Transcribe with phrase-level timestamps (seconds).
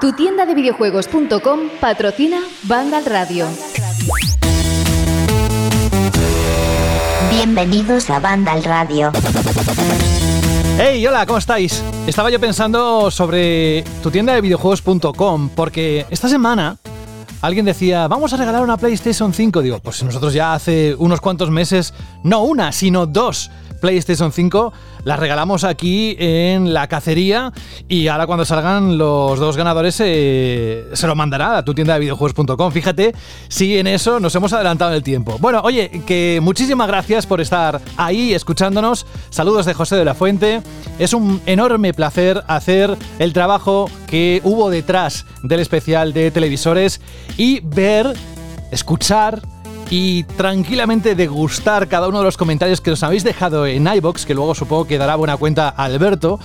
[0.00, 3.46] Tu tienda de videojuegos.com patrocina Vandal Radio.
[7.30, 9.12] Bienvenidos a Vandal Radio.
[10.78, 11.82] Hey, hola, ¿cómo estáis?
[12.06, 16.76] Estaba yo pensando sobre tu tienda de videojuegos.com porque esta semana
[17.40, 19.62] alguien decía, vamos a regalar una PlayStation 5.
[19.62, 23.50] Digo, pues nosotros ya hace unos cuantos meses, no una, sino dos
[23.84, 24.72] PlayStation 5
[25.04, 27.52] las regalamos aquí en la cacería
[27.86, 32.00] y ahora cuando salgan los dos ganadores eh, se lo mandará a tu tienda de
[32.00, 32.72] videojuegos.com.
[32.72, 33.14] Fíjate
[33.48, 35.36] si en eso nos hemos adelantado en el tiempo.
[35.38, 39.04] Bueno, oye, que muchísimas gracias por estar ahí escuchándonos.
[39.28, 40.62] Saludos de José de la Fuente.
[40.98, 47.02] Es un enorme placer hacer el trabajo que hubo detrás del especial de televisores
[47.36, 48.14] y ver,
[48.70, 49.42] escuchar,
[49.96, 54.34] y tranquilamente degustar cada uno de los comentarios que os habéis dejado en iBox, que
[54.34, 56.40] luego supongo que dará buena cuenta a Alberto,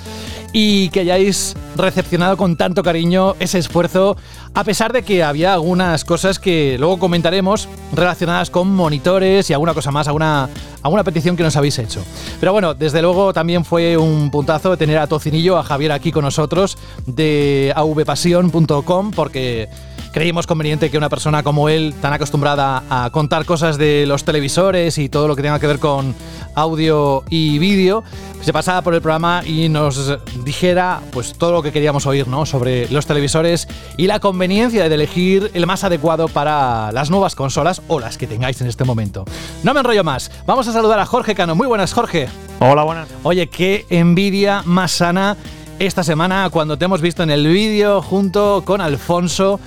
[0.53, 4.17] y que hayáis recepcionado con tanto cariño ese esfuerzo,
[4.53, 9.73] a pesar de que había algunas cosas que luego comentaremos relacionadas con monitores y alguna
[9.73, 10.47] cosa más, alguna,
[10.83, 12.03] alguna petición que nos habéis hecho.
[12.39, 16.23] Pero bueno, desde luego también fue un puntazo tener a Tocinillo, a Javier aquí con
[16.23, 19.69] nosotros de avpasión.com, porque
[20.11, 24.97] creímos conveniente que una persona como él, tan acostumbrada a contar cosas de los televisores
[24.97, 26.15] y todo lo que tenga que ver con
[26.55, 28.03] audio y vídeo,
[28.41, 32.45] se pasara por el programa y nos dijera pues todo lo que queríamos oír, ¿no?
[32.45, 37.81] Sobre los televisores y la conveniencia de elegir el más adecuado para las nuevas consolas
[37.87, 39.25] o las que tengáis en este momento.
[39.63, 40.31] No me enrollo más.
[40.45, 41.55] Vamos a saludar a Jorge Cano.
[41.55, 42.27] Muy buenas, Jorge.
[42.59, 43.09] Hola, buenas.
[43.23, 45.37] Oye, qué envidia más sana
[45.79, 49.59] esta semana cuando te hemos visto en el vídeo junto con Alfonso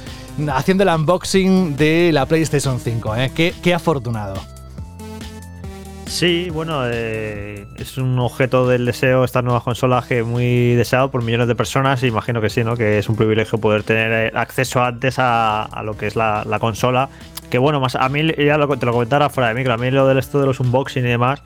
[0.53, 3.17] haciendo el unboxing de la PlayStation 5.
[3.17, 3.33] ¿eh?
[3.63, 4.41] Qué, afortunado.
[6.07, 11.23] Sí, bueno, eh, es un objeto del deseo estas nuevas consolas que muy deseado por
[11.23, 12.03] millones de personas.
[12.03, 12.77] Imagino que sí, ¿no?
[12.77, 17.09] Que es un privilegio poder tener eh, acceso antes a, lo que es la, consola.
[17.53, 19.75] Que bueno, más a mí ya lo, te lo comentara fuera de micro.
[19.75, 21.43] A mí lo del esto de los unboxing y demás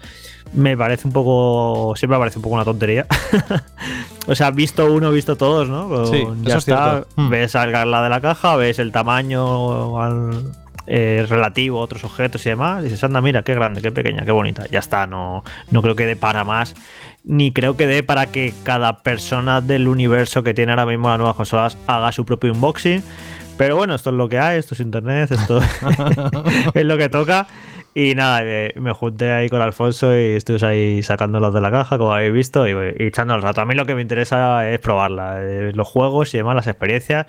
[0.53, 1.94] me parece un poco.
[1.97, 3.09] Siempre me parece un poco una tontería.
[4.28, 6.06] o sea, visto uno, visto todos, ¿no?
[6.06, 7.05] sí, ya está.
[7.16, 7.28] Hmm.
[7.28, 10.00] Ves la de la caja, ves el tamaño
[10.87, 12.83] eh, relativo a otros objetos y demás.
[12.83, 14.65] Y dices, anda, mira, qué grande, qué pequeña, qué bonita.
[14.71, 16.77] Ya está, no, no creo que dé para más.
[17.25, 21.19] Ni creo que dé para que cada persona del universo que tiene ahora mismo las
[21.19, 23.03] nuevas consolas haga su propio unboxing.
[23.59, 25.61] Pero bueno, esto es lo que hay, esto es internet, esto
[26.75, 27.47] es lo que toca.
[27.94, 28.43] Y nada,
[28.75, 32.69] me junté ahí con Alfonso y estuve ahí sacándolos de la caja, como habéis visto,
[32.69, 33.62] y, echando el rato.
[33.62, 37.25] A mí lo que me interesa es probarla, eh, los juegos y demás, las experiencias,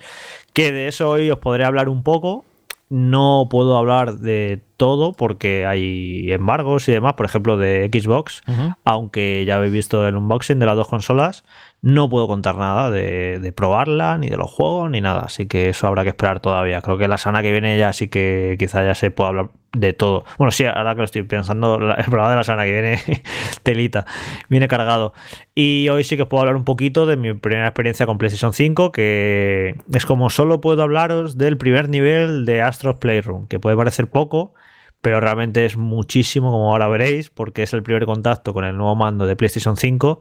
[0.52, 2.44] que de eso hoy os podré hablar un poco.
[2.90, 8.42] No puedo hablar de todo porque hay embargos y demás, por ejemplo de Xbox,
[8.84, 11.44] aunque ya habéis visto el unboxing de las dos consolas.
[11.80, 15.20] No puedo contar nada de, probarla, ni de los juegos, ni nada.
[15.20, 16.82] Así que eso habrá que esperar todavía.
[16.82, 19.92] Creo que la semana que viene ya sí que quizá ya se pueda hablar de
[19.92, 20.24] todo.
[20.38, 23.00] Bueno, sí, ahora que lo estoy pensando, el programa de la semana que viene,
[23.62, 24.06] telita,
[24.48, 25.12] viene cargado.
[25.54, 28.52] Y hoy sí que os puedo hablar un poquito de mi primera experiencia con PlayStation
[28.52, 33.76] 5, que es como solo puedo hablaros del primer nivel de Astros Playroom, que puede
[33.76, 34.52] parecer poco,
[35.00, 38.96] pero realmente es muchísimo, como ahora veréis, porque es el primer contacto con el nuevo
[38.96, 40.20] mando de PlayStation 5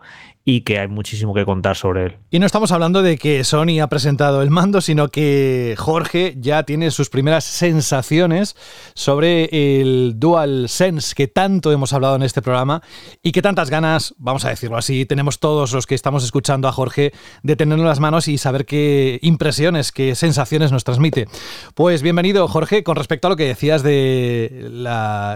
[0.50, 2.18] y que hay muchísimo que contar sobre él.
[2.32, 6.64] Y no estamos hablando de que Sony ha presentado el mando, sino que Jorge ya
[6.64, 8.56] tiene sus primeras sensaciones
[8.94, 12.82] sobre el Dual Sense que tanto hemos hablado en este programa
[13.22, 16.72] y que tantas ganas, vamos a decirlo así, tenemos todos los que estamos escuchando a
[16.72, 17.12] Jorge
[17.44, 21.28] de tenerlo en las manos y saber qué impresiones, qué sensaciones nos transmite.
[21.76, 24.70] Pues bienvenido Jorge, con respecto a lo que decías de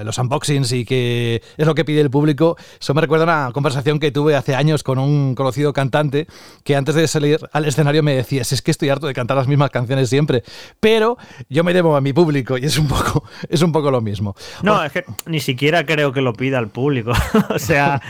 [0.06, 4.00] los unboxings y que es lo que pide el público, eso me recuerda una conversación
[4.00, 6.28] que tuve hace años con un conocido cantante
[6.64, 9.48] que antes de salir al escenario me decía, es que estoy harto de cantar las
[9.48, 10.44] mismas canciones siempre,
[10.80, 11.18] pero
[11.50, 14.36] yo me debo a mi público y es un poco, es un poco lo mismo.
[14.62, 17.12] No, es que ni siquiera creo que lo pida el público.
[17.50, 18.02] o sea,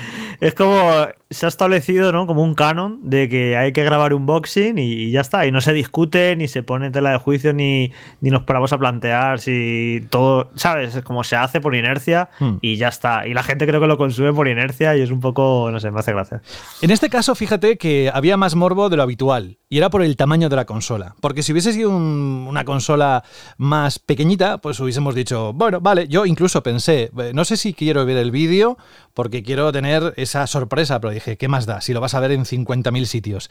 [0.41, 0.91] es como
[1.29, 2.27] se ha establecido ¿no?
[2.27, 5.45] como un canon de que hay que grabar un boxing y, ya está.
[5.45, 8.79] Y no se discute, ni se pone tela de juicio, ni, ni nos paramos a
[8.79, 10.95] plantear si todo, ¿sabes?
[10.95, 12.57] Es como se hace por inercia hmm.
[12.61, 13.27] y ya está.
[13.27, 15.91] Y la gente creo que lo consume por inercia y es un poco, no sé,
[15.91, 16.41] me hace gracia.
[16.81, 20.17] En este caso, fíjate que había más morbo de lo habitual y era por el
[20.17, 21.15] tamaño de la consola.
[21.21, 23.23] Porque si hubiese sido una consola
[23.57, 28.05] más pequeñita, pues hubiésemos dicho, bueno, vale, yo incluso pensé, eh, no sé si quiero
[28.05, 28.77] ver el vídeo
[29.13, 32.31] porque quiero tener esa sorpresa, pero dije, ¿qué más da si lo vas a ver
[32.31, 33.49] en 50.000 sitios?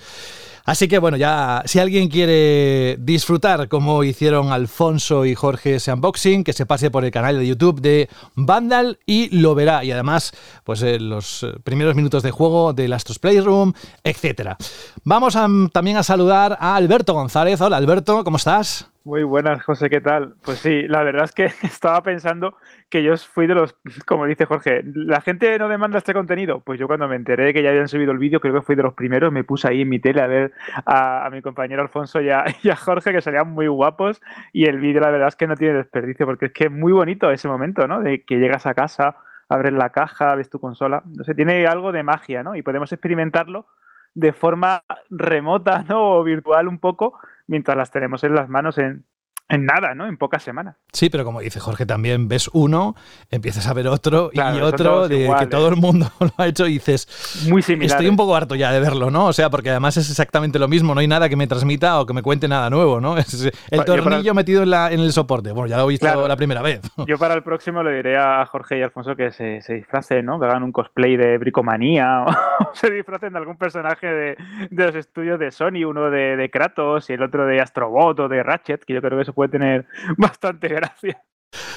[0.65, 6.44] Así que bueno, ya si alguien quiere disfrutar como hicieron Alfonso y Jorge ese unboxing,
[6.44, 9.85] que se pase por el canal de YouTube de Vandal y lo verá.
[9.85, 10.32] Y además,
[10.65, 13.73] pues eh, los eh, primeros minutos de juego del Astros Playroom,
[14.05, 14.56] etcétera.
[15.05, 15.37] Vamos
[15.73, 17.61] también a saludar a Alberto González.
[17.61, 18.91] Hola Alberto, ¿cómo estás?
[19.05, 20.35] Muy buenas, José, ¿qué tal?
[20.43, 22.55] Pues sí, la verdad es que estaba pensando
[22.90, 23.76] que yo fui de los,
[24.06, 26.60] como dice Jorge, la gente no demanda este contenido.
[26.60, 28.75] Pues yo cuando me enteré de que ya habían subido el vídeo, creo que fui
[28.75, 30.52] de los primeros, me puse ahí en mi tele a ver
[30.84, 32.44] a, mi compañero Alfonso y a,
[32.76, 34.20] Jorge, que salían muy guapos,
[34.52, 36.92] y el vídeo la verdad es que no tiene desperdicio, porque es que es muy
[36.92, 38.00] bonito ese momento, ¿no?
[38.00, 39.16] De que llegas a casa,
[39.48, 42.56] abres la caja, ves tu consola, no sé, tiene algo de magia, ¿no?
[42.56, 43.66] Y podemos experimentarlo
[44.14, 46.16] de forma remota, ¿no?
[46.16, 49.04] O virtual un poco, mientras las tenemos en las manos en,
[49.50, 50.06] en nada, ¿no?
[50.06, 50.76] En pocas semanas.
[50.93, 52.94] Sí, pero como dice Jorge, también ves uno,
[53.31, 56.75] empiezas a ver otro y otro, de que todo el mundo lo ha hecho y
[56.75, 57.97] dices, muy similar.
[57.97, 59.26] Estoy un poco harto ya de verlo, ¿no?
[59.26, 62.06] O sea, porque además es exactamente lo mismo, no hay nada que me transmita o
[62.06, 63.17] que me cuente nada nuevo, ¿no?
[63.31, 65.52] Es el tornillo metido en, la, en, el soporte.
[65.52, 66.81] Bueno, ya lo he visto la primera vez.
[67.06, 70.41] Yo para el próximo le diré a Jorge y Alfonso que se, se disfracen, ¿no?
[70.41, 74.37] Que hagan un cosplay de bricomanía o se disfracen de algún personaje de,
[74.70, 78.29] de los estudios de Sony, uno de, de Kratos y el otro de Astrobot o
[78.29, 79.87] de Ratchet, que yo creo que eso puede tener
[80.19, 81.22] bastante gracia.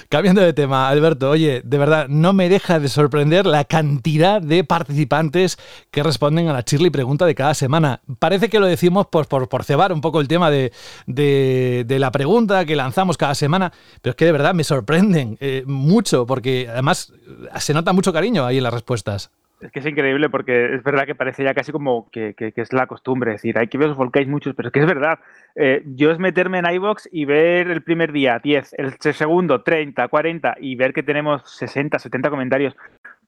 [0.10, 4.66] Cambiando de tema, Alberto, oye, de verdad, no me deja de sorprender la cantidad de
[4.66, 5.58] participantes
[5.90, 8.02] que responden a la Chirly pregunta de cada semana.
[8.20, 10.74] Parece que lo decimos por, por, cebar un poco el tema de,
[11.08, 13.72] de, la pregunta que lanzamos cada semana,
[14.02, 17.14] pero es que de verdad me sorprenden eh, mucho, porque además
[17.58, 19.32] se nota mucho cariño ahí en las respuestas.
[19.64, 22.88] Es que es increíble porque es verdad que parece ya casi como que, es la
[22.88, 23.32] costumbre.
[23.32, 25.20] Es decir, hay que ver os volcáis muchos, pero es que es verdad.
[25.56, 30.08] Eh, yo es meterme en iBox y ver el primer día 10, el segundo 30,
[30.08, 32.76] 40 y ver que tenemos 60, 70 comentarios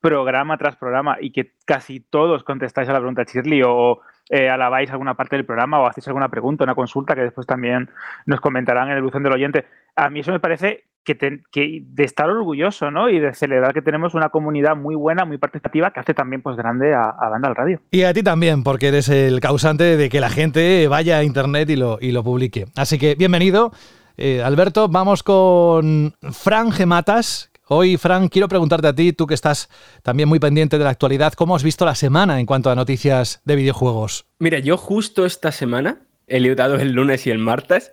[0.01, 4.89] programa tras programa y que casi todos contestáis a la pregunta Shirley o eh, alabáis
[4.91, 7.89] alguna parte del programa o hacéis alguna pregunta, una consulta que después también
[8.25, 9.65] nos comentarán en el buzón del oyente.
[9.95, 13.09] A mí eso me parece que, de estar orgulloso, ¿no?
[13.09, 16.57] Y de celebrar que tenemos una comunidad muy buena, muy participativa, que hace también pues
[16.57, 17.79] grande a, Banda al Radio.
[17.91, 21.69] Y a ti también, porque eres el causante de que la gente vaya a internet
[21.69, 22.65] y lo, y lo publique.
[22.75, 23.71] Así que bienvenido.
[24.17, 27.51] Eh, Alberto, vamos con Fran Gematas.
[27.67, 29.69] Hoy, Fran, quiero preguntarte a ti, tú que estás
[30.03, 33.41] también muy pendiente de la actualidad, ¿cómo has visto la semana en cuanto a noticias
[33.43, 34.25] de videojuegos?
[34.39, 37.91] Mira, yo justo esta semana he librado el lunes y el martes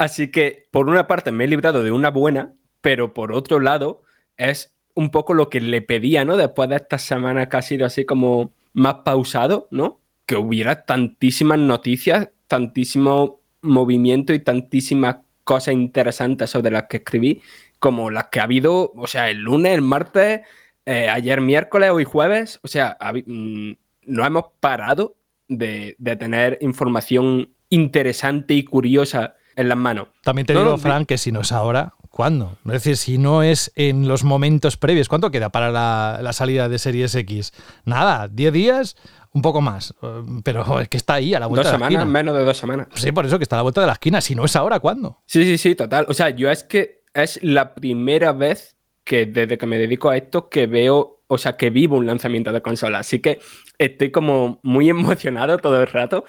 [0.00, 4.02] Así que, por una parte, me he librado de una buena, pero por otro lado,
[4.38, 6.38] es un poco lo que le pedía, ¿no?
[6.38, 10.00] Después de esta semana que ha sido así como más pausado, ¿no?
[10.24, 17.42] Que hubiera tantísimas noticias, tantísimo movimiento y tantísimas cosas interesantes sobre las que escribí,
[17.80, 20.42] como las que ha habido, o sea, el lunes, el martes,
[20.86, 22.96] eh, ayer miércoles, hoy jueves, o sea,
[23.26, 23.72] mm,
[24.06, 25.16] no hemos parado
[25.48, 30.08] de, de tener información interesante y curiosa en las manos.
[30.22, 32.58] También te digo, Frank, que si no es ahora, ¿cuándo?
[32.66, 36.78] Es decir, si no es en los momentos previos, ¿cuánto queda para la, salida de
[36.78, 37.52] Series X?
[37.84, 38.96] Nada, 10 días,
[39.32, 39.94] un poco más.
[40.02, 42.04] Eh, pero es que está ahí a la vuelta de la esquina.
[42.04, 42.88] menos de dos semanas.
[42.94, 44.20] Sí, por eso que está a la vuelta de la esquina.
[44.20, 45.22] Si no es ahora, ¿cuándo?
[45.26, 46.06] Sí, sí, sí, total.
[46.08, 50.16] O sea, yo es que es la primera vez que desde que me dedico a
[50.16, 53.00] esto que veo, o sea, que vivo un lanzamiento de consola.
[53.00, 53.40] Así que
[53.78, 56.24] estoy como muy emocionado todo el rato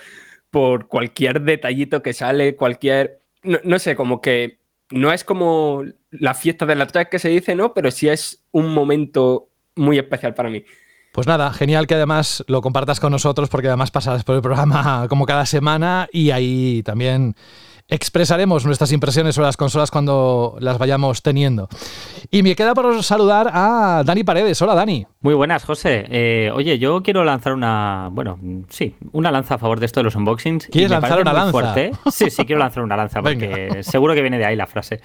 [0.49, 6.65] por cualquier detallito que sale, cualquier no, sé, como que no es como la fiesta
[6.65, 7.73] de la tres que se dice, ¿no?
[7.73, 10.63] Pero sí es un momento muy especial para mí.
[11.13, 15.05] Pues nada, genial que además lo compartas con nosotros porque además pasarás por el programa
[15.09, 17.35] como cada semana y ahí también
[17.91, 21.67] expresaremos nuestras impresiones sobre las consolas cuando las vayamos teniendo.
[22.31, 24.61] Y me queda por saludar a Dani Paredes.
[24.61, 25.05] Hola, Dani.
[25.19, 26.05] Muy buenas, José.
[26.09, 30.05] Eh, oye, yo quiero lanzar una, bueno, sí, una lanza a favor de esto de
[30.05, 30.67] los unboxings.
[30.67, 31.51] ¿Quieres lanzar una lanza?
[31.51, 31.91] Fuerte.
[32.09, 35.01] Sí, sí, quiero lanzar una lanza porque seguro que viene de ahí la frase.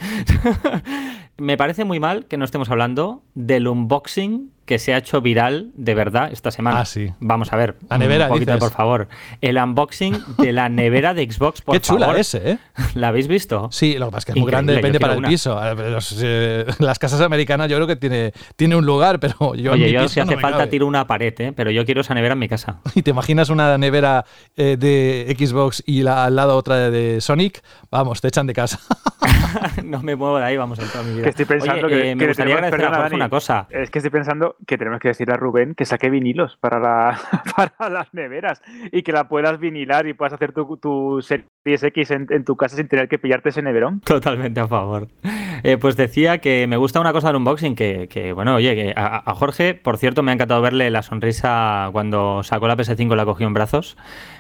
[1.39, 5.71] me parece muy mal que no estemos hablando del unboxing que se ha hecho viral
[5.75, 6.81] de verdad esta semana.
[6.81, 7.13] Ah, sí.
[7.21, 7.77] Vamos a ver.
[7.89, 9.09] La nevera, un poquito, por favor.
[9.41, 12.59] El unboxing de la nevera de Xbox, por Qué chula ese, ¿eh?
[12.95, 13.69] ¿La habéis visto?
[13.71, 15.59] Sí, lo que pasa es que es muy grande, depende para el piso.
[15.63, 19.91] Eh, las casas americanas yo creo que tiene, tiene un lugar, pero yo Oye, en
[19.91, 20.71] mi yo piso si hace no me falta cabe.
[20.71, 21.53] tiro una pared, ¿eh?
[21.55, 22.81] Pero yo quiero esa nevera en mi casa.
[22.95, 24.25] ¿Y te imaginas una nevera
[24.57, 27.63] eh, de Xbox y la, al lado otra de Sonic?
[27.91, 28.81] Vamos, te echan de casa.
[29.85, 31.23] no me muevo de ahí, vamos, en toda mi vida.
[31.25, 33.67] Que estoy pensando Oye, que, eh, me que gustaría agradecer a Jorge una cosa.
[33.71, 37.19] Es que estoy pensando que tenemos que decirle a Rubén que saque vinilos para, la,
[37.57, 41.83] para las neveras y que la puedas vinilar y puedas hacer tu, tu serie Series
[41.83, 44.01] X en, en tu casa sin tener que pillarte ese neverón.
[44.01, 45.09] Totalmente a favor.
[45.65, 48.93] Eh, pues decía que me gusta una cosa del unboxing, que, que, bueno, oye, que
[48.95, 53.13] a, a Jorge, por cierto, me ha encantado verle la sonrisa cuando sacó la PS5
[53.13, 53.97] y la cogió en brazos.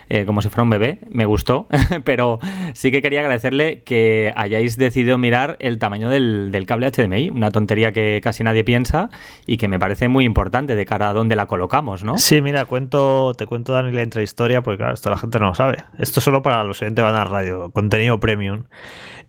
[0.08, 1.66] Eh, como si fuera un bebé, me gustó,
[2.04, 2.38] pero
[2.75, 7.50] sí que quería agradecerle que hayáis decidido mirar el tamaño del, del, cable HDMI, una
[7.50, 9.10] tontería que casi nadie piensa
[9.46, 12.18] y que me parece muy importante de cara a dónde la colocamos, ¿no?
[12.18, 15.54] Sí, mira, cuento, te cuento, Dani, la intrahistoria, porque claro, esto la gente no lo
[15.54, 15.78] sabe.
[15.98, 18.64] Esto es solo para los oyentes Van a Radio, contenido premium.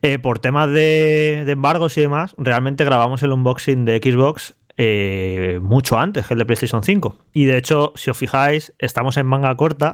[0.04, 5.60] Eh, por temas de, de, embargos y demás, realmente grabamos el unboxing de Xbox eh,
[5.62, 7.18] mucho antes que el de PlayStation 5.
[7.34, 9.92] Y de hecho, si os fijáis, estamos en manga corta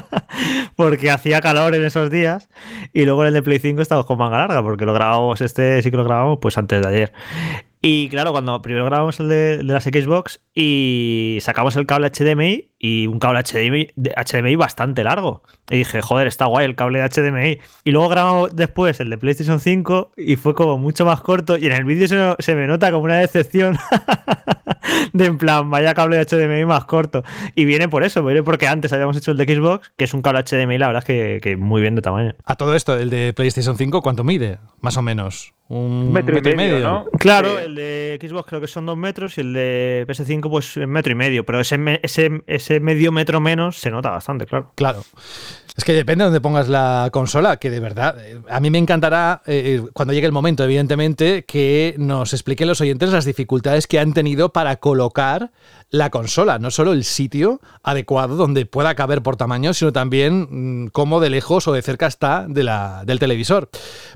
[0.76, 2.48] porque hacía calor en esos días.
[2.92, 5.82] Y luego en el de Play 5 estamos con manga larga porque lo grabamos, este
[5.82, 7.12] sí que lo grabamos pues antes de ayer.
[7.80, 12.71] Y claro, cuando primero grabamos el de, de, las Xbox y sacamos el cable HDMI
[12.84, 15.44] y un cable HDMI, HDMI bastante largo.
[15.70, 17.60] Y dije, joder, está guay el cable de HDMI.
[17.84, 21.56] Y luego grabamos después el de PlayStation 5 y fue como mucho más corto.
[21.56, 23.78] Y en el vídeo se, se, me nota como una decepción
[25.12, 27.22] de en plan, vaya cable de HDMI más corto.
[27.54, 30.20] Y viene por eso, viene porque antes habíamos hecho el de Xbox, que es un
[30.20, 32.34] cable HDMI, la verdad es que, que muy bien de tamaño.
[32.44, 34.58] A todo esto, el de PlayStation 5, ¿cuánto mide?
[34.80, 35.54] Más o menos.
[35.68, 37.04] Un metro, metro y medio, medio, ¿no?
[37.18, 41.12] Claro, el de Xbox creo que son dos metros y el de PS5 pues metro
[41.12, 44.72] y medio, pero ese, ese, ese medio metro menos se nota bastante, claro.
[44.74, 45.04] Claro.
[45.74, 48.16] Es que depende de dónde pongas la consola, que de verdad,
[48.50, 53.10] a mí me encantará, eh, cuando llegue el momento, evidentemente, que nos expliquen los oyentes
[53.10, 55.50] las dificultades que han tenido para colocar
[55.92, 60.86] la consola, no solo el sitio adecuado donde pueda caber por tamaño, sino también mmm,
[60.88, 63.68] cómo de lejos o de cerca está del televisor.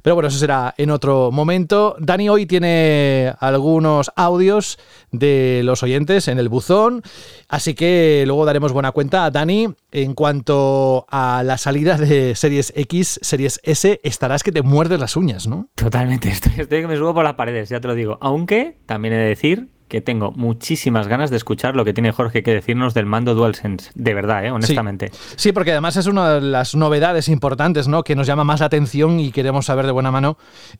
[0.02, 1.94] Pero bueno, eso será en otro momento.
[2.00, 4.78] Dani hoy tiene algunos audios
[5.12, 7.02] de los oyentes en el buzón,
[7.46, 12.72] así que luego daremos buena cuenta a Dani en cuanto a la salida de Series
[12.74, 15.68] X, Series S, estarás que te muerdes las uñas, ¿no?
[15.74, 18.16] Totalmente, estoy, estoy que me subo por las paredes, ya te lo digo.
[18.22, 22.42] Aunque también he de decir que tengo muchísimas ganas de escuchar lo que tiene Jorge
[22.42, 24.50] que decirnos del mando DualSense, de verdad, ¿eh?
[24.50, 25.10] honestamente.
[25.12, 25.34] Sí.
[25.36, 25.52] sí.
[25.52, 28.02] porque además es una de las novedades importantes ¿no?
[28.02, 30.38] que nos llama más la atención y queremos saber de buena mano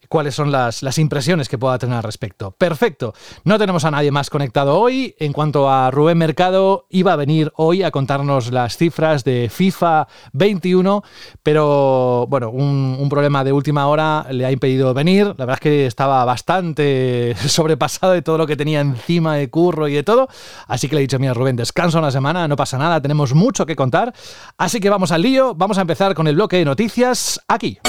[0.09, 2.51] cuáles son las, las impresiones que pueda tener al respecto.
[2.51, 5.15] Perfecto, no tenemos a nadie más conectado hoy.
[5.19, 10.07] En cuanto a Rubén Mercado, iba a venir hoy a contarnos las cifras de FIFA
[10.33, 11.03] 21,
[11.43, 15.27] pero bueno, un, un problema de última hora le ha impedido venir.
[15.27, 19.49] La verdad es que estaba bastante sobrepasado de todo lo que tenía en encima de
[19.49, 20.27] curro y de todo.
[20.67, 23.65] Así que le he dicho, mira Rubén, descansa una semana, no pasa nada, tenemos mucho
[23.65, 24.13] que contar.
[24.57, 27.79] Así que vamos al lío, vamos a empezar con el bloque de noticias aquí.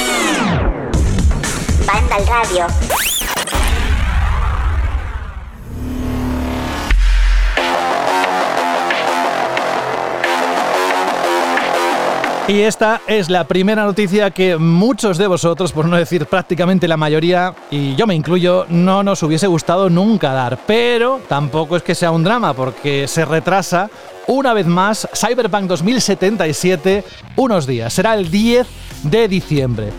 [12.49, 16.97] Y esta es la primera noticia que muchos de vosotros, por no decir prácticamente la
[16.97, 20.59] mayoría, y yo me incluyo, no nos hubiese gustado nunca dar.
[20.67, 23.91] Pero tampoco es que sea un drama, porque se retrasa
[24.27, 27.05] una vez más Cyberpunk 2077
[27.37, 27.93] unos días.
[27.93, 28.67] Será el 10
[29.03, 29.93] de diciembre.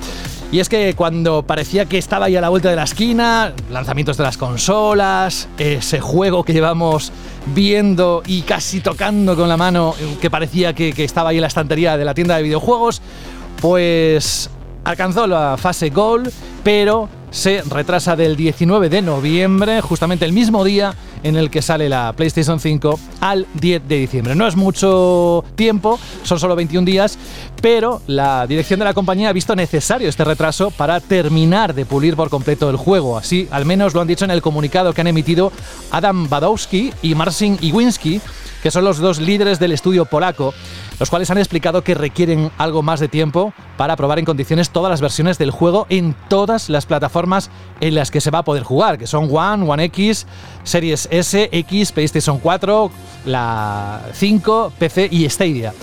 [0.52, 4.18] Y es que cuando parecía que estaba ahí a la vuelta de la esquina, lanzamientos
[4.18, 7.12] de las consolas, ese juego que llevamos
[7.54, 11.48] viendo y casi tocando con la mano, que parecía que, que estaba ahí en la
[11.48, 13.00] estantería de la tienda de videojuegos,
[13.62, 14.50] pues
[14.86, 16.32] alcanzó la fase Gold,
[16.64, 21.90] pero se retrasa del 19 de noviembre, justamente el mismo día en el que sale
[21.90, 24.36] la PlayStation 5, al 10 de diciembre.
[24.36, 27.18] No es mucho tiempo, son solo 21 días,
[27.62, 32.16] pero la dirección de la compañía ha visto necesario este retraso para terminar de pulir
[32.16, 33.18] por completo el juego.
[33.18, 35.52] Así, al menos lo han dicho en el comunicado que han emitido
[35.92, 38.22] Adam Badowski y Marcin Iwinski,
[38.64, 40.54] que son los dos líderes del estudio polaco,
[41.00, 44.90] los cuales han explicado que requieren algo más de tiempo para probar en condiciones todas
[44.90, 46.16] las versiones del juego en
[46.50, 50.26] las plataformas en las que se va a poder jugar, que son One, One X,
[50.64, 52.92] Series S, X, PlayStation 4,
[53.26, 55.74] la 5, PC y Stadia.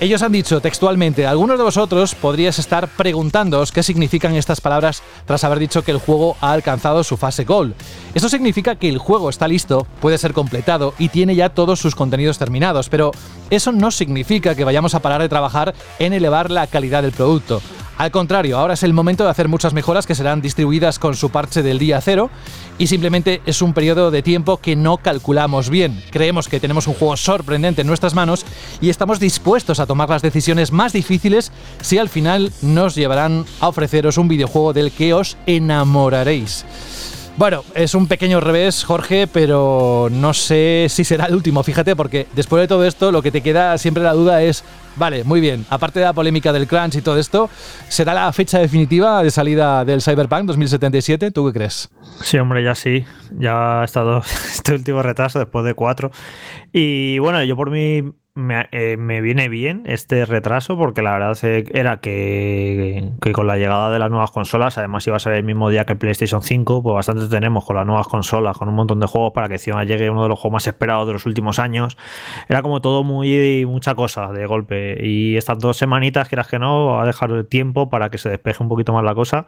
[0.00, 5.44] Ellos han dicho textualmente, algunos de vosotros podríais estar preguntándoos qué significan estas palabras tras
[5.44, 7.74] haber dicho que el juego ha alcanzado su fase Gold.
[8.12, 11.94] Esto significa que el juego está listo, puede ser completado y tiene ya todos sus
[11.94, 13.12] contenidos terminados, pero
[13.50, 17.62] eso no significa que vayamos a parar de trabajar en elevar la calidad del producto.
[17.96, 21.30] Al contrario, ahora es el momento de hacer muchas mejoras que serán distribuidas con su
[21.30, 22.28] parche del día cero
[22.76, 26.02] y simplemente es un periodo de tiempo que no calculamos bien.
[26.10, 28.44] Creemos que tenemos un juego sorprendente en nuestras manos
[28.80, 33.68] y estamos dispuestos a tomar las decisiones más difíciles si al final nos llevarán a
[33.68, 36.64] ofreceros un videojuego del que os enamoraréis.
[37.36, 42.28] Bueno, es un pequeño revés, Jorge, pero no sé si será el último, fíjate, porque
[42.34, 44.62] después de todo esto lo que te queda siempre la duda es
[44.96, 45.66] Vale, muy bien.
[45.70, 47.50] Aparte de la polémica del crunch y todo esto,
[47.88, 51.30] ¿será la fecha definitiva de salida del Cyberpunk 2077?
[51.30, 51.90] ¿Tú qué crees?
[52.22, 53.04] Sí, hombre, ya sí.
[53.32, 54.18] Ya ha estado
[54.54, 56.10] este último retraso después de cuatro.
[56.72, 61.38] Y bueno, yo por mí me, eh, me, viene bien este retraso porque la verdad
[61.44, 65.70] era que, con la llegada de las nuevas consolas, además iba a ser el mismo
[65.70, 68.98] día que el PlayStation 5, pues bastante tenemos con las nuevas consolas, con un montón
[68.98, 71.60] de juegos para que encima llegue uno de los juegos más esperados de los últimos
[71.60, 71.96] años.
[72.48, 76.86] Era como todo muy mucha cosa de golpe y estas dos semanitas, quieras que no,
[76.86, 79.46] va a dejar tiempo para que se despeje un poquito más la cosa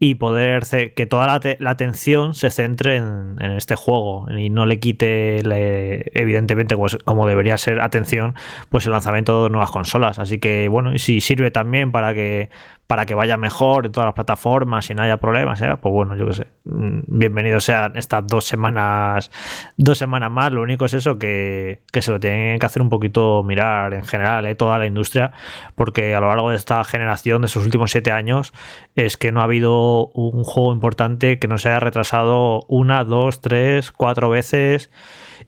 [0.00, 0.64] y poder
[0.94, 5.42] que toda la, la atención se centre en, en, este juego y no le quite,
[5.42, 8.34] le, evidentemente, pues, como debería ser atención,
[8.68, 10.20] pues el lanzamiento de nuevas consolas.
[10.20, 12.48] Así que, bueno, y si sirve también para que
[12.88, 15.76] para que vaya mejor en todas las plataformas y no haya problemas, ¿eh?
[15.78, 16.46] pues bueno, yo qué sé.
[16.64, 19.30] Mm, bienvenidos sean estas dos semanas,
[19.76, 20.52] dos semanas más.
[20.52, 24.04] Lo único es eso, que, que se lo tienen que hacer un poquito mirar en
[24.04, 24.54] general, ¿eh?
[24.54, 25.32] toda la industria,
[25.74, 28.54] porque a lo largo de esta generación, de estos últimos siete años,
[28.94, 33.42] es que no ha habido un juego importante que no se haya retrasado una, dos,
[33.42, 34.90] tres, cuatro veces.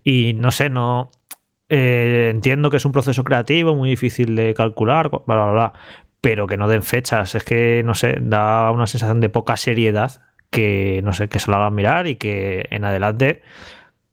[0.04, 1.11] Y no sé, no,
[1.73, 5.73] eh, entiendo que es un proceso creativo muy difícil de calcular, bla, bla, bla,
[6.21, 7.35] pero que no den fechas.
[7.35, 11.50] Es que, no sé, da una sensación de poca seriedad que, no sé, que se
[11.50, 13.43] lo hagan mirar y que en adelante,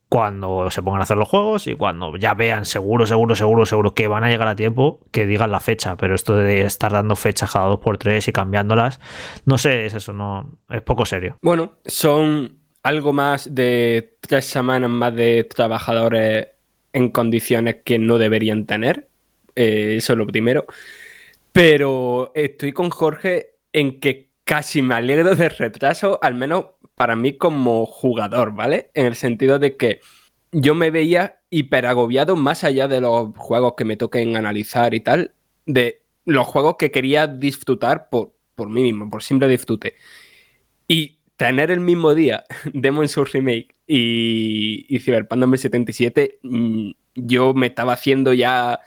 [0.10, 3.94] cuando se pongan a hacer los juegos y cuando ya vean seguro, seguro, seguro, seguro
[3.94, 5.98] que van a llegar a tiempo, que digan la fecha.
[5.98, 9.00] Pero esto de estar dando fechas cada dos por tres y cambiándolas,
[9.46, 11.38] no sé, es eso, no, es poco serio.
[11.42, 16.48] Bueno, son algo más de tres semanas más de trabajadores
[16.94, 19.10] en condiciones que no deberían tener.
[19.56, 20.66] Eh, eso es lo primero.
[21.58, 27.36] Pero estoy con Jorge en que casi me alegro del retraso, al menos para mí
[27.36, 28.92] como jugador, ¿vale?
[28.94, 30.02] En el sentido de que
[30.52, 35.34] yo me veía hiperagobiado más allá de los juegos que me toquen analizar y tal,
[35.66, 39.96] de los juegos que quería disfrutar por, por mí mismo, por simple disfrute.
[40.88, 47.66] Y tener el mismo día Demon's Souls Remake y, y Cyberpunk 2077, mm, yo me
[47.66, 48.80] estaba haciendo ya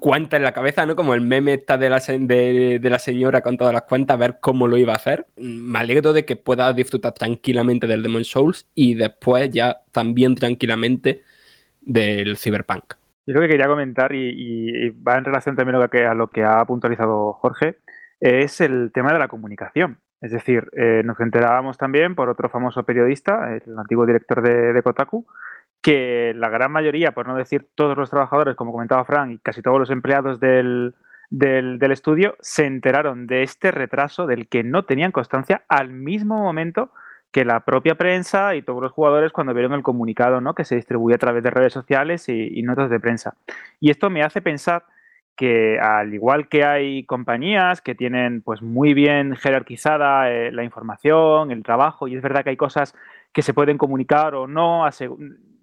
[0.00, 0.96] cuenta en la cabeza, ¿no?
[0.96, 4.38] Como el meme está de la, de, la señora con todas las cuentas, a ver
[4.40, 5.26] cómo lo iba a hacer.
[5.36, 10.34] Mm, me alegro de que pueda disfrutar tranquilamente del Demon Souls y después ya también
[10.34, 11.22] tranquilamente
[11.80, 12.94] del Cyberpunk.
[13.26, 17.34] Yo lo que quería comentar, y, va en relación también a lo que ha puntualizado
[17.34, 17.76] Jorge,
[18.20, 19.98] es el tema de la comunicación.
[20.20, 24.82] Es decir, eh, nos enterábamos también por otro famoso periodista, el antiguo director de, de
[24.82, 25.26] Kotaku,
[25.82, 29.62] que la gran mayoría, por no decir todos los trabajadores, como comentaba Frank, y casi
[29.62, 30.94] todos los empleados del,
[31.30, 36.90] del, estudio, se enteraron de este retraso del que no tenían constancia al mismo momento
[37.30, 40.54] que la propia prensa y todos los jugadores cuando vieron el comunicado ¿no?
[40.54, 43.34] que se distribuye a través de redes sociales y, notas de prensa.
[43.80, 44.84] Y esto me hace pensar
[45.36, 51.50] que al igual que hay compañías que tienen pues muy bien jerarquizada eh, la información,
[51.50, 52.94] el trabajo, y es verdad que hay cosas
[53.32, 54.84] que se pueden comunicar o no,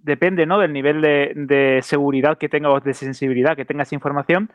[0.06, 0.60] depende ¿no?
[0.60, 4.52] del nivel de, seguridad que tenga o de sensibilidad que tenga esa información.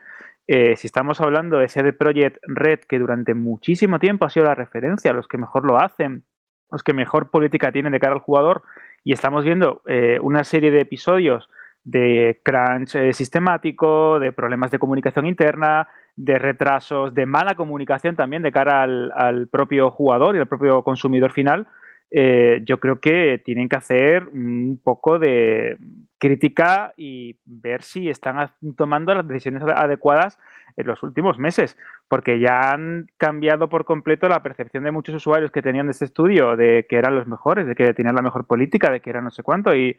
[0.47, 4.55] Eh, si estamos hablando de CD Projekt Red, que durante muchísimo tiempo ha sido la
[4.55, 6.23] referencia, los que mejor lo hacen,
[6.71, 8.63] los que mejor política tienen de cara al jugador,
[9.03, 11.49] y estamos viendo eh, una serie de episodios
[11.83, 18.41] de crunch eh, sistemático, de problemas de comunicación interna, de retrasos, de mala comunicación también
[18.41, 21.67] de cara al propio jugador y al propio consumidor final,
[22.11, 25.77] eh, yo creo que tienen que hacer un poco de
[26.17, 30.37] crítica y ver si están tomando las decisiones adecuadas
[30.77, 35.51] en los últimos meses, porque ya han cambiado por completo la percepción de muchos usuarios
[35.51, 38.45] que tenían de este estudio, de que eran los mejores, de que tenían la mejor
[38.45, 39.97] política, de que era no sé cuánto, y,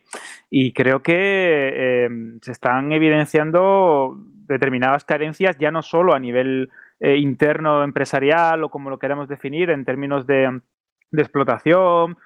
[0.75, 6.70] creo que em, se están evidenciando determinadas carencias ya no solo a nivel
[7.01, 10.61] eh, interno empresarial o como lo queramos definir en términos de
[11.12, 12.18] de explotación,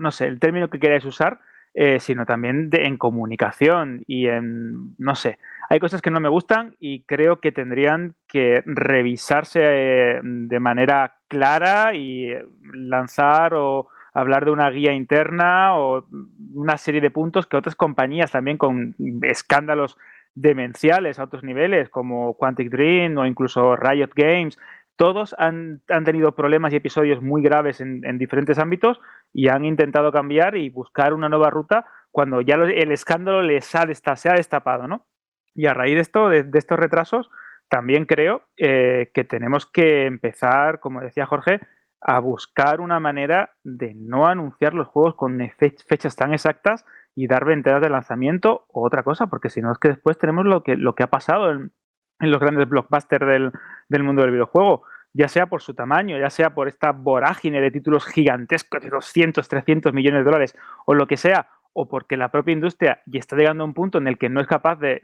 [0.00, 1.40] no sé, el término que queráis usar,
[1.72, 6.28] eh, sino también de, en comunicación y en, no sé, hay cosas que no me
[6.28, 12.34] gustan y creo que tendrían que revisarse eh, de manera clara y
[12.72, 16.06] lanzar o hablar de una guía interna o
[16.54, 19.96] una serie de puntos que otras compañías también con escándalos
[20.34, 24.58] demenciales a otros niveles como Quantic Dream o incluso Riot Games
[25.00, 29.00] todos han, tenido problemas y episodios muy graves en, diferentes ámbitos
[29.32, 33.86] y han intentado cambiar y buscar una nueva ruta cuando ya el escándalo les ha,
[33.94, 35.06] se ha destapado, ¿no?
[35.54, 37.30] Y a raíz de esto, de, estos retrasos,
[37.70, 41.60] también creo eh, que tenemos que empezar, como decía Jorge,
[42.02, 45.40] a buscar una manera de no anunciar los juegos con
[45.88, 46.84] fechas tan exactas
[47.14, 50.44] y dar ventanas de lanzamiento o otra cosa, porque si no es que después tenemos
[50.44, 51.72] lo que, lo que ha pasado en,
[52.20, 53.52] en los grandes blockbusters del,
[53.88, 57.70] del mundo del videojuego ya sea por su tamaño, ya sea por esta vorágine de
[57.70, 60.56] títulos gigantescos de 200, 300 millones de dólares
[60.86, 63.98] o lo que sea, o porque la propia industria ya está llegando a un punto
[63.98, 65.00] en el que no es capaz de,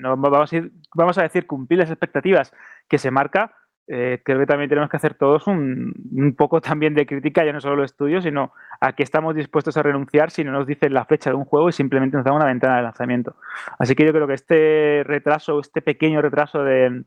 [0.00, 0.62] no, vamos, a
[0.94, 2.52] vamos, a decir, cumplir las expectativas
[2.88, 3.54] que se marca,
[3.88, 7.60] eh, creo que también tenemos que hacer todos un, poco también de crítica, ya no
[7.60, 11.04] solo los estudios, sino a que estamos dispuestos a renunciar si no nos dicen la
[11.04, 13.36] fecha de un juego y simplemente nos dan una ventana de lanzamiento.
[13.78, 17.04] Así que yo creo que este retraso, este pequeño retraso de,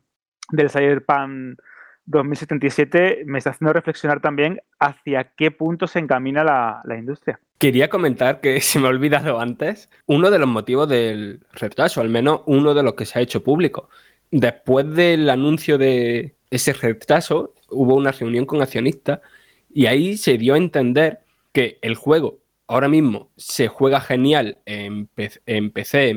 [0.50, 1.58] del Cyberpunk
[2.06, 7.40] 2077 me está haciendo reflexionar también hacia qué punto se encamina la, industria.
[7.58, 12.08] Quería comentar que se me ha olvidado antes uno de los motivos del retraso, al
[12.08, 13.88] menos uno de los que se ha hecho público.
[14.30, 19.20] Después del anuncio de ese retraso, hubo una reunión con accionistas
[19.72, 21.20] y ahí se dio a entender
[21.52, 25.72] que el juego ahora mismo se juega genial en, PC, en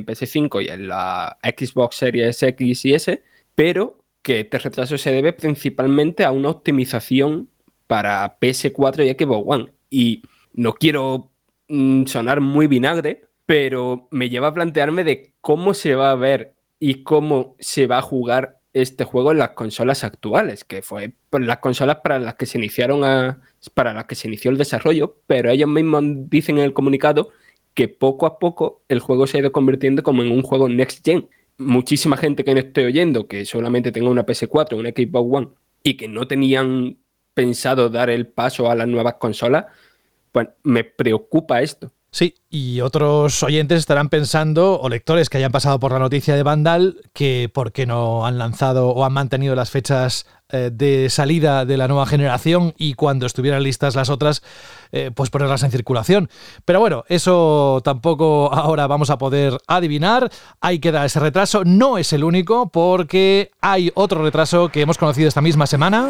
[0.06, 3.24] PS5 y en la Xbox Series X y S,
[3.56, 7.50] pero que este retraso se debe principalmente a una optimización
[7.88, 9.72] para PS4 y Xbox One.
[9.90, 11.32] Y no quiero
[11.68, 16.54] mm, sonar muy vinagre, pero me lleva a plantearme de cómo se va a ver
[16.80, 21.58] y cómo se va a jugar este juego en las consolas actuales, que fue las
[21.58, 23.42] consolas para las que se iniciaron a,
[23.74, 27.30] para las que se inició el desarrollo, pero ellos mismos dicen en el comunicado
[27.74, 31.06] que poco a poco el juego se ha ido convirtiendo como en un juego next
[31.06, 35.48] gen muchísima gente que no esté oyendo que solamente tenga una PS4 una Xbox One
[35.84, 36.98] y que no tenían
[37.34, 39.66] pensado dar el paso a las nuevas consolas,
[40.32, 41.92] pues me preocupa esto.
[42.12, 46.42] Sí, y otros oyentes estarán pensando, o lectores que hayan pasado por la noticia de
[46.42, 51.66] Vandal, que por qué no han lanzado o han mantenido las fechas eh, de salida
[51.66, 54.42] de la nueva generación y cuando estuvieran listas las otras,
[54.92, 56.30] eh, pues ponerlas en circulación.
[56.66, 60.32] Pero bueno, eso tampoco ahora vamos a poder adivinar.
[60.62, 61.64] Hay que dar ese retraso.
[61.64, 66.10] No es el único, porque hay otro retraso que hemos conocido esta misma semana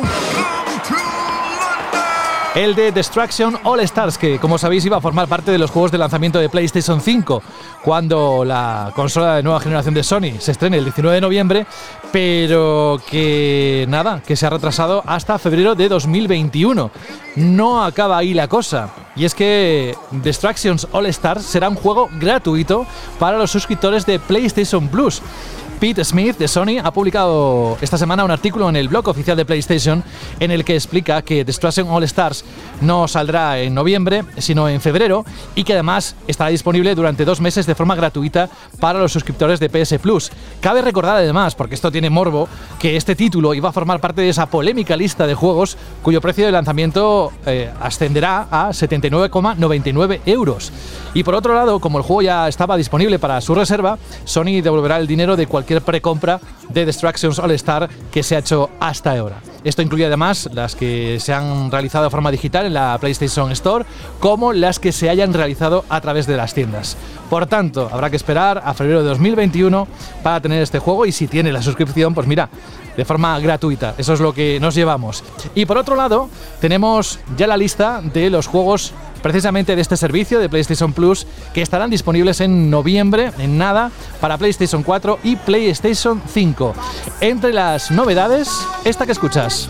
[2.55, 5.91] el de Destruction All Stars, que como sabéis iba a formar parte de los juegos
[5.91, 7.43] de lanzamiento de PlayStation 5,
[7.83, 11.67] cuando la consola de nueva generación de Sony se estrene el 19 de noviembre,
[12.11, 16.91] pero que nada, que se ha retrasado hasta febrero de 2021.
[17.35, 22.85] No acaba ahí la cosa, y es que Destructions All Stars será un juego gratuito
[23.19, 25.21] para los suscriptores de PlayStation Plus.
[25.79, 29.45] Pete Smith de Sony ha publicado esta semana un artículo en el blog oficial de
[29.45, 30.03] PlayStation
[30.41, 32.43] en el que explica que Destruction All Stars
[32.81, 35.23] no saldrá en noviembre, sino en febrero
[35.55, 38.49] y que además estará disponible durante dos meses de forma gratuita
[38.81, 40.31] para los suscriptores de PS Plus.
[40.59, 44.29] Cabe recordar además, porque esto tiene morbo, que este título iba a formar parte de
[44.29, 50.73] esa polémica lista de juegos cuyo precio de lanzamiento eh, ascenderá a 79,99 euros.
[51.13, 54.97] Y por otro lado, como el juego ya estaba disponible para su reserva, Sony devolverá
[54.97, 59.41] el dinero de cualquier precompra de Destructions All Star que se ha hecho hasta ahora.
[59.63, 63.85] Esto incluye además las que se han realizado de forma digital en la PlayStation Store,
[64.19, 66.95] como las que se hayan realizado a través de las tiendas.
[67.29, 69.87] Por tanto, habrá que esperar a febrero de 2021
[70.23, 72.49] para tener este juego y si tiene la suscripción, pues mira,
[72.95, 73.95] de forma gratuita.
[73.97, 75.23] Eso es lo que nos llevamos.
[75.55, 76.29] Y por otro lado,
[76.59, 81.61] tenemos ya la lista de los juegos precisamente de este servicio de PlayStation Plus que
[81.61, 86.73] estarán disponibles en noviembre, en nada, para PlayStation 4 y PlayStation 5.
[87.21, 88.49] Entre las novedades,
[88.85, 89.69] esta que escuchas.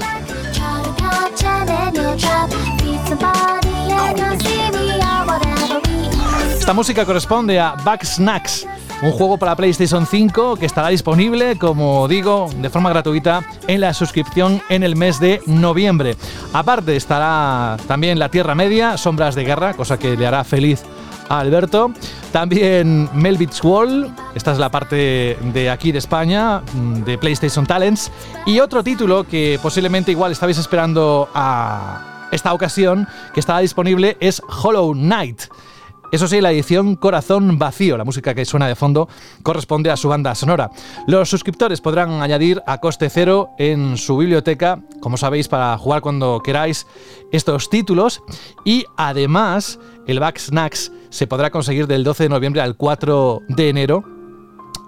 [6.59, 8.67] Esta música corresponde a Back Snacks,
[9.01, 13.93] un juego para PlayStation 5 que estará disponible, como digo, de forma gratuita en la
[13.93, 16.17] suscripción en el mes de noviembre.
[16.53, 20.83] Aparte estará también La Tierra Media, Sombras de Guerra, cosa que le hará feliz
[21.29, 21.91] a Alberto.
[22.31, 26.61] También Melvitz Wall, esta es la parte de aquí de España,
[27.05, 28.11] de PlayStation Talents.
[28.45, 34.41] Y otro título que posiblemente igual estabais esperando a esta ocasión, que estará disponible, es
[34.61, 35.43] Hollow Knight.
[36.11, 39.07] Eso sí, la edición Corazón Vacío, la música que suena de fondo,
[39.43, 40.71] corresponde a su banda sonora.
[41.05, 46.41] Los suscriptores podrán añadir a coste cero en su biblioteca, como sabéis, para jugar cuando
[46.43, 46.87] queráis
[47.31, 48.23] estos títulos.
[48.65, 53.69] Y además, el Back Snacks se podrá conseguir del 12 de noviembre al 4 de
[53.69, 54.03] enero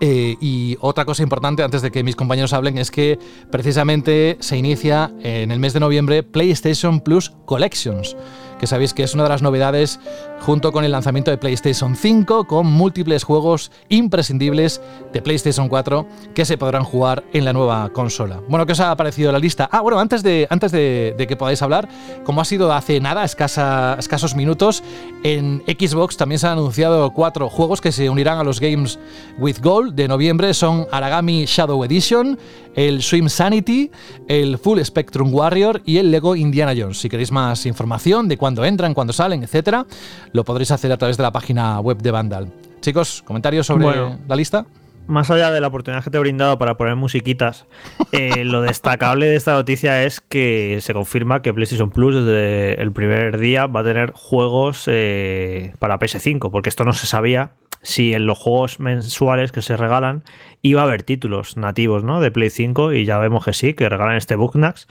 [0.04, 3.20] eh, y otra cosa importante antes de que mis compañeros hablen es que
[3.52, 8.16] precisamente se inicia en el mes de noviembre PlayStation Plus Collections
[8.62, 10.00] que sabéis que es una de las novedades
[10.42, 14.80] junto con el lanzamiento de PlayStation 5, con múltiples juegos imprescindibles
[15.12, 18.40] de PlayStation 4 que se podrán jugar en la nueva consola.
[18.48, 19.68] Bueno, ¿qué os ha parecido la lista?
[19.72, 21.90] Ah, bueno, antes de, antes de, que podáis hablar,
[22.24, 24.84] como ha sido hace nada, escasos minutos,
[25.24, 29.00] en Xbox también se han anunciado cuatro juegos que se unirán a los Games
[29.40, 30.54] with Gold de noviembre.
[30.54, 32.38] Son Aragami Shadow Edition,
[32.76, 33.92] el Swim Sanity,
[34.28, 37.00] el Full Spectrum Warrior y el Lego Indiana Jones.
[37.00, 39.86] Si queréis más información de cuándo entran, cuándo salen, etcétera,
[40.34, 42.52] lo podréis hacer a través de la página web de Vandal.
[42.82, 43.88] Chicos, comentarios sobre
[44.28, 44.66] la lista.
[45.08, 47.66] Más allá de la oportunidad que te he brindado para poner musiquitas,
[48.12, 52.92] eh, lo destacable de esta noticia es que se confirma que PlayStation Plus desde el
[52.92, 58.14] primer día va a tener juegos eh, para PS5, porque esto no se sabía si
[58.14, 60.24] en los juegos mensuales que se regalan
[60.62, 62.22] iba a haber títulos nativos ¿no?
[62.22, 64.88] de Play 5 y ya vemos que sí, que regalan este Booknax.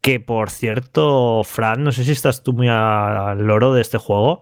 [0.00, 4.40] Que por cierto, Fran, no sé si estás tú muy al loro de este juego,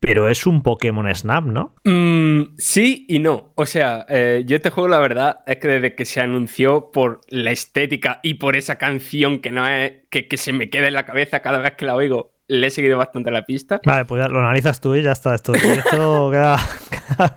[0.00, 1.74] pero es un Pokémon Snap, ¿no?
[1.84, 3.52] Mm, sí y no.
[3.54, 7.20] O sea, eh, yo este juego, la verdad, es que desde que se anunció por
[7.28, 11.04] la estética y por esa canción que no es que se me queda en la
[11.04, 13.80] cabeza cada vez que la oigo, le he seguido bastante la pista.
[13.84, 15.34] Vale, pues ya lo analizas tú y ya está.
[15.34, 16.58] Esto, esto queda,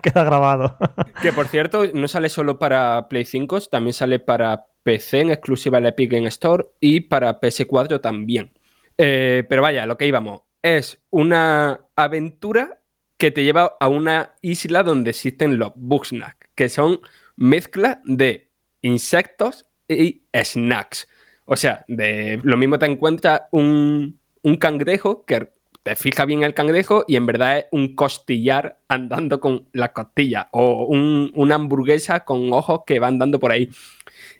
[0.01, 0.77] queda, grabado.
[1.21, 5.77] Que por cierto, no sale solo para Play 5, también sale para PC en exclusiva
[5.77, 8.51] el Epic Game Store y para PS4 también.
[8.97, 10.41] Eh, pero vaya, lo que íbamos.
[10.61, 12.81] Es una aventura
[13.17, 16.99] que te lleva a una isla donde existen los Bugsnack, que son
[17.35, 21.07] mezcla de insectos y snacks.
[21.45, 25.49] O sea, de lo mismo te encuentras un, un cangrejo que
[25.81, 30.45] te fija bien el cangrejo y en verdad es un costillar andando con las costillas
[30.51, 33.71] o una hamburguesa con ojos que van dando por ahí.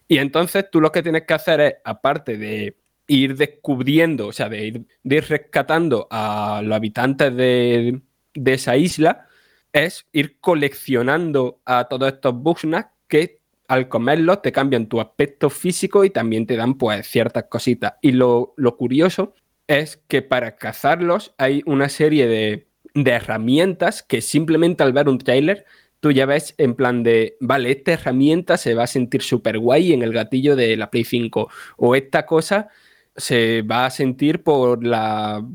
[0.07, 4.47] Y entonces tú lo que tienes que hacer es, aparte de ir descubriendo, o sea,
[4.47, 4.85] de ir,
[5.27, 7.99] rescatando a los habitantes de,
[8.45, 9.27] esa isla,
[9.73, 16.05] es ir coleccionando a todos estos bugsnax que al comerlos te cambian tu aspecto físico
[16.05, 17.95] y también te dan pues ciertas cositas.
[18.01, 19.33] Y lo, lo curioso
[19.67, 25.65] es que para cazarlos hay una serie de, herramientas que simplemente al ver un trailer
[25.99, 29.91] tú ya ves en plan de, vale, esta herramienta se va a sentir súper guay
[29.91, 32.69] en el gatillo de la Play 5 o esta cosa
[33.17, 35.45] se va a sentir por la,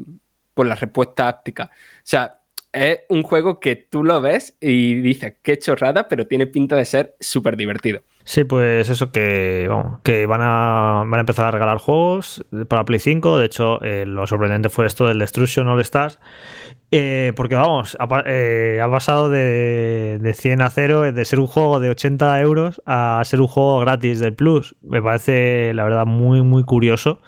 [0.55, 1.71] por la respuesta áptica.
[1.73, 2.41] O sea,
[2.73, 6.85] es un juego que tú lo ves y dices, qué chorrada, pero tiene pinta de
[6.85, 8.03] ser súper divertido.
[8.25, 9.69] Sí, pues eso que,
[10.03, 13.39] que van a, van a empezar a regalar juegos para Play 5.
[13.39, 16.19] De hecho, eh, lo sorprendente fue esto del Destruction All Stars.
[16.93, 21.47] Eh, porque vamos, ha, eh, ha pasado de, de, 100 a 0, de ser un
[21.47, 24.77] juego de 80 euros a ser un juego gratis del Plus.
[24.83, 27.21] Me parece, la verdad, muy, muy curioso.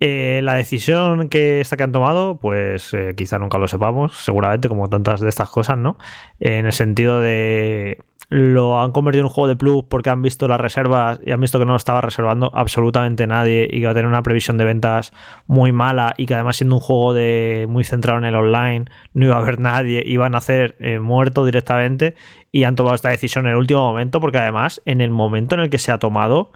[0.00, 5.20] la decisión que esta que han tomado, pues quizá nunca lo sepamos, seguramente, como tantas
[5.20, 5.96] de estas cosas, ¿no?
[6.40, 10.48] En el sentido de lo han convertido en un juego de plus porque han visto
[10.48, 13.92] las reservas y han visto que no lo estaba reservando absolutamente nadie y que va
[13.92, 15.12] a tener una previsión de ventas
[15.46, 19.26] muy mala y que además siendo un juego de muy centrado en el online no
[19.26, 22.14] iba a haber nadie, iban a hacer eh, muerto directamente
[22.50, 25.62] y han tomado esta decisión en el último momento porque además en el momento en
[25.62, 26.52] el que se ha tomado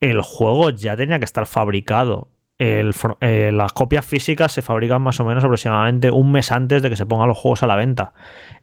[0.00, 2.28] el juego ya tenía que estar fabricado.
[2.58, 6.96] Eh, las copias físicas se fabrican más o menos aproximadamente un mes antes de que
[6.96, 8.12] se pongan los juegos a la venta.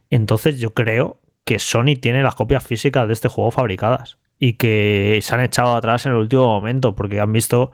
[0.08, 5.20] Entonces yo creo que Sony tiene las copias físicas de este juego fabricadas y que
[5.22, 7.72] se han echado atrás en el último momento porque han visto,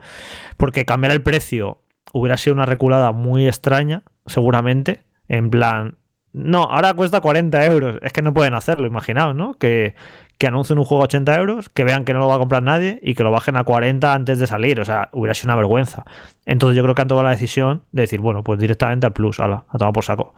[0.57, 1.81] porque cambiar el precio
[2.13, 5.97] hubiera sido una reculada muy extraña, seguramente, en plan,
[6.31, 9.55] no, ahora cuesta 40 euros, es que no pueden hacerlo, imaginaos, ¿no?
[9.55, 9.95] Que,
[10.39, 12.63] que anuncien un juego a 80 euros, que vean que no lo va a comprar
[12.63, 14.79] nadie y que lo bajen a 40 antes de salir.
[14.79, 16.05] O sea, hubiera sido una vergüenza.
[16.45, 19.41] Entonces yo creo que han tomado la decisión de decir, bueno, pues directamente al Plus,
[19.41, 20.33] ala, a tomar por saco.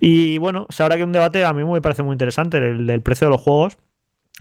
[0.00, 3.00] Y bueno, se habrá que un debate a mí me parece muy interesante, el del
[3.00, 3.78] precio de los juegos.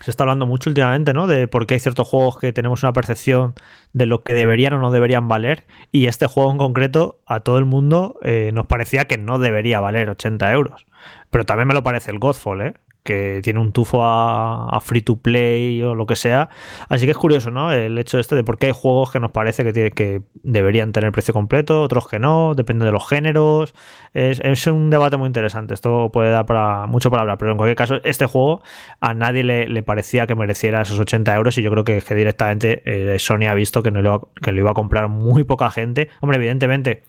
[0.02, 1.26] Se está hablando mucho últimamente, ¿no?
[1.26, 3.54] De por qué hay ciertos juegos que tenemos una percepción
[3.94, 5.66] de lo que deberían o no deberían valer.
[5.94, 9.80] Y este juego en concreto, a todo el mundo eh, nos parecía que no debería
[9.80, 10.86] valer 80 euros.
[11.30, 12.74] Pero también me lo parece el Godfall, ¿eh?
[13.04, 16.50] Que tiene un tufo a, free to play o lo que sea.
[16.90, 17.72] Así que es curioso, ¿no?
[17.72, 20.92] El hecho este de por qué hay juegos que nos parece que, tiene, que deberían
[20.92, 23.74] tener precio completo, otros que no, depende de los géneros.
[24.14, 25.74] Es, un debate muy interesante.
[25.74, 28.62] Esto puede dar para mucho para hablar, pero en cualquier caso, este juego
[29.00, 33.18] a nadie le, parecía que mereciera esos 80 euros y yo creo que, directamente eh,
[33.20, 36.10] Sony ha visto que, no lo, que lo iba a comprar muy poca gente.
[36.20, 37.04] Hombre, evidentemente,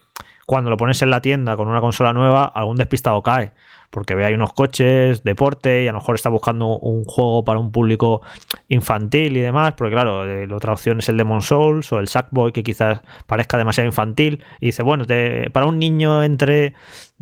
[0.46, 3.52] cuando lo pones en la tienda con una consola nueva, algún despistado cae
[3.92, 7.58] porque ve ahí unos coches, deporte, y a lo mejor está buscando un juego para
[7.60, 8.22] un público
[8.68, 12.08] infantil y demás, porque claro, eh, la otra opción es el Demon Souls o el
[12.08, 15.04] Sackboy, que quizás parezca demasiado infantil, y dice, bueno,
[15.52, 16.72] para un niño entre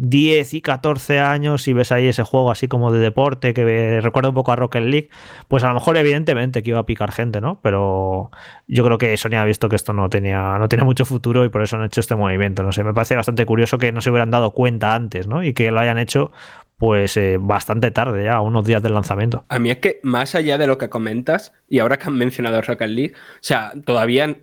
[0.03, 4.31] 10 y 14 años y ves ahí ese juego así como de deporte que recuerda
[4.31, 5.11] un poco a Rocket League,
[5.47, 7.61] pues a lo mejor evidentemente que iba a picar gente, ¿no?
[7.61, 8.31] Pero
[8.67, 11.51] yo creo que Sony ha visto que esto no tenía, no tiene mucho futuro y
[11.51, 14.11] por eso han hecho este movimiento, no sé, me parece bastante curioso que no se
[14.11, 15.45] hubieran dado cuenta antes, ¿no?
[15.45, 16.33] Y que lo hayan hecho
[16.81, 19.45] pues eh, bastante tarde ya, unos días del lanzamiento.
[19.49, 22.61] A mí es que más allá de lo que comentas, y ahora que han mencionado
[22.61, 24.37] Rocket League, o sea, todavía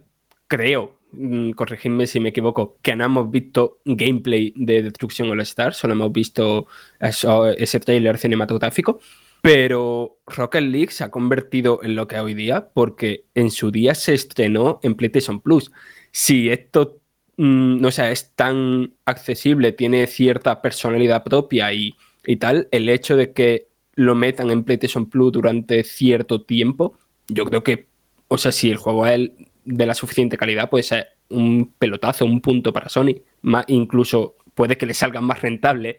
[0.48, 5.74] creo Mm, corregidme si me equivoco, que no hemos visto gameplay de Destruction All Star,
[5.74, 6.68] solo hemos visto
[7.00, 9.00] ese trailer cinematográfico.
[9.42, 13.96] Pero Rocket League se ha convertido en lo que hoy día porque en su día
[13.96, 15.72] se estrenó en PlayStation Plus.
[16.12, 17.02] Si esto
[17.38, 21.96] mm, no sea, es tan accesible, tiene cierta personalidad propia y,
[22.28, 27.46] y tal, el hecho de que lo metan en PlayStation Plus durante cierto tiempo, yo
[27.46, 27.88] creo que,
[28.28, 29.32] o sea, si el juego es
[29.64, 33.16] de la suficiente calidad puede ser un pelotazo, un punto para Sony.
[33.42, 35.98] Más, incluso puede que le salga más rentable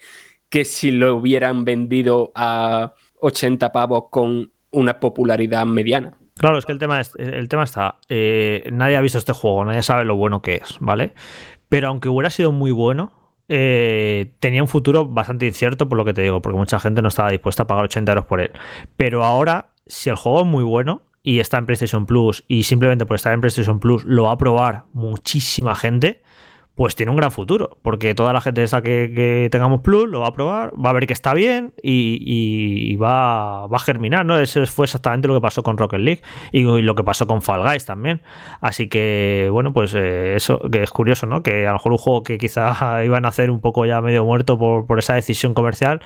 [0.50, 6.14] que si lo hubieran vendido a 80 pavos con una popularidad mediana.
[6.36, 9.82] Claro, es que el tema, el tema está, eh, nadie ha visto este juego, nadie
[9.82, 11.14] sabe lo bueno que es, ¿vale?
[11.68, 13.17] Pero aunque hubiera sido muy bueno,
[13.48, 17.08] eh, tenía un futuro bastante incierto, por lo que te digo, porque mucha gente no
[17.08, 18.50] estaba dispuesta a pagar 80 euros por él.
[18.96, 23.04] Pero ahora, si el juego es muy bueno, y está en PlayStation Plus y simplemente
[23.04, 26.22] por estar en PlayStation Plus lo va a probar muchísima gente,
[26.78, 30.28] pues tiene un gran futuro, porque toda la gente esa que, tengamos Plus lo va
[30.28, 34.38] a probar, va a ver que está bien y, va, a germinar, ¿no?
[34.38, 37.64] Eso fue exactamente lo que pasó con Rocket League y, lo que pasó con Fall
[37.64, 38.22] Guys también.
[38.60, 41.42] Así que, bueno, pues eh, eso que es curioso, ¿no?
[41.42, 44.24] Que a lo mejor un juego que quizás iban a hacer un poco ya medio
[44.24, 46.00] muerto por, por esa decisión comercial,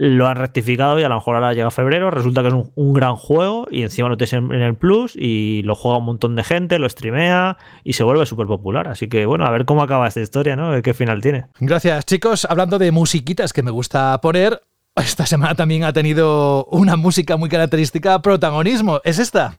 [0.00, 3.16] lo han rectificado y a lo mejor ahora llega febrero, resulta que es un, gran
[3.16, 6.78] juego y encima lo tienes en, el Plus y lo juega un montón de gente,
[6.78, 8.88] lo streamea y se vuelve súper popular.
[8.88, 10.80] Así que bueno, a ver cómo acaba esta historia, ¿no?
[10.80, 11.44] ¿Qué final tiene?
[11.58, 12.46] Gracias chicos.
[12.48, 14.62] Hablando de musiquitas que me gusta poner,
[14.96, 19.02] esta semana también ha tenido una música muy característica, protagonismo.
[19.04, 19.58] Es esta.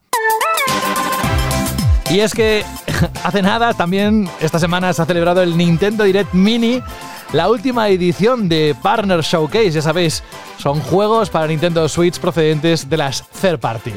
[2.10, 2.64] Y es que
[3.24, 6.82] hace nada, también esta semana se ha celebrado el Nintendo Direct Mini
[7.32, 10.22] la última edición de Partner Showcase, ya sabéis,
[10.58, 13.92] son juegos para Nintendo Switch procedentes de las third party.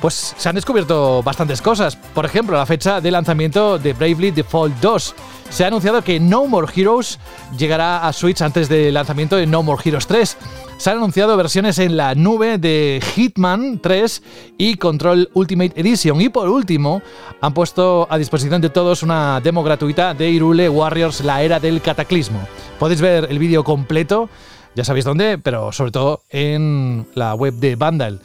[0.00, 1.94] Pues se han descubierto bastantes cosas.
[1.94, 5.14] Por ejemplo, la fecha de lanzamiento de Bravely Default 2.
[5.48, 7.20] Se ha anunciado que No More Heroes
[7.56, 10.36] llegará a Switch antes del lanzamiento de No More Heroes 3
[10.82, 14.20] se han anunciado versiones en la nube de Hitman 3
[14.58, 16.20] y Control Ultimate Edition.
[16.20, 17.02] Y por último,
[17.40, 21.82] han puesto a disposición de todos una demo gratuita de Irule Warriors, la era del
[21.82, 22.40] cataclismo.
[22.80, 24.28] Podéis ver el vídeo completo,
[24.74, 28.20] ya sabéis dónde, pero sobre todo en la web de Vandal.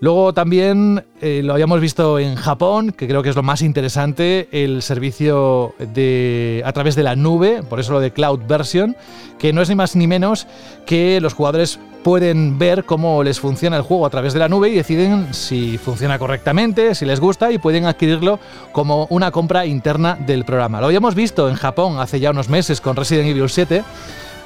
[0.00, 4.48] Luego también eh, lo habíamos visto en Japón, que creo que es lo más interesante,
[4.52, 8.96] el servicio de, a través de la nube, por eso lo de Cloud Version,
[9.40, 10.46] que no es ni más ni menos
[10.86, 14.68] que los jugadores pueden ver cómo les funciona el juego a través de la nube
[14.68, 18.38] y deciden si funciona correctamente, si les gusta y pueden adquirirlo
[18.72, 20.80] como una compra interna del programa.
[20.80, 23.82] Lo habíamos visto en Japón hace ya unos meses con Resident Evil 7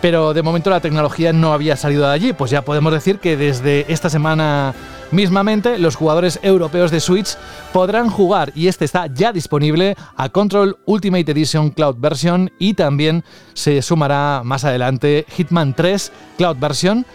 [0.03, 2.33] pero de momento la tecnología no había salido de allí.
[2.33, 4.75] Pues ya podemos decir que desde esta semana
[5.12, 7.37] mismamente los jugadores europeos de Switch
[7.73, 13.23] podrán jugar, y este está ya disponible, a Control Ultimate Edition Cloud Version y también
[13.55, 17.07] se sumará más adelante Hitman 3 Cloud Version.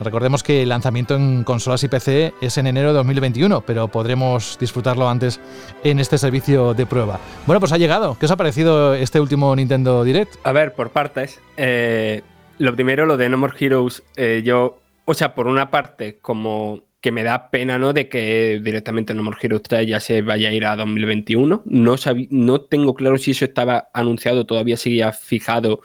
[0.00, 4.58] Recordemos que el lanzamiento en consolas y PC es en enero de 2021, pero podremos
[4.60, 5.40] disfrutarlo antes
[5.84, 7.18] en este servicio de prueba.
[7.46, 8.16] Bueno, pues ha llegado.
[8.18, 10.34] ¿Qué os ha parecido este último Nintendo Direct?
[10.44, 11.40] A ver, por partes.
[11.56, 12.22] Eh,
[12.58, 16.82] lo primero, lo de No More Heroes, eh, yo, o sea, por una parte, como
[17.00, 17.92] que me da pena, ¿no?
[17.92, 21.62] De que directamente No More Heroes 3 ya se vaya a ir a 2021.
[21.64, 21.96] No,
[22.30, 25.80] no tengo claro si eso estaba anunciado, todavía seguía fijado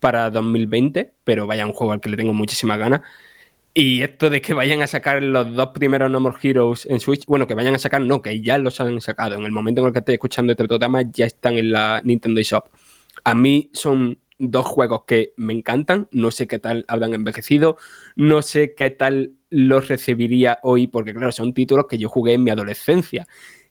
[0.00, 3.02] para 2020, pero vaya un juego al que le tengo muchísimas ganas.
[3.74, 7.24] Y esto de que vayan a sacar los dos primeros No More Heroes en Switch,
[7.24, 9.34] bueno, que vayan a sacar, no, que ya los han sacado.
[9.34, 12.40] En el momento en el que estoy escuchando este programa, ya están en la Nintendo
[12.40, 12.66] eShop.
[13.24, 17.78] A mí son dos juegos que me encantan, no sé qué tal habrán envejecido,
[18.14, 22.44] no sé qué tal los recibiría hoy, porque claro, son títulos que yo jugué en
[22.44, 23.26] mi adolescencia.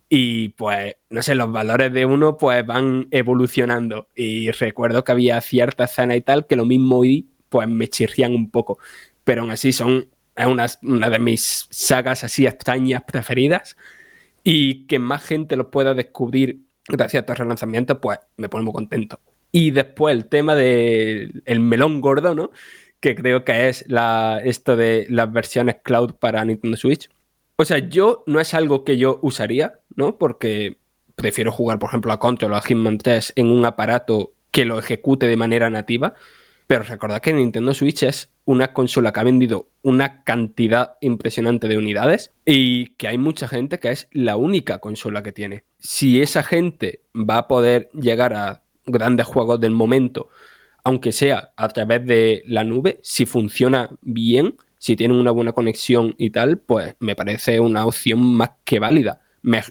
[0.10, 4.08] Y pues, no sé, los valores de uno pues van evolucionando.
[4.16, 8.34] Y recuerdo que había cierta escena y tal que lo mismo hoy pues me chirrían
[8.34, 8.80] un poco.
[9.32, 13.78] Pero aún así son una, una de mis sagas así extrañas preferidas.
[14.44, 18.74] Y que más gente los pueda descubrir gracias a estos relanzamientos, pues me pone muy
[18.74, 19.22] contento.
[19.54, 22.52] Y después el tema del melón gordo, ¿no?
[23.00, 27.10] que creo que es la, esto de las versiones cloud para Nintendo Switch.
[27.56, 30.18] O sea, yo no es algo que yo usaría, ¿no?
[30.18, 30.78] Porque
[31.16, 34.78] prefiero jugar, por ejemplo, a Control o a Hitman 3 en un aparato que lo
[34.78, 36.14] ejecute de manera nativa.
[36.72, 41.78] Pero recordad que Nintendo Switch es una consola que ha vendido una cantidad impresionante de
[41.78, 45.66] unidades y que hay mucha gente que es la única consola que tiene.
[45.80, 50.30] Si esa gente va a poder llegar a grandes juegos del momento,
[50.86, 56.16] aunque sea a través de la nube, si funciona bien, si tienen una buena conexión
[56.18, 59.20] y tal, pues me parece una opción más que válida.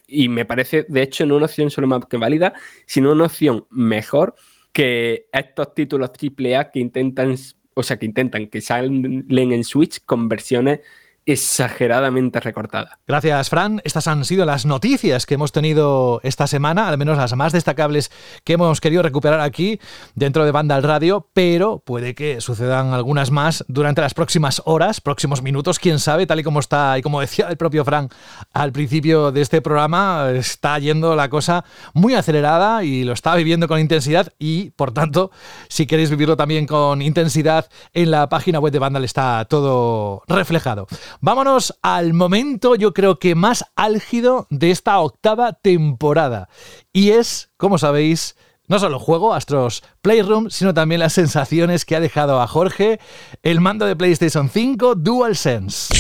[0.07, 2.53] y me parece, de hecho, no una opción solo más que válida,
[2.85, 4.35] sino una opción mejor
[4.73, 7.35] que estos títulos AAA que intentan,
[7.75, 10.81] o sea, que intentan que salen en Switch con versiones
[11.27, 12.99] exageradamente recortada.
[13.07, 13.81] Gracias, Fran.
[13.85, 18.11] Estas han sido las noticias que hemos tenido esta semana, al menos las más destacables
[18.45, 19.81] que hemos querido recuperar aquí
[20.15, 25.43] dentro de Banda Radio, pero puede que sucedan algunas más durante las próximas horas, próximos
[25.43, 28.09] minutos, quién sabe, tal y como está, y como decía el propio Fran
[28.53, 31.65] al principio de este programa, está yendo la cosa
[31.95, 35.31] muy acelerada y lo está viviendo con intensidad y, por tanto,
[35.69, 40.87] si queréis vivirlo también con intensidad, en la página web de Vandal está todo reflejado.
[41.23, 46.49] Vámonos al momento, yo creo que más álgido de esta octava temporada.
[46.95, 48.37] Y es, como sabéis,
[48.69, 53.01] no solo el juego, Astros Playroom, sino también las sensaciones que ha dejado a Jorge
[53.43, 55.93] el mando de PlayStation 5 DualSense.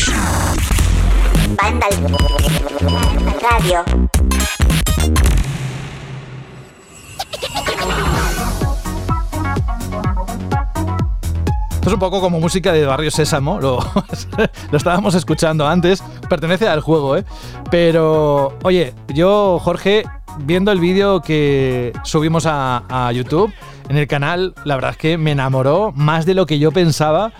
[3.42, 3.84] Radio.
[11.90, 13.80] Es un poco como música de Barrio Sésamo, lo,
[14.72, 17.24] estábamos escuchando antes, pertenece al juego, ¿eh?
[17.68, 20.04] Pero, oye, yo, Jorge,
[20.38, 23.52] viendo el vídeo que subimos a, a YouTube
[23.88, 27.32] en el canal, la verdad es que me enamoró más de lo que yo pensaba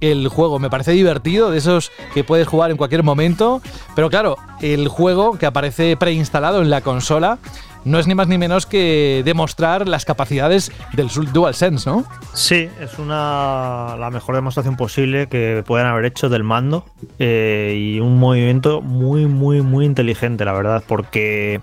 [0.00, 0.58] el juego.
[0.58, 3.60] Me parece divertido, de esos que puedes jugar en cualquier momento.
[3.94, 7.38] Pero claro, el juego que aparece preinstalado en la consola
[7.84, 12.04] no es ni más ni menos que demostrar las capacidades del DualSense, ¿no?
[12.32, 16.84] Sí, es una la mejor demostración posible que puedan haber hecho del mando
[17.18, 21.60] eh, y un movimiento muy, muy, muy inteligente, la verdad, porque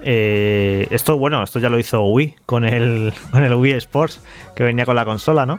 [0.00, 4.20] eh, esto, bueno, esto ya lo hizo Wii con el, con el Wii Sports,
[4.54, 5.58] que venía con la consola, ¿no?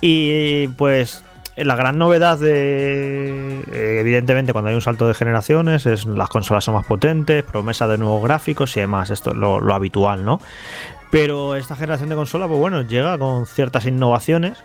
[0.00, 1.24] Y pues
[1.56, 6.64] la gran novedad de, eh, evidentemente, cuando hay un salto de generaciones, es las consolas
[6.64, 10.40] son más potentes, promesa de nuevos gráficos y demás, esto es lo, habitual, ¿no?
[11.10, 14.64] Pero esta generación de consola, pues bueno, llega con ciertas innovaciones.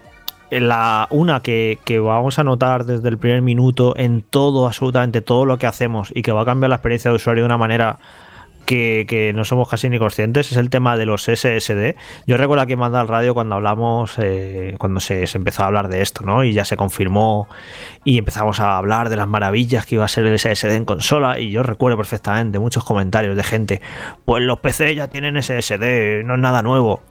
[0.50, 5.46] La, una que, que, vamos a notar desde el primer minuto en todo, absolutamente todo
[5.46, 8.00] lo que hacemos y que va a cambiar la experiencia de usuario de una manera
[8.70, 11.96] que, no somos casi ni conscientes es el tema de los SSD.
[12.28, 16.02] Yo recuerdo aquí manda al radio cuando hablamos, eh, cuando se, empezó a hablar de
[16.02, 16.44] esto, ¿no?
[16.44, 17.48] Y ya se confirmó
[18.04, 21.40] y empezamos a hablar de las maravillas que iba a ser el SSD en consola.
[21.40, 23.82] Y yo recuerdo perfectamente muchos comentarios de gente,
[24.26, 27.02] pues los PC ya tienen SSD, no es nada nuevo.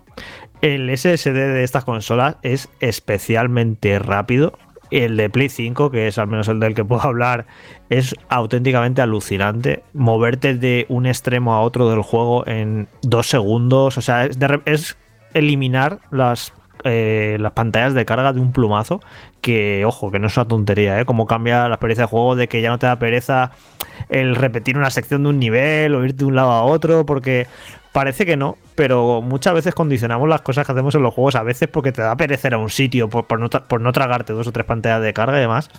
[0.61, 4.59] El SSD de estas consolas es especialmente rápido
[4.91, 7.47] el de Play 5, que es al menos el del que puedo hablar,
[7.91, 9.83] es auténticamente alucinante.
[9.93, 13.99] Moverte de un extremo a otro del juego en dos segundos.
[13.99, 14.29] O sea,
[14.65, 14.97] es,
[15.35, 19.01] eliminar las, eh, las pantallas de carga de un plumazo.
[19.41, 21.05] Que, ojo, que no es una tontería, ¿eh?
[21.05, 23.53] Como cambia la experiencia de juego de que ya no te da pereza
[24.09, 27.07] el repetir una sección de un nivel o ir de un lado a otro.
[27.07, 27.47] Porque
[27.93, 31.43] Parece que no, pero muchas veces condicionamos las cosas que hacemos en los juegos, a
[31.43, 34.53] veces porque te da perecer a un sitio, por, no, por no tragarte dos o
[34.53, 35.71] tres pantallas de carga y demás.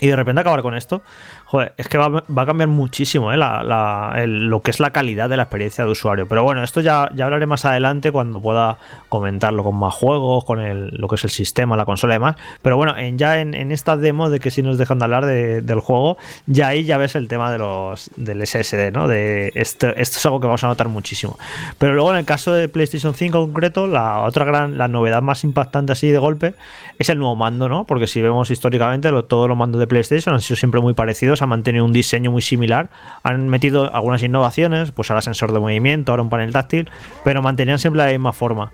[0.00, 1.02] Y de repente acabar con esto,
[1.48, 3.38] joder, es que va, a cambiar muchísimo ¿eh?
[3.38, 6.28] lo que es la calidad de la experiencia de usuario.
[6.28, 8.76] Pero bueno, esto ya, hablaré más adelante cuando pueda
[9.08, 12.36] comentarlo con más juegos, con el, lo que es el sistema, la consola y demás.
[12.60, 15.24] Pero bueno, en, ya en, en esta demo de que si nos dejan de hablar
[15.24, 19.08] del juego, ya ahí ya ves el tema de los del SSD, ¿no?
[19.08, 21.38] De esto, esto es algo que vamos a notar muchísimo.
[21.78, 25.22] Pero luego en el caso de PlayStation 5 en concreto, la otra gran, la novedad
[25.22, 26.54] más impactante así de golpe
[26.98, 27.84] es el nuevo mando, ¿no?
[27.84, 31.48] Porque si vemos históricamente todos los mandos de PlayStation han sido siempre muy parecidos, han
[31.48, 32.90] mantenido un diseño muy similar,
[33.22, 36.90] han metido algunas innovaciones, pues ahora sensor de movimiento, ahora un panel táctil,
[37.24, 38.72] pero mantenían siempre la misma forma.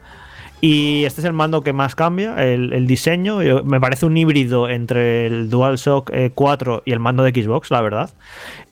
[0.61, 3.41] Y este es el mando que más cambia, el, diseño.
[3.65, 7.83] Me parece un híbrido entre el DualShock 4 eh, y el mando de Xbox, la
[7.83, 8.11] verdad.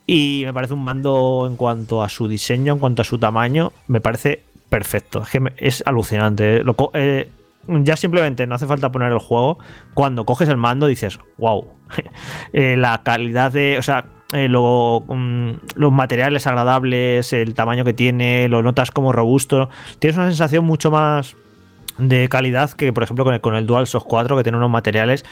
[0.07, 3.73] Y me parece un mando en cuanto a su diseño, en cuanto a su tamaño,
[3.89, 4.41] me parece
[4.71, 5.23] perfecto.
[5.23, 6.65] Es que es alucinante.
[6.65, 7.29] Lo, eh,
[7.69, 9.59] ya simplemente no hace falta poner el juego.
[9.95, 11.67] Cuando coges el mando dices, wow,
[12.53, 18.49] eh, la calidad de, o sea, eh, mm, los materiales agradables, el tamaño que tiene,
[18.49, 19.69] lo notas como robusto.
[19.99, 21.37] Tienes una sensación mucho más
[21.99, 25.25] de calidad que, por ejemplo, con el, con el DualShock 4, que tiene unos materiales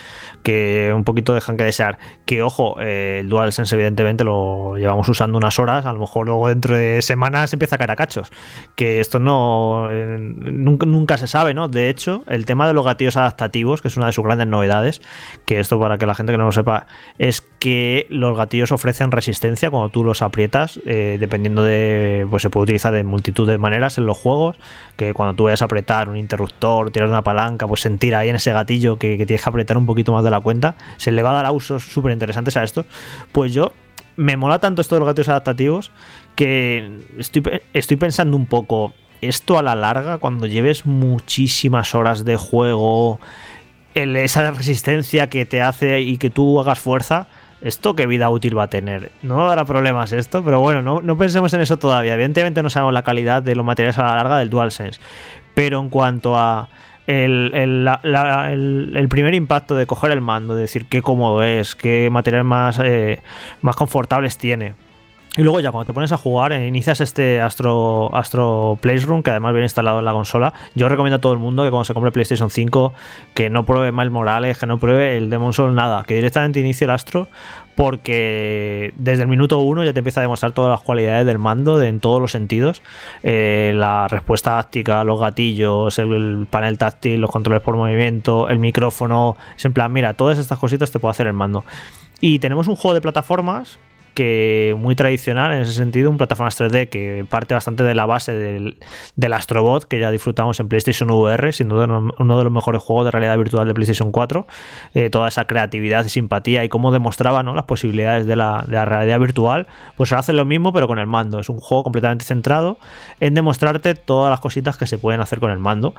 [0.43, 1.99] que un poquito dejan que desear.
[2.25, 6.49] Que, ojo, eh, el DualSense, evidentemente, lo llevamos usando unas horas, a lo mejor luego
[6.49, 8.31] dentro de semanas empieza a caer a cachos.
[8.77, 9.89] Que esto no.
[9.91, 11.69] eh, nunca, nunca se sabe, ¿no?
[11.69, 15.01] De hecho, el tema de los gatillos adaptativos, que es una de sus grandes novedades,
[15.47, 16.87] que esto para que la gente que no lo sepa,
[17.19, 22.27] es que los gatillos ofrecen resistencia cuando tú los aprietas, eh, dependiendo de.
[22.31, 24.57] Pues se puede utilizar de multitud de maneras en los juegos,
[24.97, 28.37] que cuando tú vayas a apretar un interruptor, tirar una palanca, pues sentir ahí en
[28.37, 31.31] ese gatillo que, tienes que apretar un poquito más de la cuenta, se le va
[31.31, 32.85] a dar a usos súper interesantes a esto.
[33.33, 33.73] Pues yo
[34.17, 35.91] me mola tanto esto de los gatillos adaptativos
[36.35, 37.43] que estoy,
[37.73, 43.21] estoy pensando un poco, esto a la larga, cuando lleves muchísimas horas de juego,
[43.95, 47.27] esa resistencia que te hace y que tú hagas fuerza,
[47.61, 49.13] ¿esto qué vida útil va a tener?
[49.23, 52.15] No dará problemas esto, pero bueno, no, no pensemos en eso todavía.
[52.15, 55.01] Evidentemente no sabemos la calidad de los materiales a la larga del DualSense,
[55.55, 56.69] pero en cuanto a
[57.07, 62.09] el, el- el primer impacto de coger el mando, de decir qué cómodo es, qué
[62.11, 63.21] materiales más, eh,
[63.63, 64.75] más confortables tiene.
[65.37, 69.31] Y luego ya cuando te pones a jugar, eh, inicias este Astro, Astro Playroom, que
[69.31, 70.53] además viene instalado en la consola.
[70.75, 72.93] Yo recomiendo a todo el mundo que cuando se compre PlayStation 5,
[73.33, 76.85] que no pruebe Miles Morales, que no pruebe el Demon Soul, nada, que directamente inicie
[76.85, 77.29] el Astro,
[77.81, 81.83] porque desde el minuto uno ya te empieza a demostrar todas las cualidades del mando
[81.83, 82.83] en todos los sentidos.
[83.23, 88.59] Eh, la respuesta táctica, los gatillos, el, el panel táctil, los controles por movimiento, el
[88.59, 89.39] micrófono.
[89.57, 91.65] Es en plan, mira, todas estas cositas te puede hacer el mando.
[92.21, 93.79] Y tenemos un juego de plataformas
[94.15, 98.33] que muy tradicional en ese sentido, un plataformas 3D que parte bastante de la base
[98.33, 98.79] del,
[99.17, 103.07] del Astrobot, que ya disfrutamos en PlayStation VR, sin duda uno de los mejores juegos
[103.07, 104.47] de realidad virtual de PlayStation 4.
[104.95, 107.55] Eh, toda esa creatividad y simpatía y cómo demostraba ¿no?
[107.55, 110.99] las posibilidades de la, de la realidad virtual, pues ahora hacen lo mismo pero con
[110.99, 111.39] el mando.
[111.41, 112.79] Es un juego completamente centrado
[113.21, 115.95] en demostrarte todas las cositas que se pueden hacer con el mando.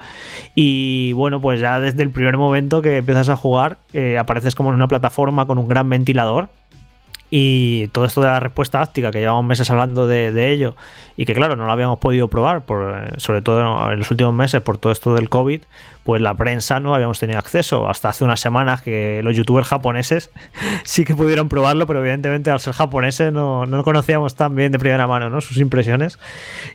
[0.56, 4.70] Y bueno, pues ya desde el primer momento que empiezas a jugar, eh, apareces como
[4.70, 6.50] en una plataforma con un gran ventilador
[7.34, 10.76] y todo esto de la respuesta áctica, que llevamos meses hablando de, de ello,
[11.16, 14.34] y que claro, no lo habíamos podido probar, por, eh, sobre todo en los últimos
[14.34, 15.62] meses por todo esto del COVID,
[16.04, 17.88] pues la prensa no habíamos tenido acceso.
[17.88, 20.30] Hasta hace unas semanas que los youtubers japoneses
[20.84, 24.80] sí que pudieron probarlo, pero evidentemente al ser japoneses no, no conocíamos tan bien de
[24.80, 25.40] primera mano ¿no?
[25.40, 26.20] sus impresiones.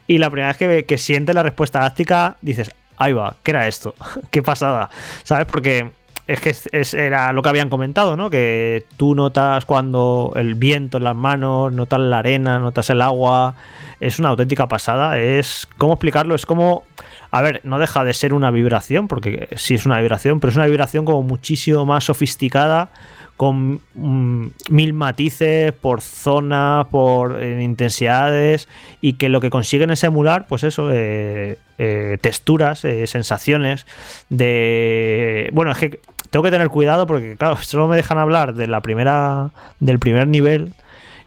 [0.07, 3.69] Y la primera vez que, que sientes la respuesta áctica, dices, ahí va, ¿qué era
[3.69, 3.95] esto?
[4.31, 4.89] ¿Qué pasada?
[5.23, 5.47] ¿Sabes?
[5.47, 5.91] Porque
[6.27, 8.31] es que es- era lo que habían comentado, ¿no?
[8.31, 13.55] Que tú notas cuando el viento en las manos, notas la arena, notas el agua.
[14.01, 15.19] Es una auténtica pasada.
[15.19, 15.69] Es.
[15.79, 16.35] ¿Cómo explicarlo?
[16.35, 16.83] Es como.
[17.31, 20.57] A ver, no deja de ser una vibración, porque sí es una vibración, pero es
[20.57, 22.89] una vibración como muchísimo más sofisticada,
[23.37, 28.69] con mm, mil matices por zona, por intensidades,
[29.01, 33.87] y que lo que consiguen es emular, pues eso, eh, eh, texturas, eh, sensaciones
[34.31, 35.51] de...
[35.53, 36.01] Bueno, es que
[36.31, 39.51] tengo que tener cuidado porque, claro, solo me dejan hablar de la primera,
[39.81, 40.75] del primer nivel.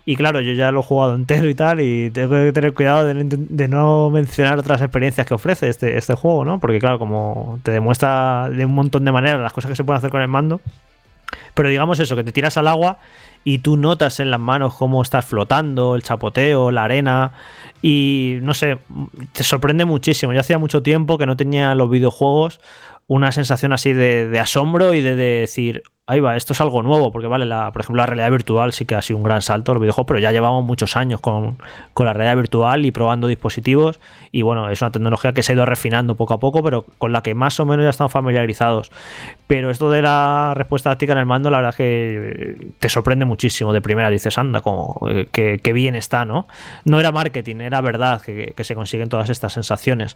[0.05, 3.05] Y claro, yo ya lo he jugado entero y tal, y tengo que tener cuidado
[3.05, 6.59] de, no mencionar otras experiencias que ofrece este, este juego, ¿no?
[6.59, 9.99] Porque claro, como te demuestra de un montón de maneras las cosas que se pueden
[9.99, 10.61] hacer con el mando,
[11.53, 12.97] pero digamos eso, que te tiras al agua
[13.43, 17.31] y tú notas en las manos cómo estás flotando, el chapoteo, la arena.
[17.81, 18.79] Y no sé,
[19.31, 20.33] te sorprende muchísimo.
[20.33, 22.59] Yo hacía mucho tiempo que no tenía en los videojuegos
[23.09, 27.11] una sensación así de, asombro y de, de decir, ahí va, esto es algo nuevo,
[27.11, 29.73] porque vale, la, por ejemplo, la realidad virtual sí que ha sido un gran salto
[29.73, 31.57] los videojuegos, pero ya llevamos muchos años con,
[31.95, 33.99] con la realidad virtual y probando dispositivos.
[34.31, 37.11] Y bueno, es una tecnología que se ha ido refinando poco a poco, pero con
[37.11, 38.91] la que más o menos ya estamos familiarizados.
[39.47, 43.73] Pero esto de la respuesta táctica en el mando, la verdad que te sorprende muchísimo.
[43.73, 46.47] De primera dices, anda, como eh, que, bien está, ¿no?
[46.85, 50.15] No era marketing, era verdad que se consiguen todas estas sensaciones.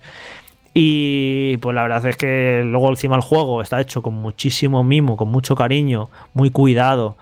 [0.74, 5.18] Y pues la verdad es que luego encima el juego está hecho con muchísimo mimo,
[5.18, 7.16] con mucho cariño, muy cuidado.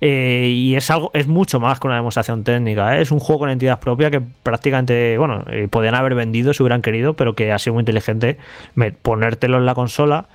[0.00, 2.96] Eh, y es algo, es mucho más que una demostración técnica.
[2.96, 3.02] ¿eh?
[3.02, 6.82] Es un juego con entidad propia que prácticamente, bueno, eh, podían haber vendido si hubieran
[6.82, 8.38] querido, pero que ha sido muy inteligente
[9.02, 10.26] ponértelo en la consola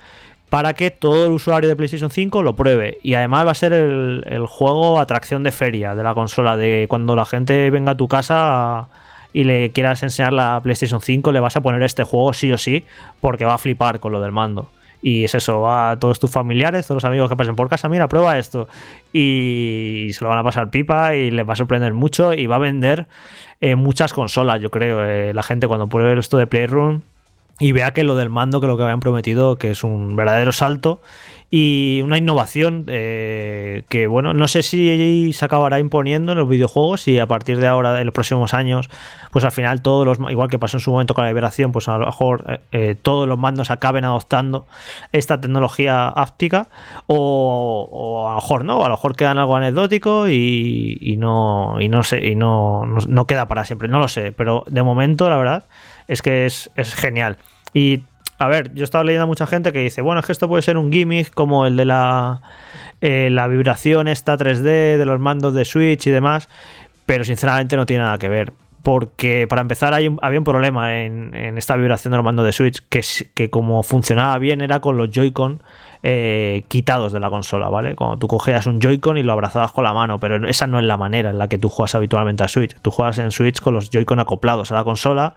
[0.48, 2.98] para que todo el usuario de PlayStation 5 lo pruebe.
[3.02, 6.86] Y además va a ser el, el juego atracción de feria de la consola, de
[6.88, 8.88] cuando la gente venga a tu casa
[9.32, 12.58] y le quieras enseñar la PlayStation 5, le vas a poner este juego sí o
[12.58, 12.84] sí,
[13.20, 14.70] porque va a flipar con lo del mando.
[15.00, 17.88] Y es eso, va a todos tus familiares, todos los amigos que pasen por casa,
[17.88, 18.68] mira, prueba esto.
[19.12, 22.56] Y se lo van a pasar pipa y les va a sorprender mucho y va
[22.56, 23.06] a vender
[23.60, 25.04] eh, muchas consolas, yo creo.
[25.04, 27.02] Eh, la gente cuando pruebe esto de Playroom
[27.60, 30.52] y vea que lo del mando, que lo que habían prometido, que es un verdadero
[30.52, 31.00] salto
[31.50, 37.08] y una innovación eh, que, bueno, no sé si se acabará imponiendo en los videojuegos
[37.08, 38.90] y a partir de ahora, en los próximos años,
[39.30, 41.88] pues al final todos los, igual que pasó en su momento con la liberación, pues
[41.88, 44.66] a lo mejor eh, eh, todos los mandos acaben adoptando
[45.12, 46.68] esta tecnología áptica
[47.06, 52.02] o, a lo mejor no, a lo mejor quedan algo anecdótico y, no, y no
[52.02, 55.64] sé, y no, no, queda para siempre, no lo sé, pero de momento la verdad
[56.08, 57.38] es que es, es genial.
[57.72, 58.02] Y
[58.38, 60.62] a ver, yo estaba leyendo a mucha gente que dice, bueno, es que esto puede
[60.62, 62.40] ser un gimmick como el de la,
[63.00, 66.48] eh, la vibración esta 3D de los mandos de Switch y demás,
[67.04, 68.52] pero sinceramente no tiene nada que ver.
[68.84, 72.80] Porque para empezar hay había un problema en, esta vibración de los mandos de Switch,
[72.88, 73.02] que,
[73.34, 75.60] que como funcionaba bien era con los Joy-Con
[76.04, 77.96] eh, quitados de la consola, ¿vale?
[77.96, 80.84] Cuando tú cogías un Joy-Con y lo abrazabas con la mano, pero esa no es
[80.84, 82.76] la manera en la que tú juegas habitualmente a Switch.
[82.80, 85.34] Tú juegas en Switch con los Joy-Con acoplados a la consola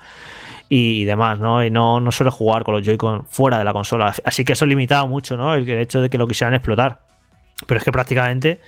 [0.73, 1.65] y demás, ¿no?
[1.65, 4.15] Y no, no suele jugar con los Joy-Con fuera de la consola.
[4.23, 5.53] Así que eso limitaba mucho, ¿no?
[5.53, 7.01] El, hecho de que lo quisieran explotar.
[7.67, 8.61] Pero es que prácticamente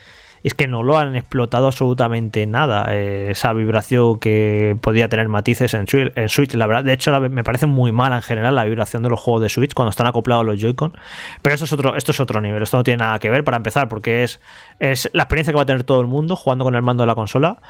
[0.44, 2.94] es que no lo han explotado absolutamente nada.
[2.94, 6.84] Eh, esa vibración que podía tener matices en Switch, la verdad.
[6.84, 9.74] De hecho, me parece muy mala en general la vibración de los juegos de Switch
[9.74, 10.98] cuando están acoplados los Joy-Con.
[11.42, 12.62] Pero esto es otro, esto es otro nivel.
[12.62, 14.42] Esto no tiene nada que ver para empezar, porque es,
[14.80, 17.08] es la experiencia que va a tener todo el mundo jugando con el mando de
[17.08, 17.62] la consola.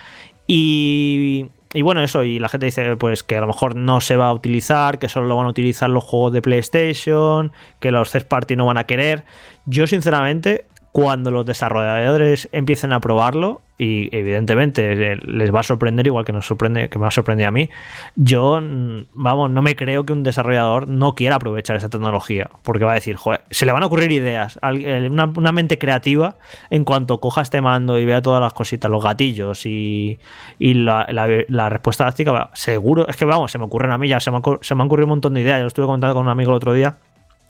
[0.48, 4.16] Y y bueno, eso, y la gente dice pues que a lo mejor no se
[4.16, 8.12] va a utilizar, que solo lo van a utilizar los juegos de PlayStation, que los
[8.12, 9.26] third party no van a querer.
[9.66, 16.24] Yo sinceramente cuando los desarrolladores empiecen a probarlo, y evidentemente les va a sorprender igual
[16.24, 17.72] que nos sorprende, que me va a sorprender a mí,
[18.16, 22.86] yo, mm, vamos, no me creo que un desarrollador no quiera aprovechar esa tecnología, porque
[22.86, 26.36] va a decir, joder, se le van a ocurrir ideas, una, mente creativa
[26.70, 30.20] en cuanto coja este mando y vea todas las cositas, los gatillos y,
[30.60, 34.40] la, respuesta táctica, seguro, es que vamos, se me ocurren a mí ya, se me,
[34.62, 36.52] se me han ocurrido un montón de ideas, yo lo estuve contando con un amigo
[36.52, 36.98] el otro día,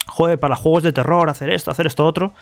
[0.06, 2.32] joder, para juegos de terror, hacer esto, hacer esto otro,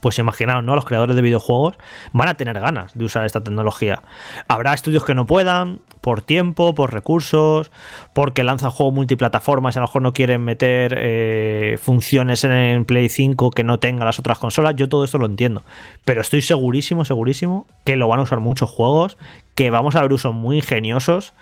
[0.00, 0.74] pues imaginaos, ¿no?
[0.74, 1.76] Los creadores de videojuegos
[2.12, 4.02] van a tener ganas de usar esta tecnología.
[4.48, 7.70] Habrá estudios que no puedan, por tiempo, por recursos,
[8.14, 13.08] porque lanzan juegos multiplataformas y a lo mejor no quieren meter eh, funciones en Play
[13.08, 14.74] 5 que no tengan las otras consolas.
[14.76, 15.62] Yo todo esto lo entiendo.
[16.04, 19.18] Pero estoy segurísimo, segurísimo que lo van a usar muchos juegos,
[19.54, 21.34] que vamos a ver usos muy ingeniosos.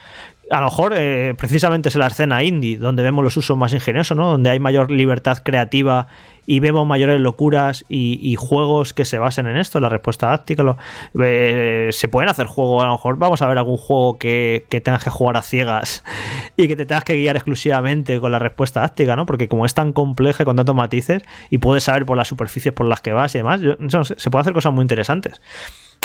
[0.51, 4.17] A lo mejor eh, precisamente es la escena indie donde vemos los usos más ingeniosos,
[4.17, 4.31] ¿no?
[4.31, 6.09] Donde hay mayor libertad creativa
[6.51, 10.79] y vemos mayores locuras y, juegos que se basen en esto, la respuesta táctica.
[11.23, 15.05] Eh, se pueden hacer juegos, a lo mejor vamos a ver algún juego que, tengas
[15.05, 16.03] que jugar a ciegas
[16.57, 19.27] y que te tengas que guiar exclusivamente con la respuesta táctica, ¿no?
[19.27, 22.87] Porque como es tan compleja con tantos matices y puedes saber por las superficies por
[22.87, 23.61] las que vas y demás,
[24.17, 25.43] se puede hacer cosas muy interesantes.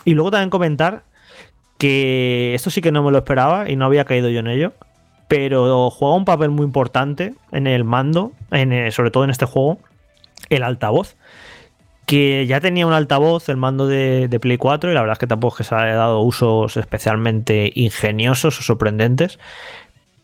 [0.04, 1.04] Y luego también comentar
[1.78, 4.74] que esto sí que no me lo esperaba y no había caído yo en ello,
[5.30, 9.80] pero juega un papel muy importante en el mando, en, sobre todo en este juego,
[10.56, 11.16] el altavoz.
[12.06, 15.28] Que ya tenía un altavoz el mando de, Play 4 y la verdad es que
[15.28, 19.40] tampoco que se haya dado usos especialmente ingeniosos o sorprendentes.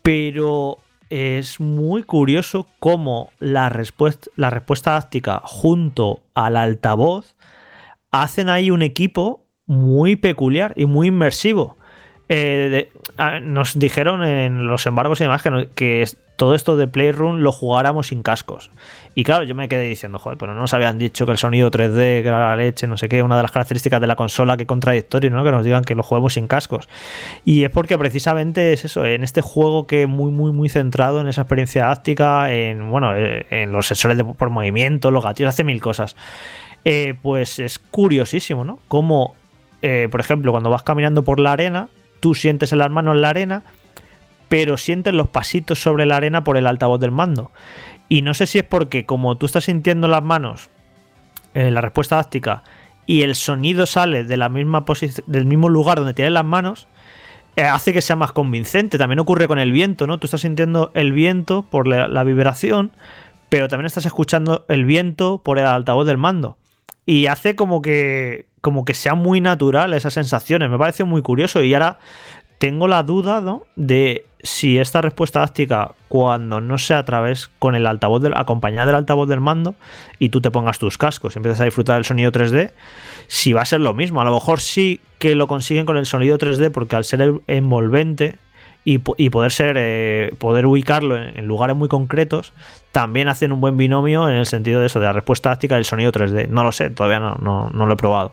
[0.02, 0.78] Pero
[1.08, 7.34] es muy curioso cómo la respuesta, la respuesta táctica junto al altavoz
[8.10, 11.78] hacen ahí un equipo muy peculiar y muy inmersivo.
[12.28, 12.92] Eh,
[13.42, 16.04] nos dijeron en los embargos y demás que, que,
[16.40, 18.70] todo esto de Playroom lo jugáramos sin cascos.
[19.14, 21.70] Y claro, yo me quedé diciendo, joder, pero no nos habían dicho que el sonido
[21.70, 24.56] 3D, que era la leche, no sé qué, una de las características de la consola,
[24.56, 25.44] que contradictorio, ¿no?
[25.44, 26.88] Que nos digan que lo juguemos sin cascos.
[27.44, 31.28] Y es porque precisamente es eso, en este juego que muy, muy, muy centrado en
[31.28, 35.82] esa experiencia áctica, en, bueno, eh, en los sensores por movimiento, los gatillos, hace mil
[35.82, 36.16] cosas.
[36.86, 38.78] Eh, pues es curiosísimo, ¿no?
[38.88, 39.34] Como,
[39.82, 41.90] eh, por ejemplo, cuando vas caminando por la arena,
[42.20, 43.64] tú sientes en las manos la arena
[44.50, 47.52] pero sientes los pasitos sobre la arena por el altavoz del mando.
[48.08, 50.70] Y no sé si es porque como tú estás sintiendo las manos,
[51.54, 52.64] en eh, la respuesta táctica,
[53.06, 54.84] y el sonido sale de la misma
[55.26, 56.88] del mismo lugar donde tienes las manos,
[57.54, 58.98] eh, hace que sea más convincente.
[58.98, 60.18] También ocurre con el viento, ¿no?
[60.18, 62.90] Tú estás sintiendo el viento por la, vibración,
[63.50, 66.58] pero también estás escuchando el viento por el altavoz del mando.
[67.06, 70.70] Y hace como que, como que sea muy natural esas sensaciones.
[70.70, 71.62] Me parece muy curioso.
[71.62, 71.98] Y ahora
[72.58, 73.62] tengo la duda ¿no?
[73.76, 78.86] de si esta respuesta táctica, cuando no sea a través con el altavoz del, acompañada
[78.86, 79.74] del altavoz del mando
[80.18, 82.72] y tú te pongas tus cascos y empiezas a disfrutar del sonido 3D,
[83.28, 84.20] si va a ser lo mismo.
[84.20, 88.38] A lo mejor sí que lo consiguen con el sonido 3D porque al ser envolvente
[88.84, 92.52] y, poder ser eh, poder ubicarlo en, lugares muy concretos,
[92.92, 95.84] también hacen un buen binomio en el sentido de eso, de la respuesta táctica del
[95.84, 96.48] sonido 3D.
[96.48, 98.32] No lo sé, todavía no, no lo he probado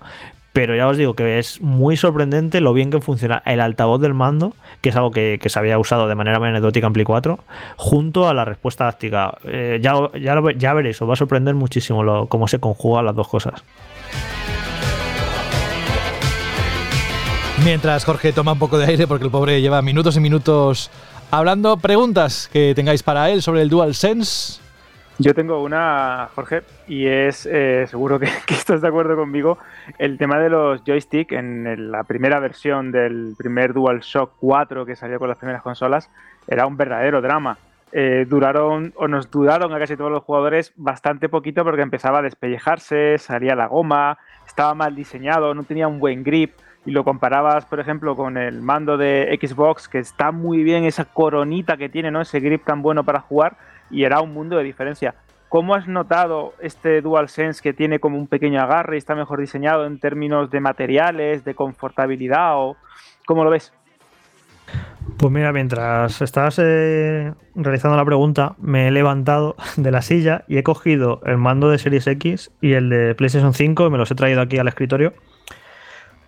[0.57, 4.15] pero ya os digo que es muy sorprendente lo bien que funciona el altavoz del
[4.15, 7.05] mando, que es algo que, que se había usado de manera muy anecdótica en Play
[7.05, 7.37] 4,
[7.75, 9.37] junto a la respuesta táctica.
[9.43, 13.27] Eh, ya, ya, ya veréis, os va a sorprender muchísimo cómo se conjugan las dos
[13.27, 13.63] cosas.
[17.63, 20.91] Mientras Jorge toma un poco de aire porque el pobre lleva minutos y minutos
[21.31, 24.61] hablando, preguntas que tengáis para él sobre el DualSense.
[25.19, 29.57] Yo tengo una, Jorge, y es, eh, seguro que, estás de acuerdo conmigo,
[29.97, 35.17] el tema de los joystick en la primera versión del primer DualShock 4 que salió
[35.17, 36.11] con las primeras consolas,
[36.47, 37.57] era un verdadero drama.
[37.91, 42.21] Eh, duraron, o nos duraron a casi todos los jugadores bastante poquito porque empezaba a
[42.21, 46.51] despellejarse, salía la goma, estaba mal diseñado, no tenía un buen grip
[46.87, 51.03] y lo comparabas, por ejemplo, con el mando de Xbox, que está muy bien esa
[51.03, 52.21] coronita que tiene, ¿no?
[52.21, 53.57] Ese grip tan bueno para jugar,
[53.91, 55.13] y era un mundo de diferencia.
[55.49, 59.85] ¿Cómo has notado este DualSense que tiene como un pequeño agarre y está mejor diseñado
[59.85, 62.77] en términos de materiales, de confortabilidad o
[63.25, 63.73] cómo lo ves?
[65.17, 70.57] Pues mira, mientras estabas eh, realizando la pregunta, me he levantado de la silla y
[70.57, 74.09] he cogido el mando de Series X y el de PlayStation 5 y me los
[74.09, 75.13] he traído aquí al escritorio.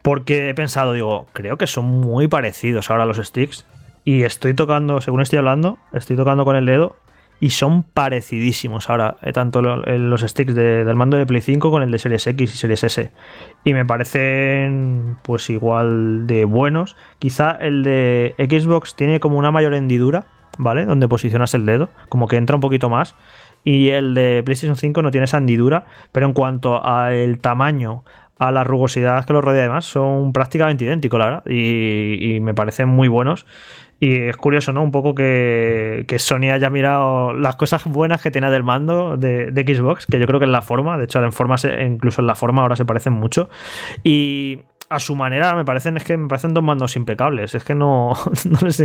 [0.02, 3.66] Porque he pensado, digo, creo que son muy parecidos ahora los sticks.
[4.06, 6.95] Y estoy tocando, según estoy hablando, estoy tocando con el dedo
[7.41, 11.70] y son parecidísimos ahora, eh, tanto eh, los sticks de- del mando de Play 5
[11.72, 13.12] con el de Series X y Series S.
[13.64, 16.95] Y me parecen pues igual de buenos.
[17.20, 20.26] Quizá el de Xbox tiene como una mayor hendidura,
[20.58, 20.86] ¿vale?
[20.86, 23.16] Donde posicionas el dedo, como que entra un poquito más.
[23.64, 28.04] Y el de PlayStation 5 no tiene esa hendidura, pero en cuanto al tamaño,
[28.40, 31.44] a la rugosidad que los rodea y demás, son prácticamente idénticos, la verdad.
[31.46, 33.46] Y, y me parecen muy buenos.
[34.02, 34.82] Y es curioso, ¿no?
[34.82, 39.52] Un poco que, que Sony haya mirado las cosas buenas que tiene del mando de,
[39.52, 42.22] de Xbox, que yo creo que en la forma, de hecho, en forma se- incluso
[42.22, 43.50] en la forma ahora se parecen mucho.
[44.02, 47.54] Y a su manera me parecen, es que me parecen dos mandos impecables.
[47.54, 48.14] Es que no,
[48.62, 48.84] les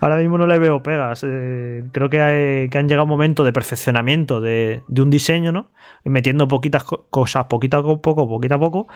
[0.00, 1.24] ahora mismo no le veo pegas.
[1.26, 5.66] Eh, creo que, hay- que han llegado un momento de perfeccionamiento de, un diseño, ¿no?
[6.04, 8.86] Metiendo poquitas co- cosas, poquito a poco, poquito a poco,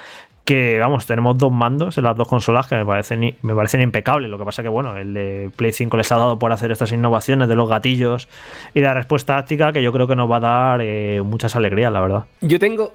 [0.45, 4.31] que vamos, tenemos dos mandos en las dos consolas que me parecen, me parecen impecables.
[4.31, 6.93] Lo que pasa que, bueno, el de Play 5 les ha dado por hacer estas
[6.93, 8.29] innovaciones de los gatillos
[8.75, 11.93] y la respuesta táctica que yo creo que nos va a dar eh, muchas alegrías,
[11.93, 12.25] la verdad.
[12.43, 12.93] Yo tengo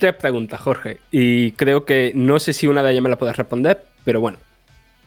[0.00, 3.36] tres preguntas, Jorge, y creo que no sé si una de ellas me la puedes
[3.36, 4.38] responder, pero bueno.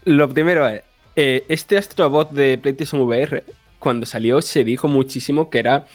[0.06, 0.84] Lo primero es,
[1.16, 3.44] eh, este Astrobot de PlayStation VR,
[3.80, 5.86] cuando salió se dijo muchísimo que era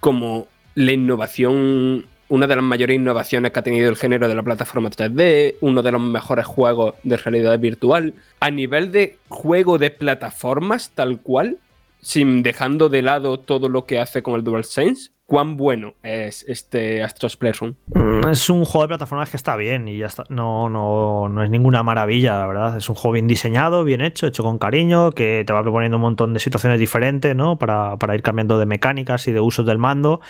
[0.00, 4.42] como la innovación, una de las mayores innovaciones que ha tenido el género de la
[4.42, 8.14] plataforma 3D, uno de los mejores juegos de realidad virtual.
[8.40, 11.58] A nivel de juego de plataformas, tal cual,
[12.00, 17.02] sin dejando de lado todo lo que hace con el DualSense, ¿cuán bueno es este
[17.02, 17.74] Astros Playroom?
[17.92, 20.22] Mm, Es un juego de plataformas que está bien y ya está.
[20.28, 22.76] No, no, no es ninguna maravilla, la verdad.
[22.76, 26.02] Es un juego bien diseñado, bien hecho, hecho con cariño, que te va proponiendo un
[26.02, 27.58] montón de situaciones diferentes, ¿no?
[27.58, 30.20] Para, para ir cambiando de mecánicas y de usos del mando,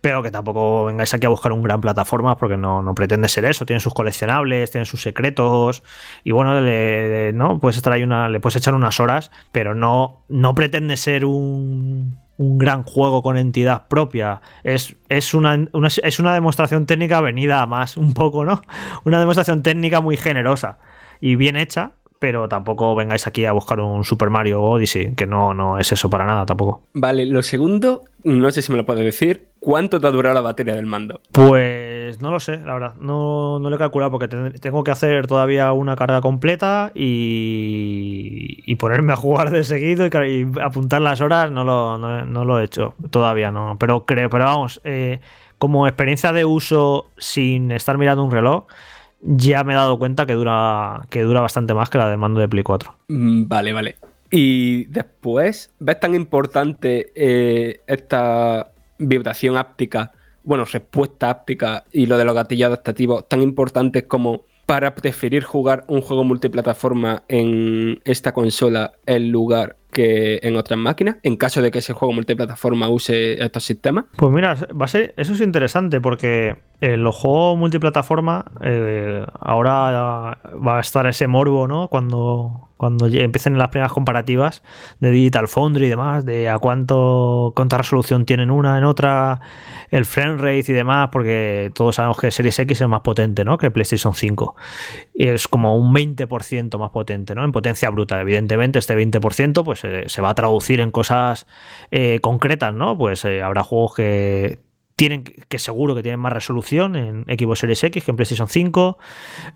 [0.00, 3.66] pero que tampoco vengáis aquí a buscar un gran plataforma porque no, pretende ser eso.
[3.66, 5.82] Tiene sus coleccionables, tiene sus secretos
[6.22, 10.24] y bueno, le, no puedes estar ahí una, le puedes echar unas horas, pero no,
[10.30, 14.40] no pretende ser un un gran juego con entidad propia.
[14.62, 18.62] Es, es, una, una- es una demostración técnica venida a más, un poco, ¿no?
[19.04, 20.78] Una demostración técnica muy generosa
[21.20, 25.52] y bien hecha, pero tampoco vengáis aquí a buscar un Super Mario Odyssey, que no,
[25.54, 26.82] no es eso para nada tampoco.
[26.94, 30.40] Vale, lo segundo, no sé si me lo puedes decir, ¿cuánto te ha durado la
[30.40, 31.20] batería del mando?
[31.32, 31.83] Pues
[32.20, 32.94] no lo sé, la verdad.
[33.00, 38.62] No, no lo he calculado porque ten- tengo que hacer todavía una carga completa y,
[38.66, 41.50] y ponerme a jugar de seguido y, apuntar las horas.
[41.50, 43.76] No lo, no, no lo he hecho todavía, no.
[43.78, 45.20] Pero creo, pero vamos, eh,
[45.58, 48.66] como experiencia de uso sin estar mirando un reloj,
[49.20, 52.40] ya me he dado cuenta que dura, que dura bastante más que la del mando
[52.40, 52.94] de Play 4.
[53.08, 53.96] Mm, Vale, vale.
[54.30, 60.12] Y después, ¿ves tan importante eh, esta vibración áptica,
[60.44, 65.84] bueno, respuesta áptica y lo de los gatillos adaptativos, tan importantes como para preferir jugar
[65.88, 71.70] un juego multiplataforma en esta consola en lugar que en otras máquinas, en caso de
[71.70, 74.04] que ese juego multiplataforma use estos sistemas?
[74.16, 80.38] Pues mira, va a ser, eso es interesante porque en los juegos multiplataforma eh, ahora
[80.54, 81.88] va a estar ese morbo, ¿no?
[81.88, 84.62] Cuando, cuando empiecen las primeras comparativas
[85.00, 89.40] de Digital Foundry y demás, de a cuánto, cuánta resolución tienen una en otra,
[89.90, 93.56] el frame rate y demás, porque todos sabemos que Series X es más potente, ¿no?
[93.56, 94.56] Que PlayStation 5.
[95.14, 97.44] Y es como un 20% más potente, ¿no?
[97.44, 98.20] En potencia bruta.
[98.20, 101.46] Evidentemente, este 20% pues se va a traducir en cosas
[101.90, 102.96] eh, concretas, ¿no?
[102.96, 104.58] Pues eh, habrá juegos que
[104.96, 108.98] tienen que seguro que tienen más resolución en Xbox Series X que en PlayStation 5.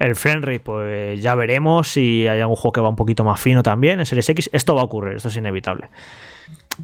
[0.01, 3.41] El frame rate, pues ya veremos si hay algún juego que va un poquito más
[3.41, 4.51] fino también en Series X.
[4.53, 5.91] Esto va a ocurrir, esto es inevitable.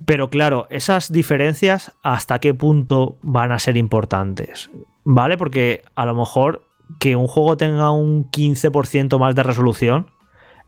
[0.06, 4.70] Pero claro, esas diferencias, ¿hasta qué punto van a ser importantes?
[5.04, 5.36] ¿Vale?
[5.36, 6.62] Porque a lo mejor
[6.98, 10.10] que un juego tenga un 15% más de resolución,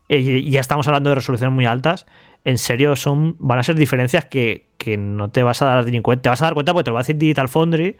[0.09, 2.05] eh, y ya estamos hablando de resoluciones muy altas,
[2.47, 6.01] en serio son, van a ser diferencias que, que no te vas a dar ni
[6.01, 6.21] cuenta.
[6.21, 7.97] Te vas a dar cuenta porque te lo va a decir Digital Foundry,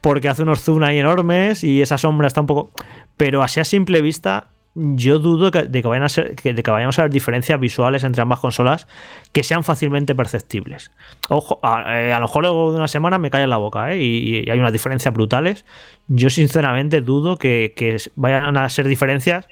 [0.00, 2.72] porque hace unos zoom ahí enormes y esa sombra está un poco.
[3.16, 6.98] Pero así a simple vista, yo dudo de que, vayan a ser, de que vayamos
[6.98, 8.88] a ver diferencias visuales entre ambas consolas
[9.30, 10.90] que sean fácilmente perceptibles.
[11.28, 14.02] Ojo, a, eh, lo mejor luego de una semana me cae en la boca ¿eh?
[14.02, 15.64] y, y, hay unas diferencias brutales.
[16.08, 19.46] Yo sinceramente dudo que, que vayan a ser diferencias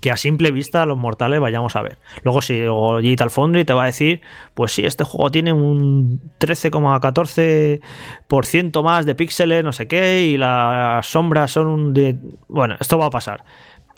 [0.00, 1.98] que a simple vista los mortales vayamos a ver.
[2.22, 2.60] Luego si
[3.02, 4.20] Digital Foundry te va a decir,
[4.54, 11.06] pues sí, este juego tiene un 13,14% más de píxeles, no sé qué, y las
[11.06, 12.16] sombras son un de...
[12.48, 13.44] Bueno, esto va a pasar.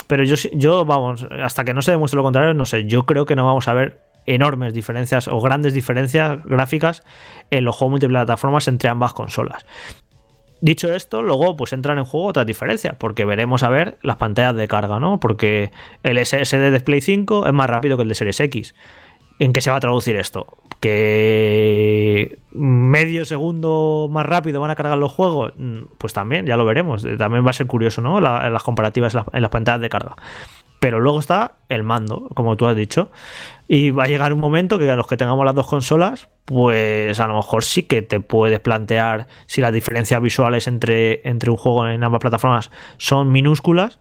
[0.06, 3.24] Pero yo, yo, vamos, hasta que no se demuestre lo contrario, no sé, yo creo
[3.24, 7.04] que no vamos a ver enormes diferencias o grandes diferencias gráficas
[7.50, 9.64] en los juegos multiplataformas entre ambas consolas.
[10.62, 14.54] Dicho esto, luego pues entran en juego otras diferencias, porque veremos a ver las pantallas
[14.54, 15.18] de carga, ¿no?
[15.18, 15.72] Porque
[16.04, 18.72] el SSD de Play 5 es más rápido que el de Series X.
[19.40, 20.58] ¿En qué se va a traducir esto?
[20.78, 25.52] ¿Que medio segundo más rápido van a cargar los juegos?
[25.98, 27.04] Pues también, ya lo veremos.
[27.18, 28.20] También va a ser curioso, ¿no?
[28.20, 30.14] La, las comparativas en las pantallas de carga.
[30.82, 33.12] Pero luego está el mando, como tú has dicho.
[33.68, 37.20] Y va a llegar un momento que a los que tengamos las dos consolas, pues
[37.20, 41.56] a lo mejor sí que te puedes plantear si las diferencias visuales entre, entre un
[41.56, 44.00] juego en ambas plataformas son minúsculas,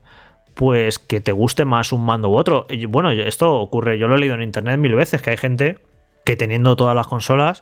[0.55, 2.65] pues que te guste más un mando u otro.
[2.67, 5.77] Y bueno, esto ocurre, yo lo he leído en internet mil veces, que hay gente
[6.25, 7.61] que teniendo todas las consolas,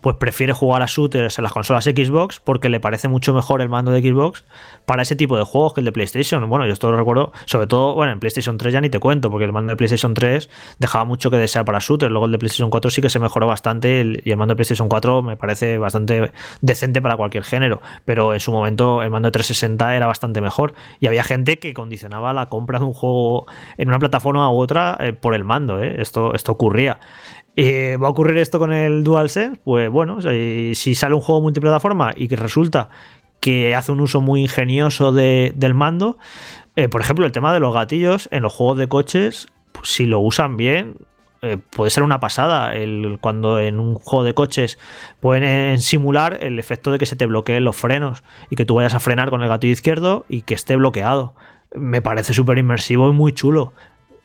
[0.00, 3.68] pues prefiere jugar a shooters en las consolas Xbox porque le parece mucho mejor el
[3.68, 4.44] mando de Xbox
[4.86, 6.48] para ese tipo de juegos que el de PlayStation.
[6.48, 9.30] Bueno, yo esto lo recuerdo, sobre todo, bueno, en PlayStation 3 ya ni te cuento,
[9.30, 12.10] porque el mando de PlayStation 3 dejaba mucho que desear para shooters.
[12.10, 14.88] Luego el de PlayStation 4 sí que se mejoró bastante y el mando de PlayStation
[14.88, 19.32] 4 me parece bastante decente para cualquier género, pero en su momento el mando de
[19.32, 23.46] 360 era bastante mejor y había gente que condicionaba la compra de un juego
[23.76, 25.82] en una plataforma u otra eh, por el mando.
[25.82, 25.96] ¿eh?
[26.00, 26.98] Esto, esto ocurría.
[27.60, 29.60] Eh, ¿Va a ocurrir esto con el DualSense?
[29.64, 32.88] Pues bueno, si sale un juego multiplataforma y que resulta
[33.40, 36.18] que hace un uso muy ingenioso de, del mando,
[36.76, 40.06] eh, por ejemplo, el tema de los gatillos en los juegos de coches, pues, si
[40.06, 40.98] lo usan bien,
[41.42, 44.78] eh, puede ser una pasada el, cuando en un juego de coches
[45.18, 48.94] pueden simular el efecto de que se te bloqueen los frenos y que tú vayas
[48.94, 51.34] a frenar con el gatillo izquierdo y que esté bloqueado.
[51.74, 53.72] Me parece súper inmersivo y muy chulo.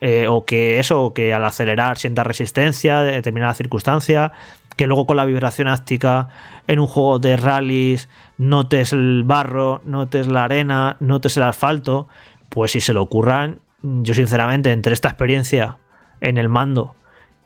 [0.00, 4.32] Eh, o que eso, que al acelerar sienta resistencia de determinada circunstancia,
[4.76, 6.28] que luego con la vibración áctica
[6.66, 12.08] en un juego de rallies notes el barro, notes la arena, notes el asfalto,
[12.48, 15.78] pues si se lo ocurran, yo sinceramente entre esta experiencia
[16.20, 16.94] en el mando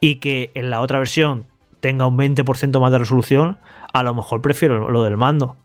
[0.00, 1.46] y que en la otra versión
[1.80, 3.58] tenga un 20% más de resolución,
[3.92, 5.56] a lo mejor prefiero lo del mando.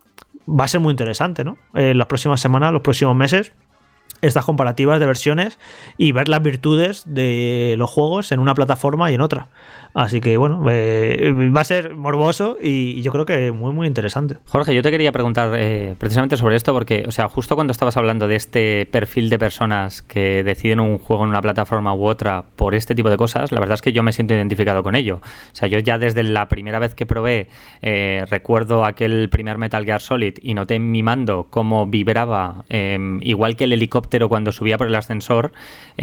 [0.48, 1.58] Va a ser muy interesante, ¿no?
[1.74, 3.54] En las próximas semanas, los próximos meses,
[4.24, 5.60] estas comparativas de versiones
[5.98, 9.48] y ver las virtudes de los juegos en una plataforma y en otra.
[9.94, 14.38] Así que bueno, eh, va a ser morboso y yo creo que muy, muy interesante.
[14.48, 17.96] Jorge, yo te quería preguntar eh, precisamente sobre esto porque, o sea, justo cuando estabas
[17.96, 22.44] hablando de este perfil de personas que deciden un juego en una plataforma u otra
[22.56, 25.18] por este tipo de cosas, la verdad es que yo me siento identificado con ello.
[25.18, 27.50] O sea, yo ya desde la primera vez que probé,
[27.84, 33.20] eh, recuerdo aquel primer Metal Gear Solid y noté en mi mando cómo vibraba, em,
[33.22, 35.52] igual que el helicóptero cuando subía por el ascensor,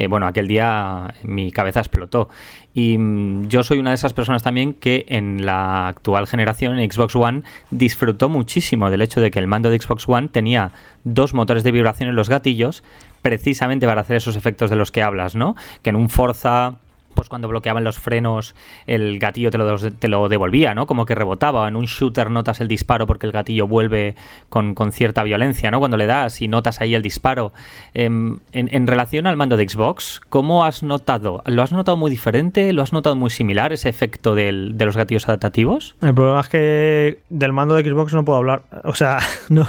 [0.08, 2.28] bueno, aquel día mi cabeza explotó.
[2.74, 6.90] Y mm, yo soy una de esas personas también que en la actual generación, en
[6.90, 10.72] Xbox One, disfrutó muchísimo del hecho de que el mando de Xbox One tenía
[11.04, 12.82] dos motores de vibración en los gatillos,
[13.22, 15.56] precisamente para hacer esos efectos de los que hablas, ¿no?
[15.82, 16.76] Que en un Forza
[17.14, 18.54] pues cuando bloqueaban los frenos
[18.86, 20.86] el gatillo te lo, te lo devolvía, ¿no?
[20.86, 21.68] Como que rebotaba.
[21.68, 24.14] En un shooter notas el disparo porque el gatillo vuelve
[24.48, 25.78] con, cierta violencia, ¿no?
[25.78, 27.52] Cuando le das y notas ahí el disparo.
[27.94, 31.42] Em, en, relación al mando de Xbox, ¿cómo has notado?
[31.46, 32.72] ¿Lo has notado muy diferente?
[32.72, 35.96] ¿Lo has notado muy similar ese efecto de los gatillos adaptativos?
[36.00, 38.62] El problema es que del mando de Xbox no puedo hablar.
[38.84, 39.66] O sea, no.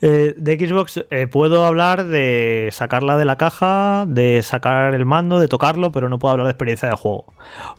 [0.00, 5.38] Eh, de Xbox eh, puedo hablar de sacarla de la caja, de sacar el mando,
[5.38, 7.24] de tocarlo, pero no puedo hablar de experiencia de juego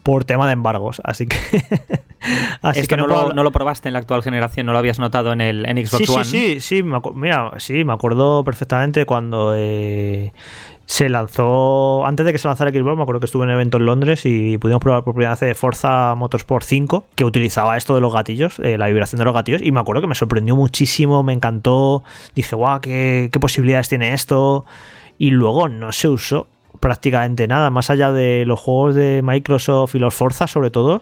[0.03, 1.01] por tema de embargos.
[1.03, 1.37] Así que
[2.61, 4.79] Así Esto que no, no lo, no lo probaste en la actual generación, no lo
[4.79, 6.25] habías notado en el en Xbox Sí, One.
[6.25, 10.33] sí, sí, sí, me mira, sí, me acuerdo perfectamente cuando eh,
[10.85, 13.77] se lanzó, antes de que se lanzara Xbox, me acuerdo que estuve en un evento
[13.77, 18.01] en Londres y pudimos probar por primera vez Forza Motorsport 5, que utilizaba esto de
[18.01, 21.23] los gatillos, eh, la vibración de los gatillos, y me acuerdo que me sorprendió muchísimo,
[21.23, 22.03] me encantó,
[22.35, 24.65] dije, guau, qué, qué posibilidades tiene esto,
[25.17, 26.47] y luego no se usó
[26.79, 31.01] prácticamente nada, más allá de los juegos de Microsoft y los Forza sobre todo,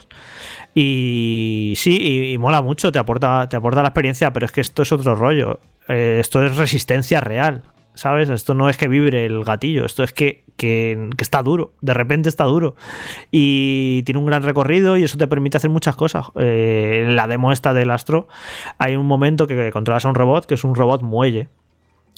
[0.74, 4.82] y sí, y, mola mucho, te aporta, te aporta la experiencia, pero es que esto
[4.84, 5.60] es otro rollo.
[5.88, 7.64] Eh, esto es resistencia real,
[7.94, 8.30] ¿sabes?
[8.30, 11.94] Esto no es que vibre el gatillo, esto es que, que- que está duro, de
[11.94, 12.76] repente está duro.
[13.32, 16.28] Y tiene un gran recorrido y eso te permite hacer muchas cosas.
[16.36, 18.28] Eh, en la demo esta del Astro
[18.78, 21.48] hay un momento que controlas a un robot, que es un robot muelle.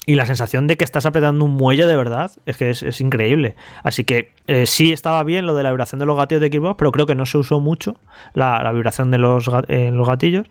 [0.09, 3.57] Y la sensación de que estás apretando un muelle de verdad es que es, increíble.
[3.83, 6.77] Así que eh, sí estaba bien lo de la vibración de los gatillos de Xbox,
[6.77, 7.99] pero creo que no se usó mucho
[8.33, 10.47] la, vibración de los, en los gatillos.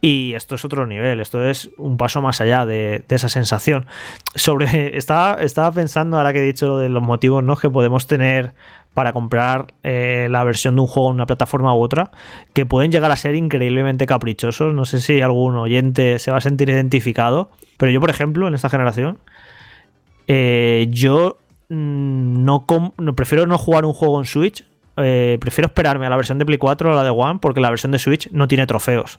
[0.00, 3.86] Y esto es otro nivel, esto es un paso más allá de, de esa sensación.
[4.34, 7.56] Sobre, estaba, estaba pensando, ahora que he dicho lo de los motivos ¿no?
[7.56, 8.54] que podemos tener
[8.92, 12.10] para comprar eh, la versión de un juego en una plataforma u otra,
[12.54, 14.74] que pueden llegar a ser increíblemente caprichosos.
[14.74, 18.54] No sé si algún oyente se va a sentir identificado, pero yo, por ejemplo, en
[18.54, 19.18] esta generación,
[20.28, 22.64] eh, yo mm, no,
[22.98, 24.64] no- prefiero no jugar un juego en Switch.
[24.98, 27.60] eh, prefiero esperarme a la versión de Play 4 o a la de One, porque
[27.60, 29.18] la versión de Switch no tiene trofeos.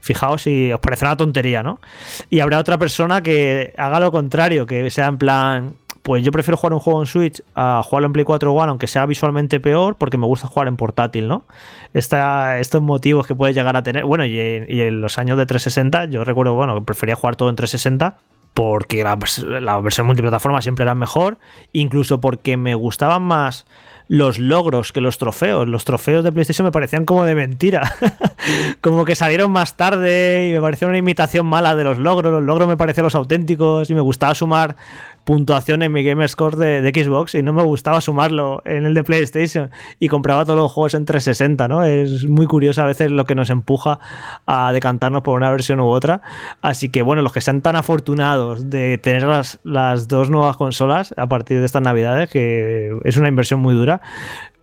[0.00, 1.80] Fijaos si os parece una tontería, ¿no?
[2.28, 6.56] Y habrá otra persona que haga lo contrario, que sea en plan, pues yo prefiero
[6.56, 9.96] jugar un juego en Switch a jugarlo en Play 4 One, aunque sea visualmente peor,
[9.96, 11.44] porque me gusta jugar en portátil, ¿no?
[11.94, 14.04] Estos motivos que puedes llegar a tener.
[14.04, 17.56] Bueno, y y en los años de 360, yo recuerdo, bueno, prefería jugar todo en
[17.56, 18.18] 360
[18.54, 21.38] porque la, vers- la versión multiplataforma siempre era mejor,
[21.72, 23.64] incluso porque me gustaban más
[24.08, 25.66] los logros que los trofeos.
[25.68, 27.94] Los trofeos de PlayStation me parecían como de mentira.
[28.82, 32.30] como que salieron más tarde y me parecía una imitación mala de los logros.
[32.30, 34.76] Los logros me parecían los auténticos y me gustaba sumar
[35.24, 38.94] puntuación en mi Gamer Score de, de Xbox y no me gustaba sumarlo en el
[38.94, 41.84] de PlayStation y compraba todos los juegos en 360, ¿no?
[41.84, 43.98] Es muy curioso a veces lo que nos empuja
[44.46, 46.22] a decantarnos por una versión u otra.
[46.60, 51.14] Así que bueno, los que sean tan afortunados de tener las, las dos nuevas consolas
[51.16, 54.00] a partir de estas navidades, que es una inversión muy dura,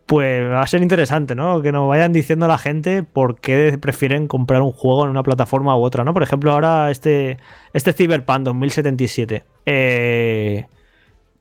[0.10, 1.62] pues va a ser interesante, ¿no?
[1.62, 5.78] Que nos vayan diciendo la gente por qué prefieren comprar un juego en una plataforma
[5.78, 6.16] u otra, ¿no?
[6.16, 7.38] Por ejemplo, ahora este,
[7.74, 9.44] este Cyberpunk 2077.
[9.68, 10.66] Eh,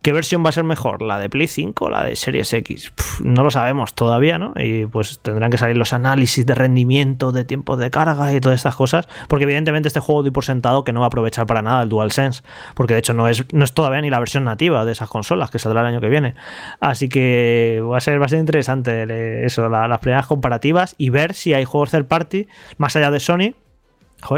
[0.01, 1.03] ¿Qué versión va a ser mejor?
[1.03, 2.93] ¿La de Play 5 o la de Series X?
[3.21, 4.53] No lo sabemos todavía, ¿no?
[4.57, 8.57] Y pues tendrán que salir los análisis de rendimiento, de tiempos de carga y todas
[8.61, 9.09] estas cosas.
[9.27, 11.89] Porque evidentemente este juego doy por sentado que no va a aprovechar para nada el
[11.89, 12.43] DualSense.
[12.75, 15.51] Porque de hecho no es, no es todavía ni la versión nativa de esas consolas
[15.51, 16.37] que saldrá el año que viene.
[16.79, 21.35] Así que va a ser, ser interesante eh, eso, la- las primeras comparativas y ver
[21.35, 22.47] si hay juegos third party,
[22.77, 23.55] más allá de Sony,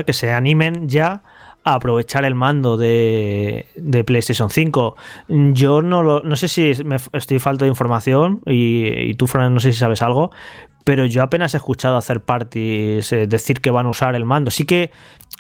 [0.07, 1.23] que se animen ya
[1.75, 4.97] aprovechar el mando de, de PlayStation 5.
[5.29, 9.55] Yo no lo, no sé si me estoy falta de información y, y tú, Fran,
[9.55, 10.31] no sé si sabes algo,
[10.85, 14.51] pero yo apenas he escuchado hacer parties eh, decir que van a usar el mando.
[14.51, 14.91] Sí que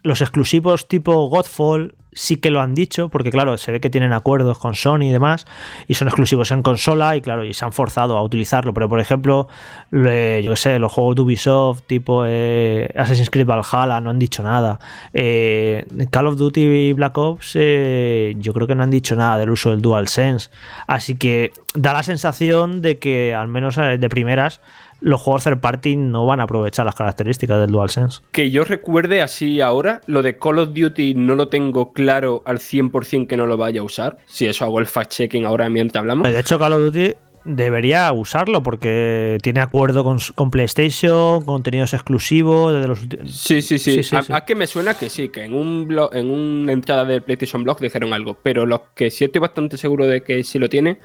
[0.02, 4.12] los exclusivos tipo Godfall sí que lo han dicho, porque claro, se ve que tienen
[4.12, 5.46] acuerdos con Sony y demás,
[5.86, 8.74] y son exclusivos en consola, y claro, y se han forzado a utilizarlo.
[8.74, 9.48] Pero por ejemplo,
[9.92, 14.42] yo qué sé, los juegos de Ubisoft tipo eh, Assassin's Creed Valhalla no han dicho
[14.42, 14.80] nada.
[15.12, 19.50] Eh, Call of Duty y Black Ops, yo creo que no han dicho nada del
[19.50, 20.50] uso del DualSense.
[20.86, 24.60] Así que da la sensación de que, al menos de primeras,
[25.00, 28.20] los juegos third party no van a aprovechar las características del DualSense.
[28.32, 32.58] Que yo recuerde así ahora, lo de Call of Duty no lo tengo claro al
[32.58, 34.18] 100% que no lo vaya a usar.
[34.26, 36.30] Si eso hago el fact-checking ahora mientras hablamos.
[36.30, 42.80] De hecho, Call of Duty debería usarlo porque tiene acuerdo con, con PlayStation, contenidos exclusivos
[42.80, 43.78] de los Sí, sí, sí.
[43.78, 44.32] Sí, sí, a, sí.
[44.32, 47.64] a que me suena que sí, que en un blog, en una entrada del PlayStation
[47.64, 50.98] Blog dijeron algo, pero los que sí estoy bastante seguro de que sí lo tiene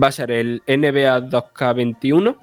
[0.00, 2.36] va a ser el NBA 2K21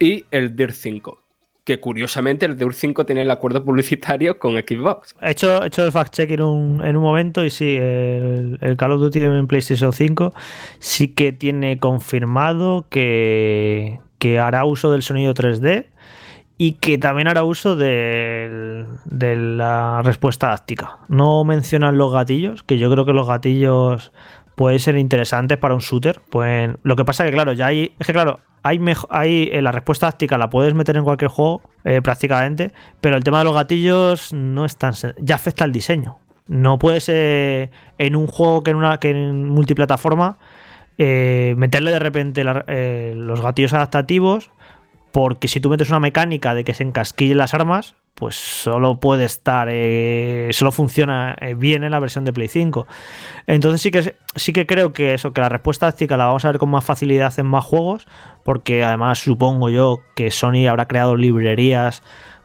[0.00, 1.18] y el DIR 5.
[1.62, 5.14] Que curiosamente el DIR 5 tiene el acuerdo publicitario con Xbox.
[5.20, 8.76] He hecho, he hecho el fact-check en un, en un momento y sí, el, el
[8.76, 10.32] Call of Duty en PlayStation 5
[10.80, 15.86] sí que tiene confirmado que, que hará uso del sonido 3D
[16.56, 20.98] y que también hará uso del- de la respuesta áptica.
[21.08, 24.12] No mencionan los gatillos, que yo creo que los gatillos
[24.56, 26.20] pueden ser interesantes para un shooter.
[26.30, 27.94] Pues lo que pasa que, claro, ya hay.
[27.98, 31.62] Es que, claro, hay, hay eh, la respuesta áptica la puedes meter en cualquier juego
[31.84, 34.94] eh, prácticamente, pero el tema de los gatillos no es tan.
[35.18, 36.18] Ya afecta al diseño.
[36.46, 40.36] No puedes eh, en un juego que en, una, que en multiplataforma
[40.98, 44.50] eh, meterle de repente los gatillos adaptativos
[45.12, 49.24] porque si tú metes una mecánica de que se encasquillen las armas, pues solo puede
[49.24, 52.86] estar, eh, solo funciona eh, bien en la versión de Play 5.
[53.46, 56.48] Entonces sí que, sí que creo que eso, que la respuesta táctica la vamos a
[56.48, 58.06] ver con más facilidad en más juegos,
[58.44, 62.02] porque además supongo yo que Sony habrá creado librerías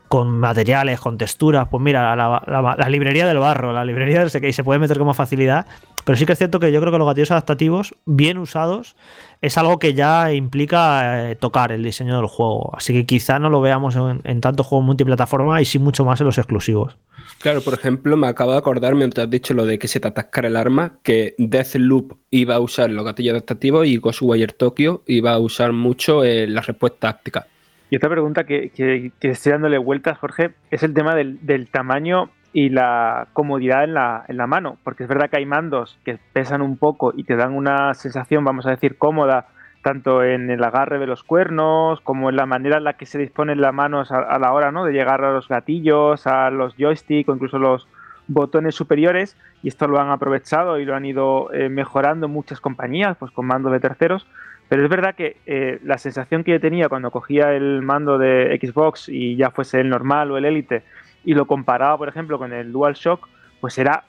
[0.07, 4.63] con materiales, con texturas, pues mira, la, librería del barro, la librería del que se
[4.63, 5.65] puede meter con más facilidad,
[6.05, 8.95] pero sí que es cierto que yo creo que los gatillos adaptativos, bien usados,
[9.41, 12.71] es algo que ya implica eh, tocar el diseño del juego.
[12.75, 16.27] Así que quizá no lo veamos en, tantos juegos multiplataforma y sí mucho más en
[16.27, 16.97] los exclusivos.
[17.39, 20.07] Claro, por ejemplo, me acabo de acordar mientras has dicho lo de que se te
[20.07, 25.33] atascara el arma, que Deathloop iba a usar los gatillos adaptativos y Ghostwire Tokyo iba
[25.33, 27.47] a usar mucho eh, la respuesta táctica.
[27.89, 32.31] Y otra pregunta que, que, estoy dándole vueltas, Jorge, es el tema del, del tamaño
[32.55, 36.17] y la comodidad en la, en la, mano, porque es verdad que hay mandos que
[36.31, 39.47] pesan un poco y te dan una sensación, vamos a decir, cómoda,
[39.83, 43.17] tanto en el agarre de los cuernos como en la manera en la que se
[43.17, 44.85] disponen las manos a, la hora ¿no?
[44.85, 47.89] de llegar a los gatillos, a los joysticks o incluso los
[48.27, 53.17] botones superiores, y esto lo han aprovechado y lo han ido eh, mejorando muchas compañías,
[53.17, 54.25] pues con mandos de terceros.
[54.69, 58.57] Pero es verdad que eh, la sensación que yo tenía cuando cogía el mando de
[58.61, 60.83] Xbox y ya fuese el normal o el Elite,
[61.25, 63.27] y lo comparaba, por ejemplo, con el DualShock,
[63.59, 64.03] pues era,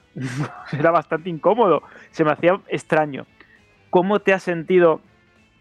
[0.91, 3.25] bastante incómodo, se me hacía extraño.
[3.89, 5.01] ¿Cómo te has sentido,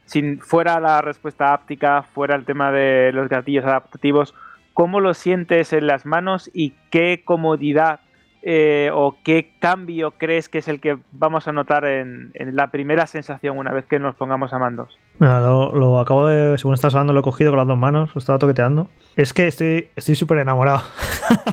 [0.04, 4.34] si fuera la respuesta áptica, fuera el tema de los gatillos adaptativos,
[4.74, 8.00] cómo lo sientes en las manos y qué comodidad
[8.48, 13.08] eh, o qué cambio crees que es el que vamos a notar en, la primera
[13.08, 14.96] sensación una vez que nos pongamos a mandos?
[15.18, 18.38] lo, acabo de, según estás hablando, lo he cogido con las dos manos, lo estaba
[18.38, 18.88] toqueteando.
[19.16, 20.82] Es que estoy súper enamorado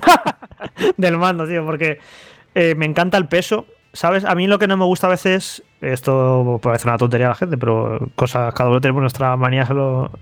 [0.97, 1.97] del mando, tío, porque
[2.53, 3.65] eh, me encanta el peso.
[3.93, 4.23] ¿Sabes?
[4.25, 7.35] A mí lo que no me gusta a veces, esto parece una tontería a la
[7.35, 9.67] gente, pero cosas, cada uno tenemos nuestras manías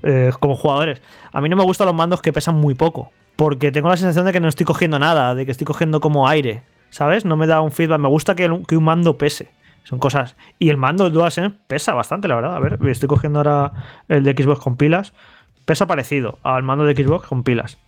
[0.03, 1.01] eh, como jugadores.
[1.33, 3.11] A mí no me gustan los mandos que pesan muy poco
[3.41, 6.27] porque tengo la sensación de que no estoy cogiendo nada, de que estoy cogiendo como
[6.27, 6.61] aire,
[6.91, 7.25] ¿sabes?
[7.25, 7.99] No me da un feedback.
[7.99, 9.49] Me gusta que, un mando pese.
[9.83, 10.35] Son cosas.
[10.59, 12.55] Y el mando del DualSense pesa bastante, la verdad.
[12.55, 13.71] A ver, estoy cogiendo ahora
[14.09, 15.13] el de Xbox con pilas.
[15.65, 17.79] Pesa parecido al mando de Xbox con pilas.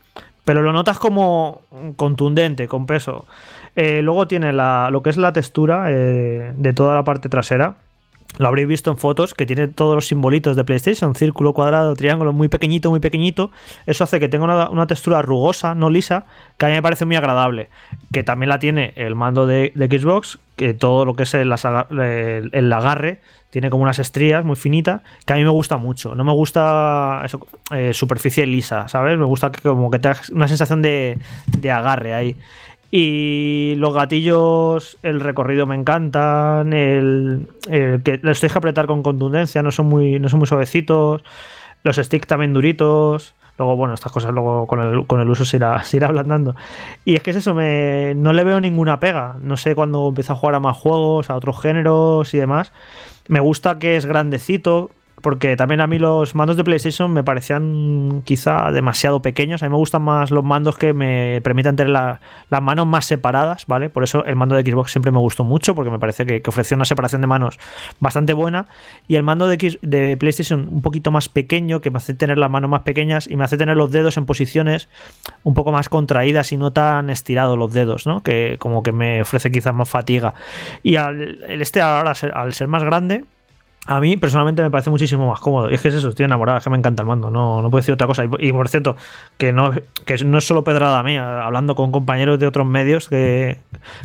[0.43, 1.61] Pero lo notas como
[1.97, 3.27] contundente, con peso.
[3.75, 7.75] Eh, luego tiene lo que es la textura eh, de toda la parte trasera
[8.37, 12.33] lo habréis visto en fotos, que tiene todos los simbolitos de PlayStation, círculo, cuadrado, triángulo,
[12.33, 13.51] muy pequeñito, muy pequeñito.
[13.85, 16.25] Eso hace que tenga una, textura rugosa, no lisa,
[16.57, 17.69] que a mí me parece muy agradable.
[18.11, 21.51] Que también la tiene el mando de, Xbox, que todo lo que es el,
[22.73, 26.15] agarre tiene como unas estrías muy finitas, que a mí me gusta mucho.
[26.15, 27.23] No me gusta
[27.71, 29.15] eh, superficie lisa, ¿sabes?
[29.17, 31.19] Me gusta que como que tenga una sensación de,
[31.59, 32.35] de agarre ahí.
[32.95, 39.71] Y los gatillos, el recorrido me encantan, el, que los que apretar con contundencia, no
[39.71, 41.23] son muy, no son muy suavecitos,
[41.83, 43.33] los sticks también duritos.
[43.57, 46.55] Luego, bueno, estas cosas luego con el, con el uso se irá, se irá ablandando.
[47.03, 49.37] Y es que es eso, me, no le veo ninguna pega.
[49.41, 52.73] No sé cuándo empieza a jugar a más juegos, a otros géneros y demás.
[53.27, 54.91] Me gusta que es grandecito,
[55.23, 59.63] porque también a mí los mandos de PlayStation me parecían quizá demasiado pequeños.
[59.63, 63.65] A mí me gustan más los mandos que me permitan tener las manos más separadas,
[63.65, 63.89] ¿vale?
[63.89, 66.75] Por eso el mando de Xbox siempre me gustó mucho, porque me parece que, ofrecía
[66.75, 67.57] una separación de manos
[68.01, 68.67] bastante buena.
[69.07, 72.69] Y el mando de, PlayStation un poquito más pequeño, que me hace tener las manos
[72.69, 74.89] más pequeñas y me hace tener los dedos en posiciones
[75.43, 78.23] un poco más contraídas y no tan estirados los dedos, ¿no?
[78.23, 80.33] Que como que me ofrece quizás más fatiga.
[80.83, 83.23] Y al, este ahora, al ser más grande,
[83.85, 85.69] a mí personalmente me parece muchísimo más cómodo.
[85.69, 87.69] Y es que es eso, estoy enamorado, es que me encanta el mando, no, no
[87.69, 88.23] puedo decir otra cosa.
[88.39, 88.95] Y, por cierto,
[89.37, 89.71] que no,
[90.05, 93.59] que no es solo pedrada a mí, hablando con compañeros de otros medios que,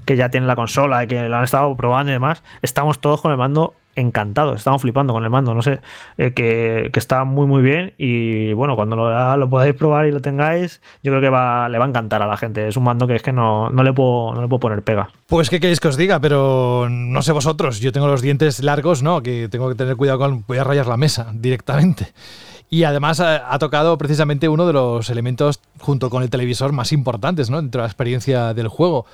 [0.04, 3.20] que ya tienen la consola y que la han estado probando y demás, estamos todos
[3.20, 5.80] con el mando encantado, estamos flipando con el mando, no sé,
[6.16, 10.20] eh, que, está muy muy bien y bueno, cuando lo, lo, podáis probar y lo
[10.20, 13.06] tengáis, yo creo que va, le va a encantar a la gente, es un mando
[13.06, 15.10] que es que no, no, le, puedo, no le puedo poner pega.
[15.26, 19.02] Pues qué queréis que os diga, pero no sé vosotros, yo tengo los dientes largos,
[19.02, 19.22] ¿no?
[19.22, 22.12] Que tengo que tener cuidado con, voy a rayar la mesa directamente.
[22.70, 27.48] Y además ha, tocado precisamente uno de los elementos, junto con el televisor, más importantes
[27.48, 27.62] ¿no?
[27.62, 29.06] dentro de la experiencia del juego.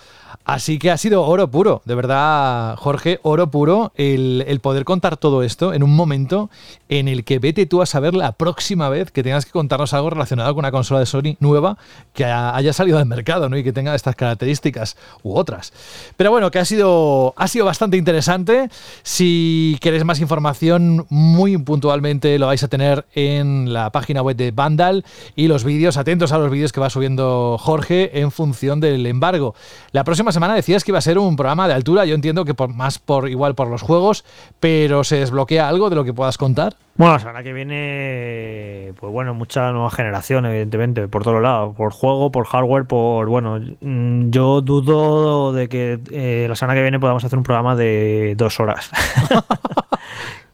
[0.44, 5.42] Así que ha sido oro puro, de verdad, Jorge, oro puro el, poder contar todo
[5.42, 6.50] esto en un momento
[6.88, 10.10] en el que vete tú a saber la próxima vez que tengas que contarnos algo
[10.10, 11.76] relacionado con una consola de Sony nueva
[12.12, 13.56] que haya salido al mercado ¿no?
[13.56, 15.72] y que tenga estas características u otras.
[16.16, 18.70] Pero bueno, que ha sido, ha sido bastante interesante.
[19.02, 24.36] Si queréis más información, muy puntualmente lo vais a tener en en la página web
[24.36, 25.04] de Vandal
[25.36, 29.54] y los vídeos, atentos a los vídeos que va subiendo Jorge en función del embargo.
[29.92, 32.52] La próxima semana decías que iba a ser un programa de altura, yo entiendo que
[32.52, 34.24] por, más por igual por los juegos,
[34.60, 36.76] pero ¿se desbloquea algo de lo que puedas contar?
[36.96, 41.92] Bueno, la semana que viene, pues bueno, mucha nueva generación, evidentemente, por todos lados, por
[41.92, 47.00] juego, por hardware, por, bueno, mm, yo dudo de que eh, la semana que viene
[47.00, 48.90] podamos hacer un programa de dos horas.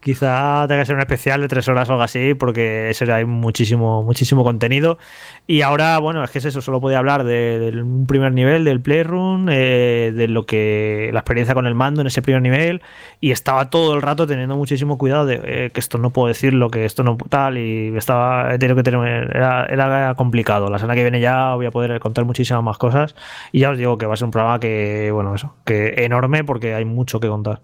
[0.01, 3.23] Quizá tenga que ser un especial de tres horas o algo así, porque ese hay
[3.23, 4.97] muchísimo, muchísimo contenido.
[5.45, 8.81] Y ahora, bueno, es que es eso, solo podía hablar del un primer nivel, del
[8.81, 12.81] Playroom, eh, de lo que la experiencia con el mando en ese primer nivel,
[13.19, 16.71] y estaba todo el rato teniendo muchísimo cuidado de eh, que esto no puedo decirlo,
[16.71, 20.71] que esto no tal, y estaba, he tenido que tener, era, era complicado.
[20.71, 23.15] La semana que viene ya voy a poder contar muchísimas más cosas,
[23.51, 26.43] y ya os digo que va a ser un programa que, bueno, eso, que enorme
[26.43, 27.61] porque hay mucho que contar.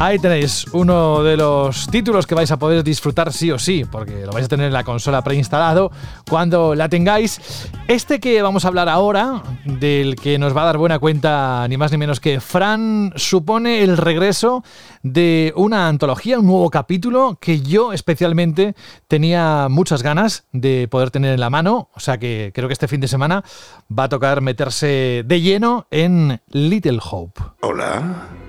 [0.00, 4.24] Ahí tenéis uno de los títulos que vais a poder disfrutar sí o sí, porque
[4.24, 5.90] lo vais a tener en la consola preinstalado
[6.30, 7.68] cuando la tengáis.
[7.88, 11.76] Este que vamos a hablar ahora, del que nos va a dar buena cuenta ni
[11.76, 14.62] más ni menos que Fran, supone el regreso
[15.02, 18.76] de una antología, un nuevo capítulo que yo especialmente
[19.08, 22.86] tenía muchas ganas de poder tener en la mano, o sea que creo que este
[22.86, 23.42] fin de semana
[23.90, 27.42] va a tocar meterse de lleno en Little Hope.
[27.62, 28.47] Hola.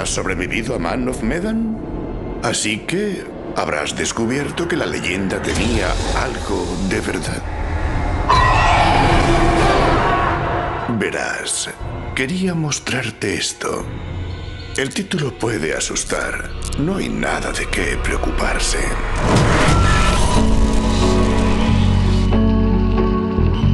[0.00, 1.76] ¿Has sobrevivido a Man of Medan?
[2.42, 3.22] Así que
[3.54, 7.42] habrás descubierto que la leyenda tenía algo de verdad.
[10.98, 11.68] Verás,
[12.14, 13.84] quería mostrarte esto.
[14.78, 16.48] El título puede asustar.
[16.78, 18.78] No hay nada de qué preocuparse.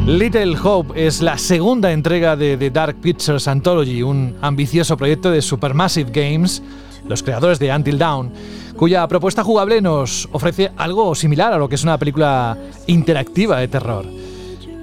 [0.06, 5.42] Little Hope es la segunda entrega de The Dark Pictures Anthology, un ambicioso proyecto de
[5.42, 6.62] Supermassive Games,
[7.08, 8.30] los creadores de Until Dawn,
[8.76, 12.56] cuya propuesta jugable nos ofrece algo similar a lo que es una película
[12.86, 14.06] interactiva de terror.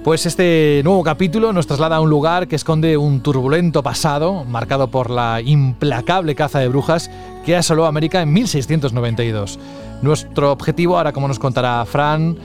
[0.04, 4.88] Pues este nuevo capítulo nos traslada a un lugar que esconde un turbulento pasado, marcado
[4.88, 7.10] por la implacable caza de brujas
[7.46, 9.58] que asoló América en 1692.
[10.02, 12.36] Nuestro objetivo, ahora como nos contará Fran,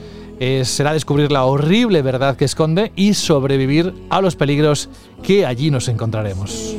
[0.64, 4.88] será descubrir la horrible verdad que esconde y sobrevivir a los peligros
[5.22, 6.74] que allí nos encontraremos.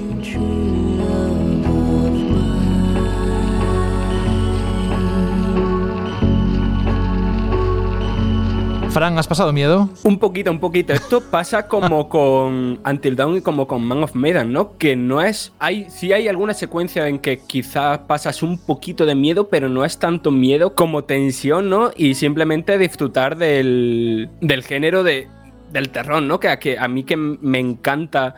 [8.91, 9.89] Fran, ¿has pasado miedo?
[10.03, 10.91] Un poquito, un poquito.
[10.91, 14.77] Esto pasa como con Until Dawn y como con Man of Medan, ¿no?
[14.77, 15.53] Que no es.
[15.59, 19.85] Hay, sí hay alguna secuencia en que quizás pasas un poquito de miedo, pero no
[19.85, 21.91] es tanto miedo como tensión, ¿no?
[21.95, 25.29] Y simplemente disfrutar del, del género de,
[25.71, 26.41] del terror, ¿no?
[26.41, 28.35] Que a, que a mí que me encanta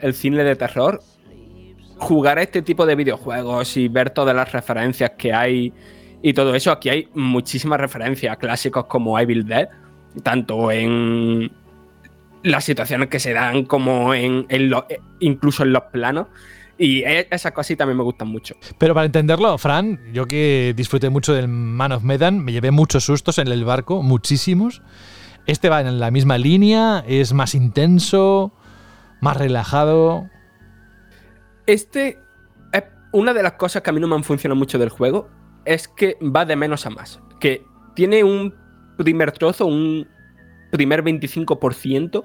[0.00, 1.00] el cine de terror,
[1.96, 5.72] jugar a este tipo de videojuegos y ver todas las referencias que hay
[6.20, 6.70] y todo eso.
[6.72, 9.66] Aquí hay muchísimas referencias a clásicos como Evil Dead
[10.22, 11.50] tanto en
[12.42, 14.46] las situaciones que se dan como en,
[15.20, 16.28] incluso en los planos.
[16.76, 18.56] Y e, esas cosas también me gustan mucho.
[18.78, 23.04] Pero para entenderlo, Fran, yo que disfruté mucho del Man of Medan, me llevé muchos
[23.04, 24.82] sustos en el barco, muchísimos.
[25.46, 28.52] Este va en la misma línea, es más intenso,
[29.20, 30.28] más relajado.
[31.66, 32.18] Este
[32.72, 35.28] es una de las cosas que a mí no me han funcionado mucho del juego,
[35.64, 37.20] es que va de menos a más.
[37.40, 37.64] Que
[37.94, 38.54] tiene un
[38.96, 40.08] primer trozo, un
[40.70, 42.24] primer 25%,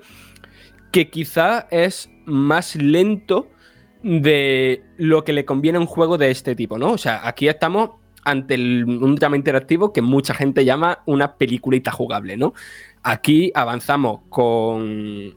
[0.91, 3.49] que quizá es más lento
[4.03, 6.91] de lo que le conviene a un juego de este tipo, ¿no?
[6.91, 7.91] O sea, aquí estamos
[8.23, 12.53] ante un drama interactivo que mucha gente llama una peliculita jugable, ¿no?
[13.03, 15.35] Aquí avanzamos con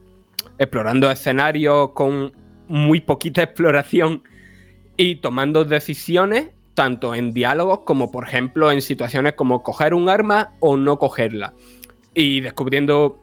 [0.57, 2.33] explorando escenarios con
[2.67, 4.23] muy poquita exploración
[4.97, 10.53] y tomando decisiones tanto en diálogos como, por ejemplo, en situaciones como coger un arma
[10.59, 11.53] o no cogerla.
[12.13, 13.19] Y descubriendo.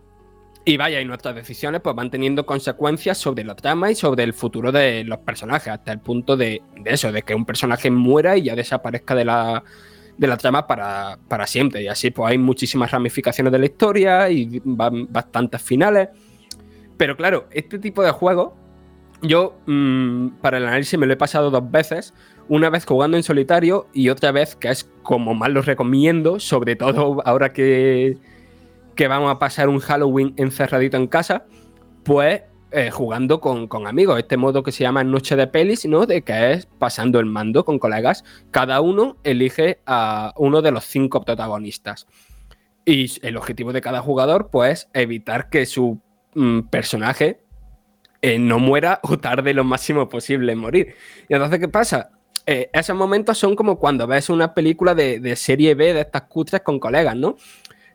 [0.64, 4.34] Y vaya, y nuestras decisiones pues van teniendo consecuencias sobre la trama y sobre el
[4.34, 8.42] futuro de los personajes, hasta el punto de, eso, de que un personaje muera y
[8.42, 9.64] ya desaparezca de la,
[10.18, 11.82] de la trama para, para, siempre.
[11.82, 16.10] Y así pues hay muchísimas ramificaciones de la historia y van bastantes finales.
[16.98, 18.52] Pero claro, este tipo de juegos,
[19.22, 22.12] yo mm, para el análisis me lo he pasado dos veces
[22.50, 26.74] una vez jugando en solitario y otra vez, que es como más lo recomiendo, sobre
[26.74, 28.18] todo ahora que,
[28.96, 31.44] que vamos a pasar un Halloween encerradito en casa,
[32.02, 34.18] pues eh, jugando con, amigos.
[34.18, 36.06] Este modo que se llama Noche de Pelis, ¿no?
[36.06, 38.24] De que es pasando el mando con colegas.
[38.50, 42.08] Cada uno elige a uno de los cinco protagonistas.
[42.84, 46.00] Y el objetivo de cada jugador, pues, evitar que su
[46.34, 47.40] mm, personaje
[48.22, 50.96] eh, no muera o tarde lo máximo posible en morir.
[51.28, 52.10] Y entonces, ¿qué pasa?
[52.46, 56.62] Eh, esos momentos son como cuando ves una película de, serie B de estas cutres
[56.62, 57.36] con colegas, ¿no?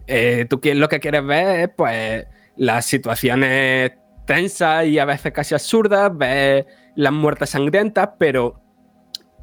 [0.08, 2.26] Eh, tú lo que quieres ver es, pues,
[2.58, 3.94] las situaciones
[4.26, 6.66] tensas y a veces casi absurdas, ves
[6.96, 8.62] las muertes sangrientas, pero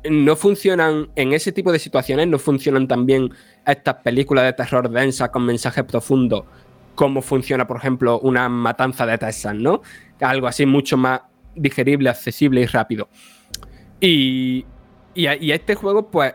[0.08, 3.30] no funcionan, en ese tipo de situaciones no funcionan también
[3.66, 6.44] estas películas de terror densas con mensajes profundos,
[6.94, 9.82] como funciona, por ejemplo, una matanza de Texas, ¿no?
[10.20, 11.20] Algo así mucho más
[11.54, 13.08] digerible, accesible y rápido.
[14.00, 14.66] Y,
[15.14, 16.34] y, y este juego, pues,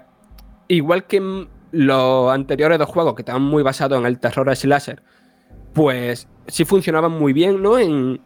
[0.68, 5.04] igual que los anteriores dos juegos que estaban muy basados en el terror slasher,
[5.74, 7.78] pues sí funcionaban muy bien, ¿no?
[7.78, 8.22] En,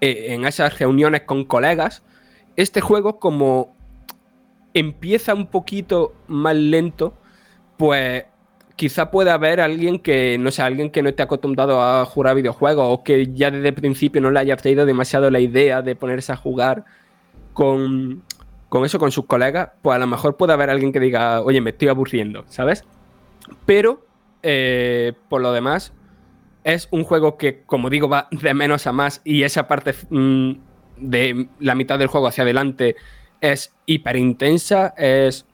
[0.00, 2.02] en esas reuniones con colegas.
[2.56, 3.76] Este juego, como
[4.72, 7.14] empieza un poquito más lento,
[7.76, 8.24] pues
[8.76, 12.86] quizá pueda haber alguien que, no sé, alguien que no esté acostumbrado a jugar videojuegos
[12.88, 16.32] o que ya desde el principio no le haya traído demasiado la idea de ponerse
[16.32, 16.84] a jugar
[17.52, 18.24] con,
[18.74, 21.60] con eso, con sus colegas, pues a lo mejor puede haber alguien que diga, oye,
[21.60, 22.82] me estoy aburriendo, ¿sabes?
[23.66, 24.04] Pero,
[24.42, 25.92] eh, por lo demás,
[26.64, 30.54] es un juego que, como digo, va de menos a más y esa parte mm,
[30.96, 32.96] de la mitad del juego hacia adelante
[33.40, 35.46] es hiper intensa, es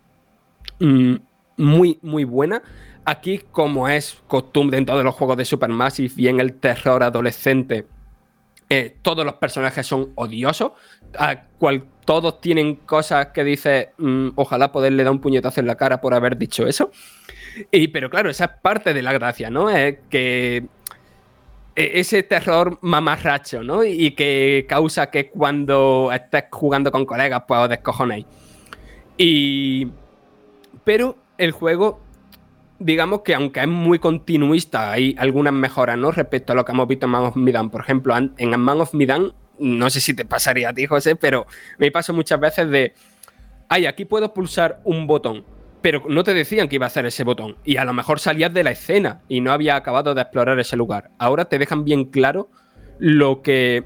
[0.78, 1.16] mm,
[1.58, 2.62] muy, muy buena.
[3.04, 7.86] Aquí, como es costumbre en todos los juegos de Supermassive y en el terror adolescente,
[8.70, 10.72] eh, todos los personajes son odiosos.
[11.18, 15.76] A cual, todos tienen cosas que dice mm, ojalá poderle dar un puñetazo en la
[15.76, 16.90] cara por haber dicho eso.
[17.70, 19.70] Y, pero claro, esa es parte de la gracia, ¿no?
[19.70, 20.66] Es que
[21.76, 23.84] e, ese terror mamarracho, ¿no?
[23.84, 28.26] Y que causa que cuando estés jugando con colegas, pues os descojonéis.
[29.16, 29.88] Y.
[30.84, 32.00] Pero el juego,
[32.78, 36.10] digamos que aunque es muy continuista, hay algunas mejoras, ¿no?
[36.10, 37.70] Respecto a lo que hemos visto en Man of Midan.
[37.70, 41.46] Por ejemplo, en Man of Midan, no sé si te pasaría a ti, José, pero
[41.78, 42.94] me paso muchas veces de.
[43.68, 45.44] Ay, aquí puedo pulsar un botón
[45.82, 47.56] pero no te decían que iba a hacer ese botón.
[47.64, 50.76] Y a lo mejor salías de la escena y no había acabado de explorar ese
[50.76, 51.10] lugar.
[51.18, 52.50] Ahora te dejan bien claro
[52.98, 53.84] lo que,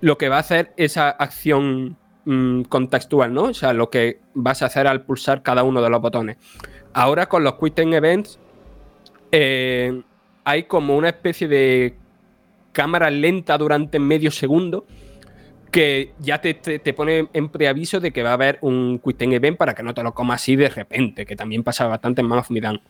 [0.00, 3.44] lo que va a hacer esa acción mm, contextual, ¿no?
[3.44, 6.36] O sea, lo que vas a hacer al pulsar cada uno de los botones.
[6.92, 8.38] Ahora con los Quick Events
[9.32, 10.02] eh,
[10.44, 11.96] hay como una especie de
[12.74, 14.86] cámara lenta durante medio segundo
[15.74, 16.54] que ya te,
[16.94, 20.04] pone en preaviso de que va a haber un Quick Event para que no te
[20.04, 22.80] lo comas así de repente, que también pasa bastante en Man of Midan.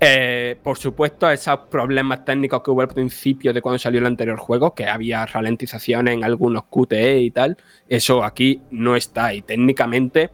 [0.00, 4.38] Eh, por supuesto, esos problemas técnicos que hubo al principio de cuando salió el anterior
[4.38, 7.58] juego, que había ralentizaciones en algunos QTE y tal,
[7.90, 9.34] eso aquí no está.
[9.34, 10.30] Y técnicamente,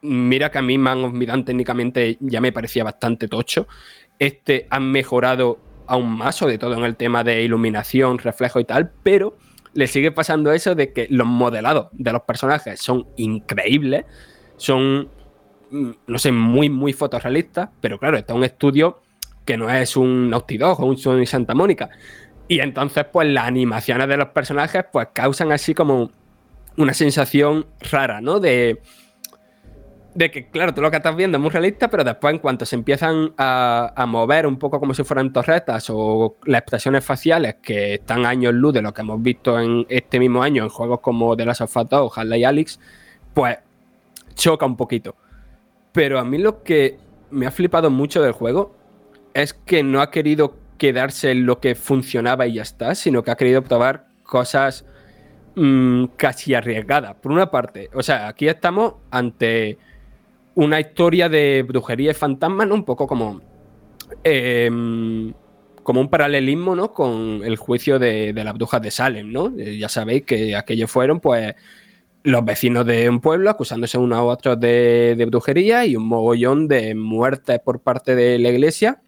[0.00, 3.68] mira que a mí Man of Midan técnicamente ya me parecía bastante tocho.
[4.18, 5.58] Este han mejorado
[5.90, 9.36] aún más, sobre todo en el tema de iluminación, reflejo y tal, pero
[9.74, 14.04] le sigue pasando eso de que los modelados de los personajes son increíbles,
[14.56, 15.08] son,
[15.70, 19.02] mm, no sé, muy, muy fotorrealistas, pero claro, está un estudio
[19.44, 21.90] que no es un Naughty Dog o un Sony Santa Mónica.
[22.46, 26.12] Y entonces, pues las animaciones de los personajes, pues causan así como
[26.76, 28.38] una sensación rara, ¿no?
[28.38, 28.80] De,
[30.14, 32.66] de que, claro, tú lo que estás viendo es muy realista, pero después en cuanto
[32.66, 37.94] se empiezan a, mover un poco como si fueran torretas o las expresiones faciales que
[37.94, 41.36] están años luz de lo que hemos visto en este mismo año en juegos como
[41.36, 42.80] The Last of Us o Half-Life Alyx,
[43.34, 43.58] pues
[44.34, 45.14] choca un poquito.
[45.92, 46.98] Pero a mí lo que
[47.30, 48.74] me ha flipado mucho del juego
[49.32, 53.30] es que no ha querido quedarse en lo que funcionaba y ya está, sino que
[53.30, 54.84] ha querido probar cosas
[55.54, 57.14] mm, casi arriesgadas.
[57.16, 59.78] Por una parte, o sea, aquí estamos ante
[60.54, 62.74] una historia de brujería y fantasma, ¿no?
[62.74, 63.40] Un poco como.
[64.24, 65.32] Em,
[65.82, 66.92] como un paralelismo, ¿no?
[66.92, 69.52] Con el juicio de, las brujas de Salem, ¿no?
[69.58, 71.54] Eh, ya sabéis que aquellos fueron, pues,
[72.22, 76.94] los vecinos de un pueblo acusándose unos a otros de, brujería y un mogollón de
[76.94, 79.00] muertes por parte de la iglesia,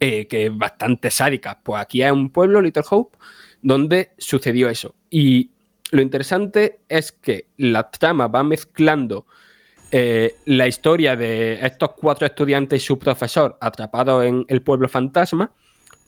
[0.00, 1.60] eh, que es bastante sádica.
[1.62, 3.18] Pues aquí hay un pueblo, Little Hope,
[3.62, 4.94] donde sucedió eso.
[5.10, 5.50] Y
[5.90, 9.26] lo interesante es que la trama va mezclando
[9.90, 15.50] eh, la historia de estos cuatro estudiantes y su profesor atrapados en el pueblo fantasma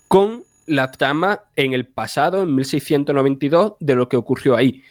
[0.08, 4.82] con la trama en el pasado, en 1692, de lo que ocurrió ahí.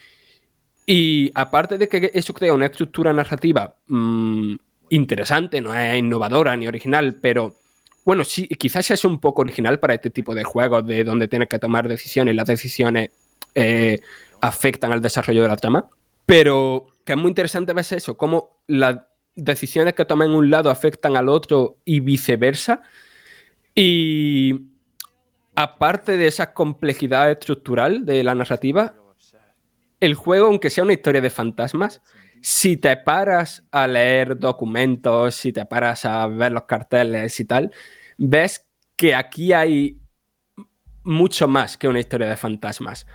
[0.86, 4.56] Y aparte de que eso crea una estructura narrativa mm,
[4.90, 7.56] interesante, no es innovadora ni original, pero
[8.04, 11.48] bueno, sí, quizás es un poco original para este tipo de juegos de donde tienes
[11.48, 13.12] que tomar decisiones y las decisiones
[13.54, 14.02] eh,
[14.42, 15.88] afectan al desarrollo de la trama.
[16.32, 19.00] Pero que es muy interesante ver eso, cómo las
[19.36, 22.84] decisiones que toman un lado afectan al otro y viceversa.
[23.76, 24.62] Y
[25.56, 28.96] aparte de esa complejidad estructural de la narrativa,
[30.00, 32.02] el juego, aunque sea una historia de fantasmas,
[32.42, 37.74] si te paras a leer documentos, si te paras a ver los carteles y tal,
[38.18, 40.00] ves que aquí hay
[41.04, 43.06] mucho más que una historia de fantasmas.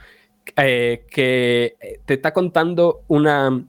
[0.55, 3.65] Eh, que te está contando una,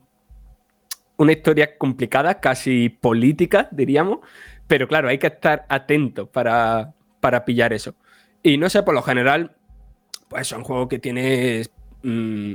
[1.16, 4.20] una historia complicada, casi política, diríamos,
[4.66, 7.94] pero claro, hay que estar atento para, para pillar eso.
[8.42, 9.56] Y no sé, por lo general,
[10.28, 11.64] pues es un juego que tiene
[12.02, 12.54] mm,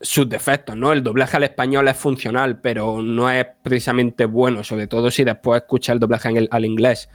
[0.00, 0.92] sus defectos, ¿no?
[0.92, 5.62] El doblaje al español es funcional, pero no es precisamente bueno, sobre todo si después
[5.62, 7.10] escuchas el doblaje al inglés.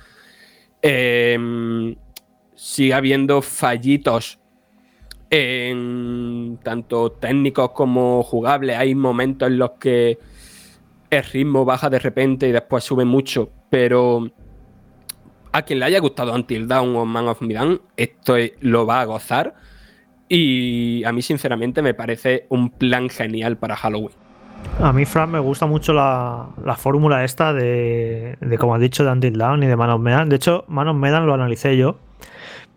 [0.81, 1.95] Em,
[2.53, 4.39] sigue habiendo fallitos
[6.63, 8.77] tanto técnicos como jugables.
[8.77, 10.17] Hay momentos en los que
[11.09, 14.27] el ritmo baja de repente y después sube mucho, pero
[15.51, 19.05] a quien le haya gustado Until Dawn o Man of Medan, esto lo va a
[19.05, 19.55] gozar.
[20.27, 24.15] Y a mí, sinceramente, me parece un plan genial para Halloween.
[24.81, 29.11] A mí, Fran, me gusta mucho la, fórmula esta de, de, como has dicho, de
[29.11, 30.29] Until Dawn y de Man of Medan.
[30.29, 31.99] De hecho, Man of Medan lo analicé yo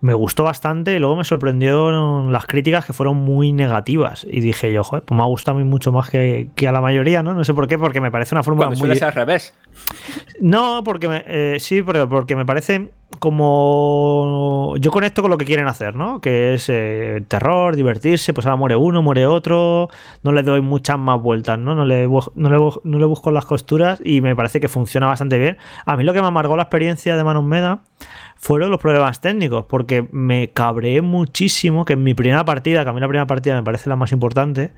[0.00, 4.26] me gustó bastante y luego me sorprendieron las críticas que fueron muy negativas.
[4.30, 6.80] Y dije yo, joder, pues me ha gustado a mí mucho más que, a la
[6.80, 7.34] mayoría, ¿no?
[7.34, 8.90] No sé por qué, porque me parece una fórmula muy...
[8.90, 9.54] al revés.
[10.40, 14.74] No, porque me, eh, sí, pero porque me parece como...
[14.78, 16.20] Yo conecto con lo que quieren hacer, ¿no?
[16.20, 19.88] Que es eh, terror, divertirse, pues ahora muere uno, muere otro,
[20.22, 21.74] no le doy muchas más vueltas, ¿no?
[21.74, 25.38] No le, no le, no le busco las costuras y me parece que funciona bastante
[25.38, 25.56] bien.
[25.86, 27.80] A mí lo que me amargó la experiencia de Manos Meda
[28.38, 32.92] fueron los problemas técnicos, porque me cabreé muchísimo que en mi primera partida, que a
[32.92, 34.70] mí la primera partida me parece la más importante,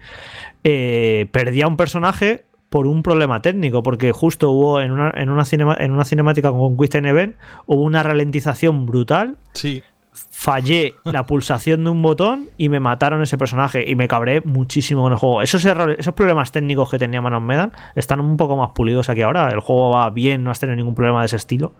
[0.64, 5.44] eh, perdía un personaje por un problema técnico, porque justo hubo en una, en una,
[5.78, 9.36] en una cinemática con Quick Event, hubo una ralentización brutal.
[9.52, 9.82] Sí.
[10.12, 15.02] Fallé la pulsación de un botón y me mataron ese personaje y me cabré muchísimo
[15.02, 15.42] con el juego.
[15.42, 19.22] Esos errores, esos problemas técnicos que tenía Manos Medan están un poco más pulidos aquí
[19.22, 19.50] ahora.
[19.50, 21.74] El juego va bien, no has tenido ningún problema de ese estilo.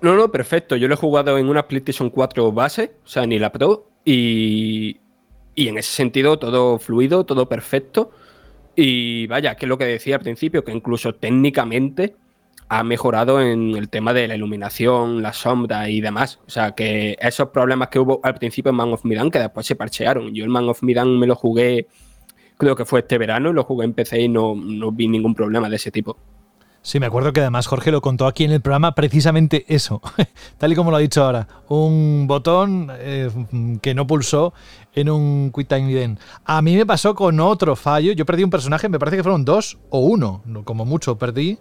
[0.00, 0.76] No, no, perfecto.
[0.76, 5.00] Yo lo he jugado en una PlayStation 4 base, o sea, ni la Pro, y,
[5.54, 8.12] y en ese sentido todo fluido, todo perfecto.
[8.76, 12.14] Y vaya, que es lo que decía al principio, que incluso técnicamente
[12.68, 16.38] ha mejorado en el tema de la iluminación, la sombra y demás.
[16.46, 19.66] O sea, que esos problemas que hubo al principio en Man of Midan, que después
[19.66, 20.34] se parchearon.
[20.34, 21.88] Yo el Man of Midan me lo jugué,
[22.56, 25.34] creo que fue este verano, y lo jugué en PC y no, no vi ningún
[25.34, 26.16] problema de ese tipo.
[26.88, 30.00] Sí, me acuerdo que además Jorge lo contó aquí en el programa precisamente eso,
[30.56, 33.28] tal y como lo ha dicho ahora, un botón eh,
[33.82, 34.54] que no pulsó
[34.94, 36.18] en un Quick Time Event.
[36.46, 39.44] A mí me pasó con otro fallo, yo perdí un personaje, me parece que fueron
[39.44, 41.58] dos o uno, como mucho perdí,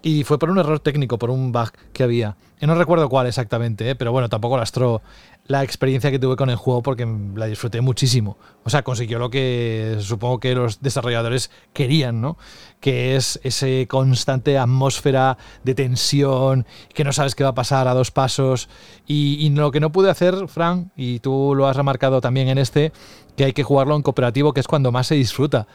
[0.00, 2.38] y fue por un error técnico, por un bug que había.
[2.58, 5.02] Y no recuerdo cuál exactamente, eh, pero bueno, tampoco lastró
[5.50, 7.04] la experiencia que tuve con el juego porque
[7.34, 8.38] la disfruté muchísimo.
[8.62, 12.38] O sea, consiguió lo que supongo que los desarrolladores querían, ¿no?
[12.78, 17.94] Que es ese constante atmósfera de tensión, que no sabes qué va a pasar a
[17.94, 18.68] dos pasos.
[19.08, 22.92] Y, lo que no pude hacer, Frank, y tú lo has remarcado también en este,
[23.36, 25.66] que hay que jugarlo en cooperativo, que es cuando más se disfruta.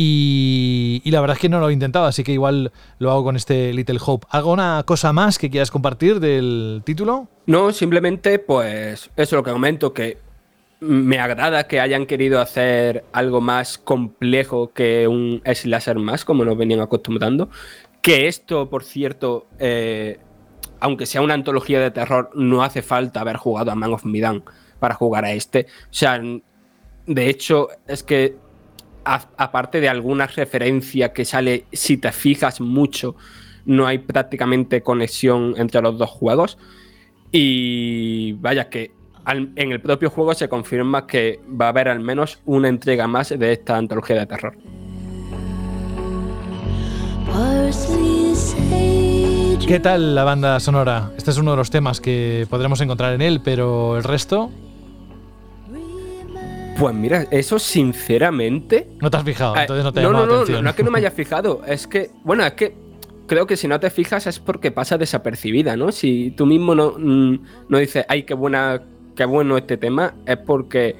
[0.00, 2.70] Y, la verdad es que no lo he intentado, así que igual
[3.00, 4.28] lo hago con este Little Hope.
[4.30, 7.26] ¿Alguna cosa más que quieras compartir del título?
[7.46, 10.18] No, simplemente pues eso es lo que comento, que
[10.78, 16.56] me agrada que hayan querido hacer algo más complejo que un slasher más, como nos
[16.56, 17.50] venían acostumbrando.
[18.00, 20.20] Que esto, por cierto, eh,
[20.78, 24.44] aunque sea una antología de terror, no hace falta haber jugado a Man of Medan
[24.78, 25.66] para jugar a este.
[25.90, 26.22] O sea,
[27.06, 28.36] de hecho, es que
[29.04, 33.16] aparte de alguna referencia que sale, si te fijas mucho,
[33.64, 36.58] no hay prácticamente conexión entre los dos juegos.
[37.30, 38.92] Y vaya que
[39.26, 43.28] en el propio juego se confirma que va a haber al menos una entrega más
[43.28, 44.56] de esta antología de terror.
[49.66, 51.12] ¿Qué tal la banda sonora?
[51.18, 54.50] Este es uno de los temas que podremos encontrar en él, pero el resto
[56.78, 58.88] pues mira, eso sinceramente.
[59.00, 60.58] No te has fijado, eh, entonces no te no, no, no, atención.
[60.58, 62.74] No, no es que no me haya fijado, es que, bueno, es que
[63.26, 65.92] creo que si no te fijas es porque pasa desapercibida, ¿no?
[65.92, 68.82] Si tú mismo no, mm, no dices, ay, qué buena,
[69.16, 70.96] qué bueno este tema, es porque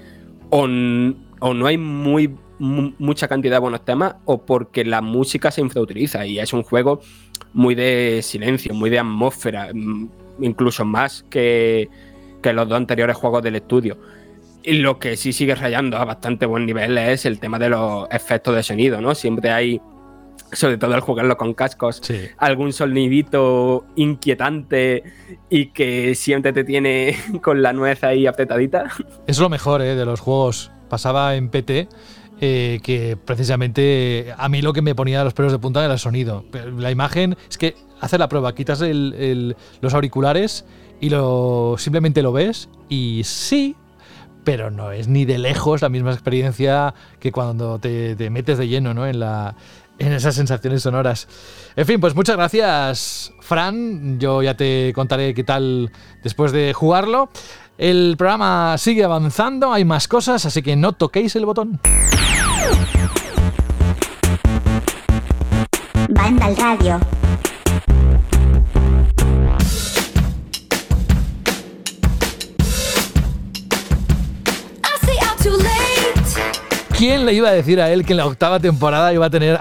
[0.51, 6.27] o, no hay muy mucha cantidad de buenos temas o porque la música se infrautiliza
[6.27, 7.01] y es un juego
[7.53, 10.09] muy de silencio, muy de atmósfera, mm,
[10.41, 11.89] incluso más que,
[12.43, 13.97] que los dos anteriores juegos del estudio.
[14.69, 18.07] Y lo que sí sigue rayando a bastante buen nivel es el tema de los
[18.11, 19.15] efectos de sonido, ¿no?
[19.15, 19.81] Siempre hay,
[20.53, 22.03] sobre todo al jugarlo con cascos,
[22.37, 25.05] algún sonidito inquietante
[25.49, 28.91] y que siempre te tiene con la nuez ahí apretadita.
[29.27, 29.95] Es lo mejor ¿eh?
[29.95, 30.71] de los juegos.
[30.91, 31.89] Pasaba en PT
[32.41, 35.99] eh, que precisamente a mí lo que me ponía los pelos de punta era el
[35.99, 36.45] sonido.
[36.77, 40.65] La imagen es que hace la prueba, quitas el- el- los auriculares
[41.01, 43.77] y lo simplemente lo ves y sí,
[44.45, 48.69] pero no es ni de lejos la misma experiencia que cuando te, te metes de
[48.69, 49.07] lleno ¿no?
[49.07, 49.55] en, la,
[49.99, 51.29] en esas sensaciones sonoras.
[51.77, 54.19] En fin, pues muchas gracias, Fran.
[54.19, 55.91] Yo ya te contaré qué tal
[56.23, 57.31] después de jugarlo.
[57.77, 61.81] El programa sigue avanzando, hay más cosas, así que no toquéis el botón.
[66.11, 66.99] Vandal Radio.
[76.99, 79.57] ¿Quién le iba a decir a él que en la octava temporada iba a tener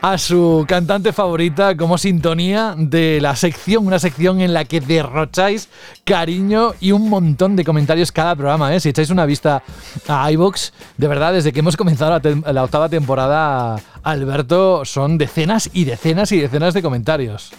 [0.00, 5.68] a, su cantante favorita como sintonía de la sección, una sección en la que derrocháis
[6.06, 8.74] cariño y un montón de comentarios cada programa?
[8.74, 8.80] ¿eh?
[8.80, 9.62] Si echáis una vista
[10.08, 15.68] a iBox, de verdad, desde que hemos comenzado la, la octava temporada, Alberto, son decenas
[15.74, 17.52] y decenas y decenas de comentarios.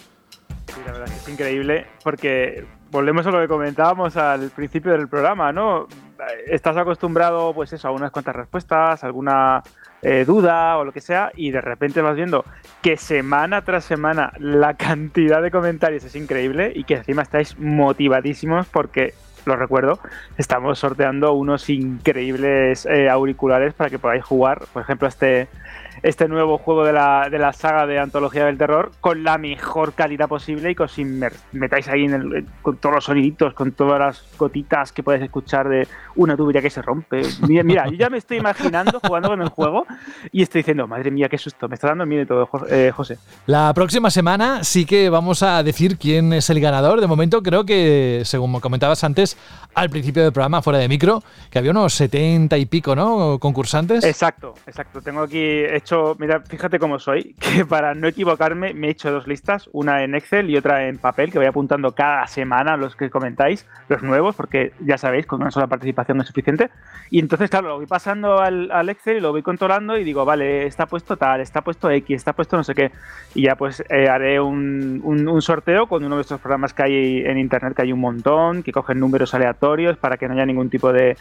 [0.66, 4.90] Sí, la verdad es que es increíble porque volvemos a lo que comentábamos al principio
[4.90, 5.86] del programa, ¿no?
[6.46, 9.62] Estás acostumbrado, pues eso, a unas cuantas respuestas, alguna
[10.02, 12.44] eh, duda o lo que sea, y de repente vas viendo
[12.82, 18.66] que semana tras semana la cantidad de comentarios es increíble y que encima estáis motivadísimos
[18.66, 19.14] porque,
[19.46, 19.98] lo recuerdo,
[20.36, 25.48] estamos sorteando unos increíbles eh, auriculares para que podáis jugar, por ejemplo, este
[26.02, 29.92] este nuevo juego de la, de la saga de Antología del Terror con la mejor
[29.94, 30.96] calidad posible y que os
[31.52, 35.68] metáis ahí en el- con todos los soniditos, con todas las gotitas que podéis escuchar
[35.68, 35.86] de
[36.16, 37.22] una tubería que se rompe.
[37.46, 39.86] Mira, mira, yo ya me estoy imaginando jugando con el juego
[40.32, 43.18] y estoy diciendo, madre mía, qué susto, me está dando miedo todo, eh, José.
[43.46, 47.00] La próxima semana sí que vamos a decir quién es el ganador.
[47.00, 49.36] De momento creo que, según me comentabas antes,
[49.74, 53.38] al principio del programa, fuera de micro, que había unos 70 y pico, ¿no?
[53.38, 54.04] Concursantes.
[54.04, 55.00] Exacto, exacto.
[55.02, 59.26] Tengo aquí hecho, mira, fíjate cómo soy, que para no equivocarme me he hecho dos
[59.26, 63.10] listas, una en Excel y otra en papel, que voy apuntando cada semana los que
[63.10, 66.70] comentáis, los nuevos, porque ya sabéis, con una sola participación es suficiente.
[67.10, 70.66] Y entonces, claro, lo voy pasando al, Excel y lo voy controlando y digo, vale,
[70.66, 72.90] está puesto tal, está puesto X, está puesto no sé qué.
[73.34, 75.00] Y ya pues eh, haré un,
[75.40, 78.72] sorteo con uno de estos programas que hay en Internet, que hay un montón, que
[78.72, 81.16] cogen números aleatorios para que no haya ningún tipo de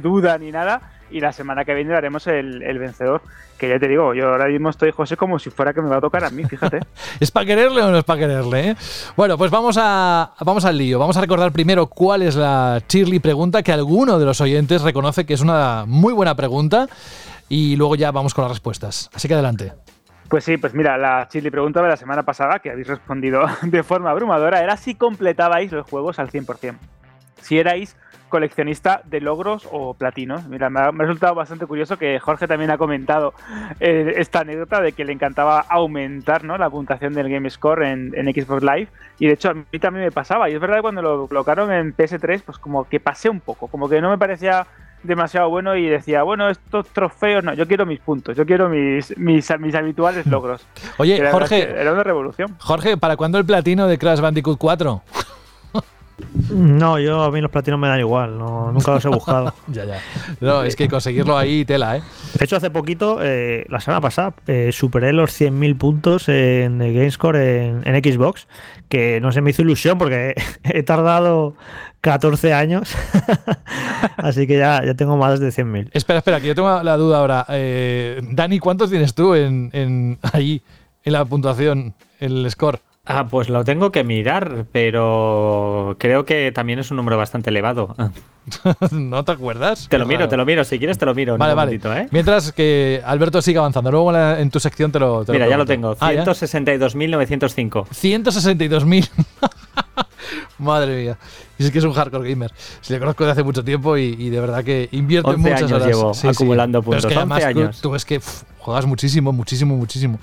[0.00, 0.80] duda ni nada.
[1.10, 3.22] Y la semana que viene haremos el, el vencedor.
[3.58, 5.98] Que ya te digo, yo ahora mismo estoy, José, como si fuera que me va
[5.98, 6.80] a tocar a mí, fíjate.
[7.20, 8.70] ¿Es para quererle o no es para quererle?
[8.70, 8.76] eh?
[9.16, 10.98] Bueno, pues vamos, a, vamos al lío.
[10.98, 15.24] Vamos a recordar primero cuál es la Shirley pregunta, que alguno de los oyentes reconoce
[15.24, 16.88] que es una muy buena pregunta.
[17.48, 19.10] Y luego ya vamos con las respuestas.
[19.14, 19.72] Así que adelante.
[20.28, 23.82] Pues sí, pues mira, la chili pregunta de la semana pasada, que habéis respondido de
[23.82, 26.74] forma abrumadora, era si completabais los juegos al 100%.
[27.42, 27.94] Si erais
[28.28, 30.46] coleccionista de logros o platinos.
[30.48, 33.34] Mira, me ha, me ha resultado bastante curioso que Jorge también ha comentado
[33.80, 36.58] eh, esta anécdota de que le encantaba aumentar ¿no?
[36.58, 38.88] la puntuación del Game Score en, en Xbox Live.
[39.18, 40.50] Y de hecho a mí también me pasaba.
[40.50, 43.68] Y es verdad que cuando lo colocaron en PS3, pues como que pasé un poco,
[43.68, 44.66] como que no me parecía
[45.04, 49.16] demasiado bueno y decía, bueno, estos trofeos, no, yo quiero mis puntos, yo quiero mis,
[49.18, 50.66] mis, mis habituales logros.
[50.96, 51.62] Oye, Jorge.
[51.62, 52.56] Era una revolución.
[52.58, 55.02] Jorge, ¿para cuándo el platino de Crash Bandicoot 4?
[56.48, 59.52] No, yo a mí los platinos me dan igual, no, nunca los he buscado.
[59.66, 60.00] ya, ya.
[60.40, 62.02] No, es que conseguirlo ahí, tela, ¿eh?
[62.38, 66.94] De hecho, hace poquito, eh, la semana pasada, eh, superé los 100.000 puntos en el
[66.94, 68.46] GameScore en, en Xbox,
[68.88, 71.56] que no se me hizo ilusión porque he tardado
[72.00, 72.94] 14 años,
[74.16, 75.90] así que ya, ya tengo más de 100.000.
[75.92, 77.46] Espera, espera, que yo tengo la duda ahora.
[77.48, 80.62] Eh, Dani, ¿cuántos tienes tú en, en ahí,
[81.02, 82.80] en la puntuación, el score?
[83.06, 87.94] Ah, pues lo tengo que mirar, pero creo que también es un número bastante elevado.
[88.92, 89.88] ¿No te acuerdas?
[89.90, 90.64] Te lo miro, te lo miro.
[90.64, 91.36] Si quieres, te lo miro.
[91.36, 92.02] Vale, un vale.
[92.02, 92.08] ¿eh?
[92.10, 93.90] Mientras que Alberto siga avanzando.
[93.90, 95.94] Luego en, tu sección te lo te Mira, ya lo tengo.
[96.00, 96.24] Ah, ¿ya?
[96.24, 97.88] 162.905.
[97.88, 99.10] 162.000.
[100.58, 101.18] Madre mía.
[101.58, 102.52] Y es que es un hardcore gamer.
[102.80, 105.62] Si le conozco de hace mucho tiempo y, y de verdad que invierte 11 muchas
[105.62, 105.86] años horas.
[105.86, 107.90] llevo acumulando Pero es que puntos, 11 además tú-.
[107.90, 110.18] Tú, es que pff, juegas muchísimo, muchísimo, muchísimo.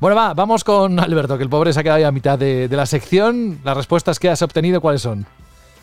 [0.00, 2.68] Bueno, va, vamos con Alberto, que el pobre se ha quedado ahí a mitad de,
[2.68, 3.60] de la sección.
[3.64, 5.26] Las respuestas que has obtenido, ¿cuáles son?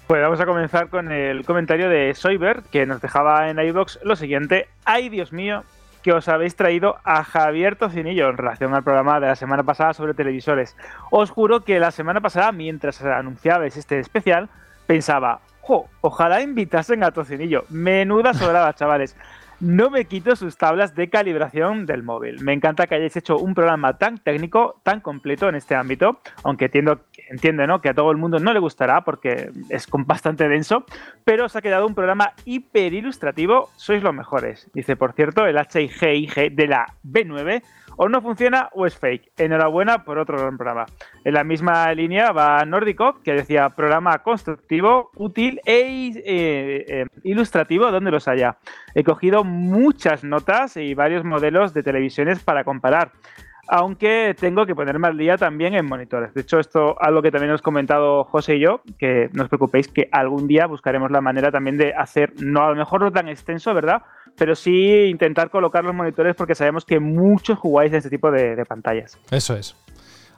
[0.08, 4.16] Pues vamos a comenzar con el comentario de Soyber, que nos dejaba en iBox lo
[4.16, 4.68] siguiente.
[4.84, 5.64] ¡Ay, Dios mío!
[6.04, 9.94] Que os habéis traído a Javier Tocinillo en relación al programa de la semana pasada
[9.94, 10.76] sobre televisores.
[11.12, 14.50] Os juro que la semana pasada, mientras anunciabais este especial,
[14.86, 17.64] pensaba, jo, ojalá invitasen a Tocinillo.
[17.70, 19.16] Menuda sobrada, chavales.
[19.62, 22.44] No me quito sus tablas de calibración del móvil.
[22.44, 26.66] Me encanta que hayáis hecho un programa tan técnico, tan completo en este ámbito, aunque
[26.66, 27.80] entiendo ¿no?
[27.80, 30.84] Que a todo el mundo no le gustará porque es bastante denso,
[31.24, 34.68] pero os ha quedado un programa hiper ilustrativo, sois los mejores.
[34.74, 37.62] Dice, por cierto, el HIGIG de la B9
[38.04, 39.32] o no funciona o es fake.
[39.38, 40.88] Enhorabuena por otro programa.
[41.24, 47.92] En la misma línea va Nórdico, que decía programa constructivo, útil e eh, eh, ilustrativo
[47.92, 48.58] donde los haya.
[48.96, 53.12] He cogido muchas notas y varios modelos de televisiones para comparar
[53.74, 56.34] aunque tengo que ponerme al día también en monitores.
[56.34, 59.88] De hecho, esto algo que también os comentado José y yo, que no os preocupéis
[59.88, 63.30] que algún día buscaremos la manera también de hacer, no a lo mejor no tan
[63.30, 64.02] extenso, ¿verdad?
[64.42, 68.56] Pero sí intentar colocar los monitores porque sabemos que muchos jugáis en este tipo de,
[68.56, 69.20] de pantallas.
[69.30, 69.76] Eso es.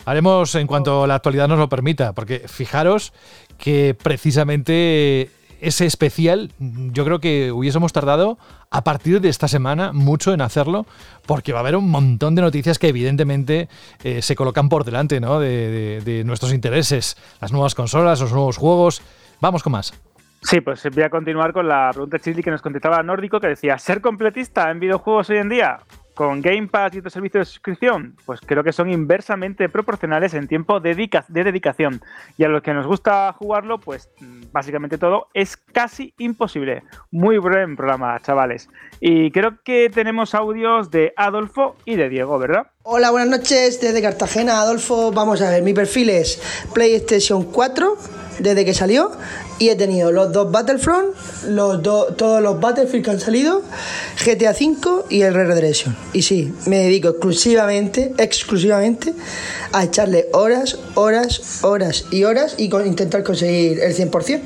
[0.04, 3.14] Haremos en cuanto la actualidad nos lo permita, porque fijaros
[3.58, 5.30] que precisamente
[5.62, 8.38] ese especial, yo creo que hubiésemos tardado
[8.72, 10.86] a partir de esta semana mucho en hacerlo,
[11.26, 13.70] porque va a haber un montón de noticias que evidentemente
[14.04, 15.40] eh, se colocan por delante ¿no?
[15.40, 19.02] de, nuestros intereses, las nuevas consolas, los nuevos juegos.
[19.40, 19.94] Vamos con más.
[20.44, 23.78] Sí, pues voy a continuar con la pregunta chili que nos contestaba Nórdico, que decía,
[23.78, 25.80] ¿ser completista en videojuegos hoy en día?
[26.14, 30.48] con Game Pass y otros servicios de suscripción, pues creo que son inversamente proporcionales en
[30.48, 30.96] tiempo de,
[31.30, 32.02] dedicación.
[32.38, 34.10] Y a los que nos gusta jugarlo, pues
[34.52, 36.84] básicamente todo es casi imposible.
[37.12, 38.70] Muy buen programa, chavales.
[39.00, 42.68] Y creo que tenemos audios de Adolfo y de Diego, ¿verdad?
[42.86, 45.14] Hola, buenas noches desde Cartagena, Adolfo.
[45.14, 46.38] Vamos a ver, mi perfil es
[46.74, 47.98] PlayStation 4
[48.40, 49.10] desde que salió
[49.58, 51.16] y he tenido los dos Battlefront,
[51.48, 53.62] los todos los Battlefield que han salido,
[54.26, 55.96] GTA V y el Red Redemption.
[56.12, 59.14] Y sí, me dedico exclusivamente, exclusivamente
[59.72, 64.42] a echarle horas, horas, horas y horas y con, intentar conseguir el 100%.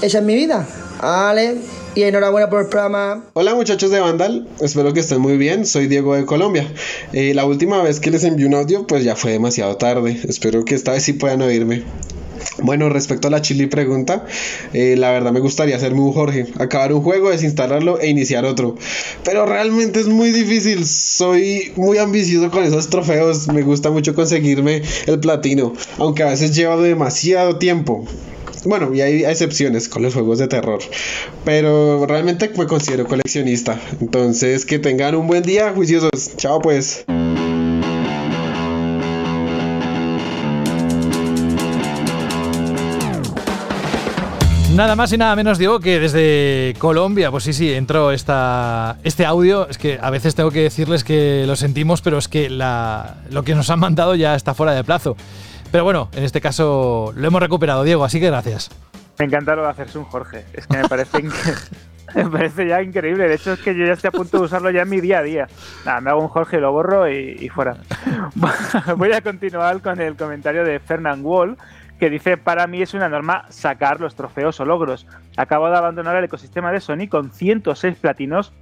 [0.00, 0.66] Esa es mi vida.
[1.00, 1.58] Vale,
[1.94, 3.24] y enhorabuena por el programa.
[3.34, 6.66] Hola muchachos de Vandal, espero que estén muy bien, soy Diego de Colombia.
[7.12, 10.64] Eh, la última vez que les envié un audio pues ya fue demasiado tarde, espero
[10.64, 11.84] que esta vez sí puedan oírme.
[12.60, 14.24] Bueno, respecto a la chili pregunta,
[14.72, 18.76] eh, la verdad me gustaría hacerme un Jorge, acabar un juego, desinstalarlo e iniciar otro.
[19.22, 24.82] Pero realmente es muy difícil, soy muy ambicioso con esos trofeos, me gusta mucho conseguirme
[25.06, 28.04] el platino, aunque a veces lleva demasiado tiempo.
[28.64, 30.80] Bueno, y hay excepciones con los juegos de terror.
[31.44, 33.80] Pero realmente me considero coleccionista.
[34.00, 36.36] Entonces, que tengan un buen día, juiciosos.
[36.36, 37.04] Chao pues.
[44.78, 49.26] Nada más y nada menos digo que desde Colombia, pues sí, sí, entró esta, este
[49.26, 49.68] audio.
[49.68, 53.42] Es que a veces tengo que decirles que lo sentimos, pero es que la, lo
[53.42, 55.16] que nos han mandado ya está fuera de plazo.
[55.70, 58.70] Pero bueno, en este caso lo hemos recuperado, Diego, así que gracias.
[59.18, 60.44] Me encanta lo de hacerse un Jorge.
[60.52, 61.22] Es que me parece,
[62.14, 63.28] me parece ya increíble.
[63.28, 65.18] De hecho, es que yo ya estoy a punto de usarlo ya en mi día
[65.18, 65.48] a día.
[65.84, 67.76] Nada, me hago un Jorge, lo borro y, y fuera.
[68.96, 71.58] Voy a continuar con el comentario de Fernand Wall
[71.98, 75.06] que dice, para mí es una norma sacar los trofeos o logros.
[75.36, 78.52] Acabo de abandonar el ecosistema de Sony con 106 platinos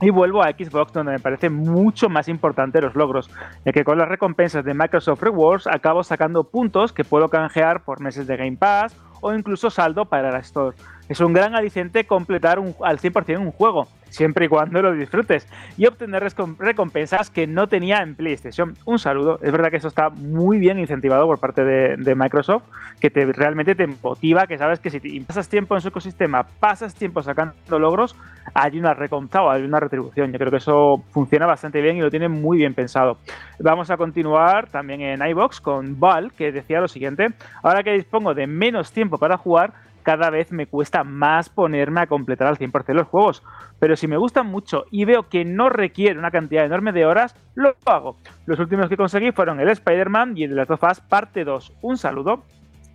[0.00, 3.30] y vuelvo a Xbox donde me parece mucho más importante los logros,
[3.64, 8.00] ya que con las recompensas de Microsoft Rewards acabo sacando puntos que puedo canjear por
[8.00, 10.76] meses de Game Pass o incluso saldo para la Store.
[11.08, 15.48] Es un gran aliciente completar al 100% un juego, siempre y cuando lo disfrutes,
[15.78, 16.22] y obtener
[16.58, 18.74] recompensas que no tenía en PlayStation.
[18.84, 22.64] Un saludo, es verdad que eso está muy bien incentivado por parte de, Microsoft,
[23.00, 26.94] que te, realmente te motiva, que sabes que si pasas tiempo en su ecosistema, pasas
[26.94, 28.14] tiempo sacando logros,
[28.54, 30.32] hay una recompensa o hay una retribución.
[30.32, 33.18] Yo creo que eso funciona bastante bien y lo tiene muy bien pensado.
[33.58, 37.28] Vamos a continuar también en iBox con Val, que decía lo siguiente,
[37.62, 39.72] ahora que dispongo de menos tiempo para jugar,
[40.02, 43.42] cada vez me cuesta más ponerme a completar al 100% los juegos.
[43.78, 47.34] Pero si me gustan mucho y veo que no requiere una cantidad enorme de horas,
[47.54, 48.16] lo hago.
[48.46, 51.74] Los últimos que conseguí fueron el Spider-Man y el de las of parte 2.
[51.82, 52.42] Un saludo.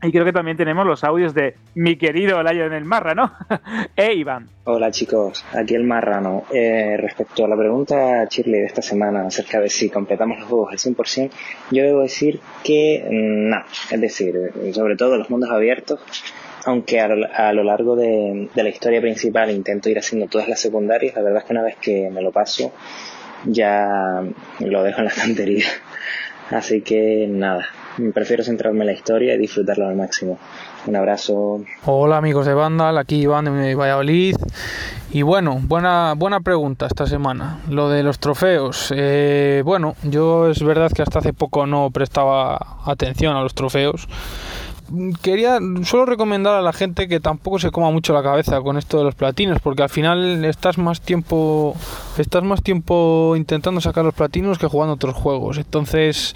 [0.04, 3.32] Y creo que también tenemos los audios de mi querido el Marrano
[3.96, 4.50] e Iván.
[4.66, 6.44] Hola chicos, aquí el Marrano.
[6.52, 10.74] Eh, respecto a la pregunta Shirley de esta semana acerca de si completamos los juegos
[10.74, 11.32] al 100%,
[11.72, 13.64] yo debo decir que mm, no.
[13.92, 14.36] Es decir,
[14.74, 16.02] sobre todo los mundos abiertos,
[16.66, 21.22] aunque a lo, largo de, la historia principal intento ir haciendo todas las secundarias, la
[21.22, 22.74] verdad es que una vez que me lo paso
[23.46, 24.22] ya
[24.60, 25.66] lo dejo en la estantería.
[26.54, 27.66] Así que nada,
[28.14, 30.38] prefiero centrarme en la historia y disfrutarlo al máximo.
[30.86, 31.64] Un abrazo.
[31.86, 34.36] Hola amigos de Vandal, aquí Iván de Valladolid.
[35.12, 37.60] Y bueno, buena, buena pregunta esta semana.
[37.70, 38.94] Lo de los trofeos.
[38.96, 44.08] Eh, bueno, yo es verdad que hasta hace poco no prestaba atención a los trofeos
[45.22, 48.97] quería solo recomendar a la gente que tampoco se coma mucho la cabeza con esto
[48.97, 51.76] de los platinos, porque al final estás más tiempo
[52.18, 55.57] estás más tiempo intentando sacar los platinos que jugando otros juegos.
[55.57, 56.34] Entonces,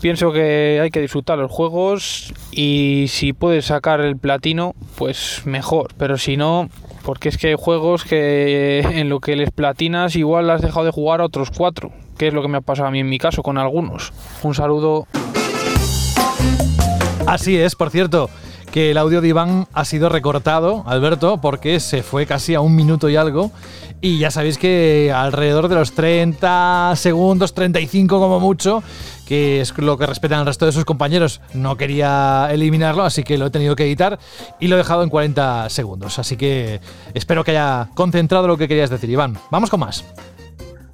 [0.00, 5.92] Pienso que hay que disfrutar los juegos y si puedes sacar el platino, pues mejor.
[5.98, 6.70] Pero si no,
[7.04, 10.90] porque es que hay juegos que en lo que les platinas igual has dejado de
[10.90, 13.18] jugar a otros cuatro, que es lo que me ha pasado a mí en mi
[13.18, 14.14] caso con algunos.
[14.42, 15.06] Un saludo.
[17.30, 18.28] Así es, por cierto,
[18.72, 22.74] que el audio de Iván ha sido recortado, Alberto, porque se fue casi a un
[22.74, 23.52] minuto y algo.
[24.00, 28.82] Y ya sabéis que alrededor de los 30 segundos, 35 como mucho,
[29.28, 33.38] que es lo que respetan el resto de sus compañeros, no quería eliminarlo, así que
[33.38, 34.18] lo he tenido que editar
[34.58, 36.18] y lo he dejado en 40 segundos.
[36.18, 36.80] Así que
[37.14, 39.38] espero que haya concentrado lo que querías decir, Iván.
[39.52, 40.04] Vamos con más.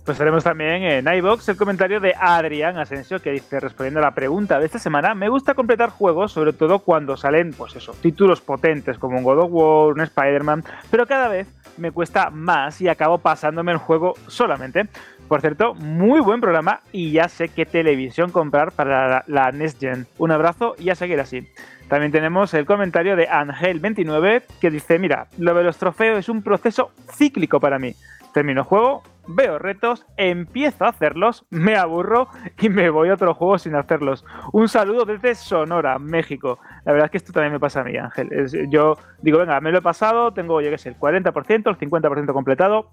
[0.06, 4.12] Pues tenemos también en iBox el comentario de Adrián Asensio que dice, respondiendo a la
[4.12, 8.40] pregunta de esta semana, me gusta completar juegos, sobre todo cuando salen, pues eso, títulos
[8.40, 10.62] potentes como un God of War, un Spider-Man,
[10.92, 14.86] pero cada vez me cuesta más y acabo pasándome el juego solamente.
[15.26, 19.80] Por cierto, muy buen programa y ya sé qué televisión comprar para la, la Next
[19.80, 20.06] Gen.
[20.18, 21.48] Un abrazo y a seguir así.
[21.88, 26.42] También tenemos el comentario de Angel29 que dice, mira, lo de los trofeos es un
[26.42, 27.94] proceso cíclico para mí.
[28.36, 32.28] Termino juego, veo retos, empiezo a hacerlos, me aburro
[32.60, 34.26] y me voy a otro juego sin hacerlos.
[34.52, 36.58] Un saludo desde Sonora, México.
[36.84, 38.28] La verdad es que esto también me pasa a mí, Ángel.
[38.68, 42.32] Yo digo, venga, me lo he pasado, tengo, yo qué sé, el 40%, el 50%
[42.34, 42.90] completado.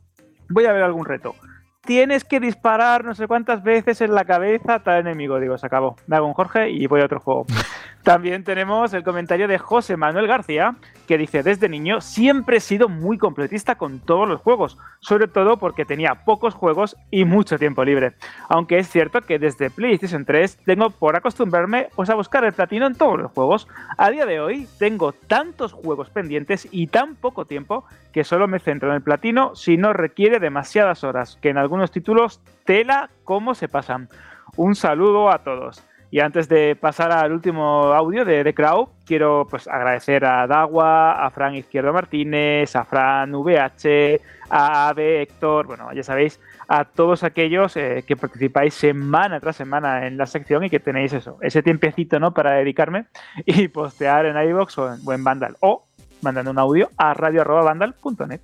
[0.47, 1.35] Voy a ver algún reto.
[1.85, 5.37] Tienes que disparar no sé cuántas veces en la cabeza a tal enemigo.
[5.37, 5.97] Digo, se acabó.
[6.07, 7.45] Me hago un Jorge y voy a otro juego.
[8.03, 10.75] También tenemos el comentario de José Manuel García,
[11.07, 15.55] que dice, desde niño siempre he sido muy completista con todos los juegos, sobre todo
[15.55, 18.13] porque tenía pocos juegos y mucho tiempo libre.
[18.49, 22.87] Aunque es cierto que desde PlayStation 3 tengo por acostumbrarme pues, a buscar el platino
[22.87, 23.67] en todos los juegos.
[23.97, 28.59] A día de hoy tengo tantos juegos pendientes y tan poco tiempo que solo me
[28.59, 33.55] centro en el platino si no requiere demasiadas horas, que en algunos títulos tela cómo
[33.55, 34.07] se pasan.
[34.55, 35.83] Un saludo a todos.
[36.13, 41.13] Y antes de pasar al último audio de The Crow, quiero pues agradecer a Dagua,
[41.13, 47.23] a Fran Izquierdo Martínez, a Fran VH, a Ave Héctor, bueno, ya sabéis, a todos
[47.23, 51.63] aquellos eh, que participáis semana tras semana en la sección y que tenéis eso, ese
[51.63, 52.31] tiempecito, ¿no?
[52.31, 53.07] Para dedicarme
[53.47, 55.87] y postear en iVoox o en, o Vandal o
[56.23, 58.41] mandando un audio a radio.vandal.net.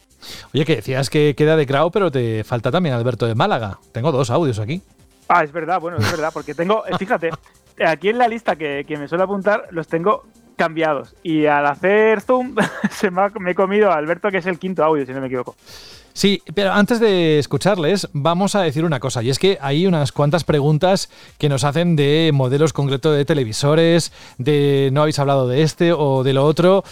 [0.53, 3.79] Oye, que decías que queda de Grau, pero te falta también Alberto de Málaga.
[3.91, 4.81] Tengo dos audios aquí.
[5.27, 7.29] Ah, es verdad, bueno, es verdad, porque tengo, eh, fíjate,
[7.85, 10.25] aquí en la lista que, que me suele apuntar los tengo
[10.55, 11.15] cambiados.
[11.23, 12.55] Y al hacer zoom
[12.91, 15.21] se me, ha, me he comido a Alberto, que es el quinto audio, si no
[15.21, 15.55] me equivoco.
[16.13, 20.11] Sí, pero antes de escucharles, vamos a decir una cosa, y es que hay unas
[20.11, 25.61] cuantas preguntas que nos hacen de modelos concretos de televisores, de no habéis hablado de
[25.61, 26.83] este o de lo otro.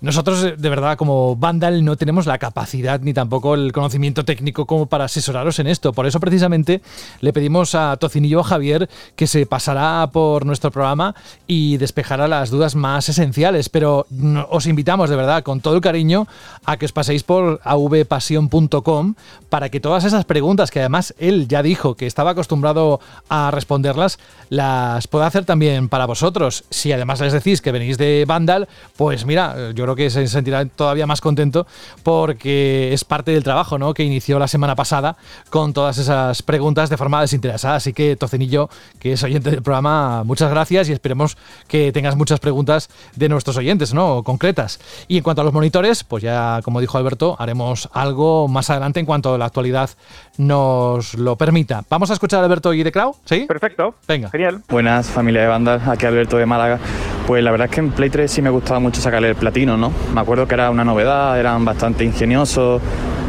[0.00, 4.86] Nosotros, de verdad, como Vandal, no tenemos la capacidad ni tampoco el conocimiento técnico como
[4.86, 5.92] para asesoraros en esto.
[5.92, 6.82] Por eso, precisamente,
[7.20, 11.14] le pedimos a Tocinillo Javier que se pasará por nuestro programa
[11.46, 13.68] y despejará las dudas más esenciales.
[13.68, 14.06] Pero
[14.50, 16.26] os invitamos, de verdad, con todo el cariño,
[16.64, 19.14] a que os paséis por avpasión.com
[19.48, 24.18] para que todas esas preguntas, que además él ya dijo que estaba acostumbrado a responderlas,
[24.50, 26.64] las pueda hacer también para vosotros.
[26.70, 30.64] Si además les decís que venís de Vandal, pues mira, yo creo que se sentirá
[30.66, 31.66] todavía más contento
[32.02, 33.94] porque es parte del trabajo ¿no?
[33.94, 35.16] que inició la semana pasada
[35.50, 37.76] con todas esas preguntas de forma desinteresada.
[37.76, 38.68] Así que, Tocenillo,
[38.98, 41.36] que es oyente del programa, muchas gracias y esperemos
[41.68, 44.22] que tengas muchas preguntas de nuestros oyentes, ¿no?
[44.22, 44.80] Concretas.
[45.08, 49.00] Y en cuanto a los monitores, pues ya, como dijo Alberto, haremos algo más adelante
[49.00, 49.90] en cuanto la actualidad
[50.38, 51.84] nos lo permita.
[51.88, 53.44] Vamos a escuchar a Alberto y de Crow, ¿sí?
[53.46, 53.94] Perfecto.
[54.06, 54.30] Venga.
[54.30, 54.62] Genial.
[54.68, 56.78] Buenas, familia de bandas, aquí Alberto de Málaga.
[57.26, 59.76] Pues la verdad es que en Play 3 sí me gustaba mucho sacarle el platino,
[59.76, 59.92] ¿no?
[60.14, 62.80] Me acuerdo que era una novedad, eran bastante ingeniosos,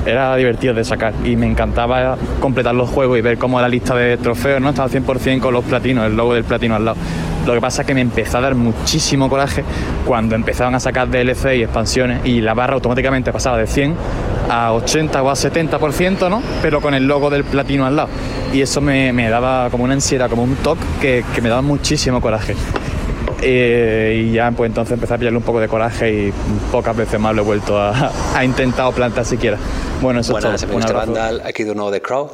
[0.06, 3.96] era divertido de sacar y me encantaba completar los juegos y ver cómo la lista
[3.96, 4.70] de trofeos, ¿no?
[4.70, 6.98] Estaba 100% con los platinos, el logo del platino al lado.
[7.48, 9.64] Lo que pasa es que me empezó a dar muchísimo coraje
[10.06, 13.96] cuando empezaban a sacar DLC y expansiones y la barra automáticamente pasaba de 100
[14.50, 16.42] a 80 o a 70%, ¿no?
[16.62, 18.10] Pero con el logo del platino al lado.
[18.54, 21.62] Y eso me, me daba como una ansiedad, como un toque que, que me daba
[21.62, 22.56] muchísimo coraje.
[23.42, 26.34] Eh, y ya pues entonces empecé a pillarle un poco de coraje y
[26.72, 29.58] pocas veces más lo he vuelto a, a intentar plantar siquiera.
[30.02, 30.78] Bueno, eso Buenas, es todo.
[30.78, 31.12] abrazo.
[31.14, 32.32] Vandal, aquí de nuevo de Crow.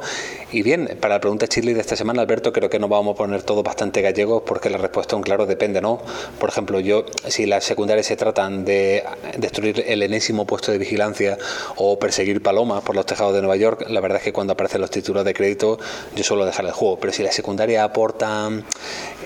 [0.54, 3.16] Y bien, para la pregunta Chile de esta semana, Alberto, creo que nos vamos a
[3.16, 6.00] poner todos bastante gallegos porque la respuesta, un claro, depende, ¿no?
[6.38, 9.02] Por ejemplo, yo, si las secundarias se tratan de
[9.36, 11.38] destruir el enésimo puesto de vigilancia
[11.74, 14.80] o perseguir palomas por los tejados de Nueva York, la verdad es que cuando aparecen
[14.80, 15.76] los títulos de crédito,
[16.14, 17.00] yo suelo dejar el juego.
[17.00, 18.64] Pero si las secundarias aportan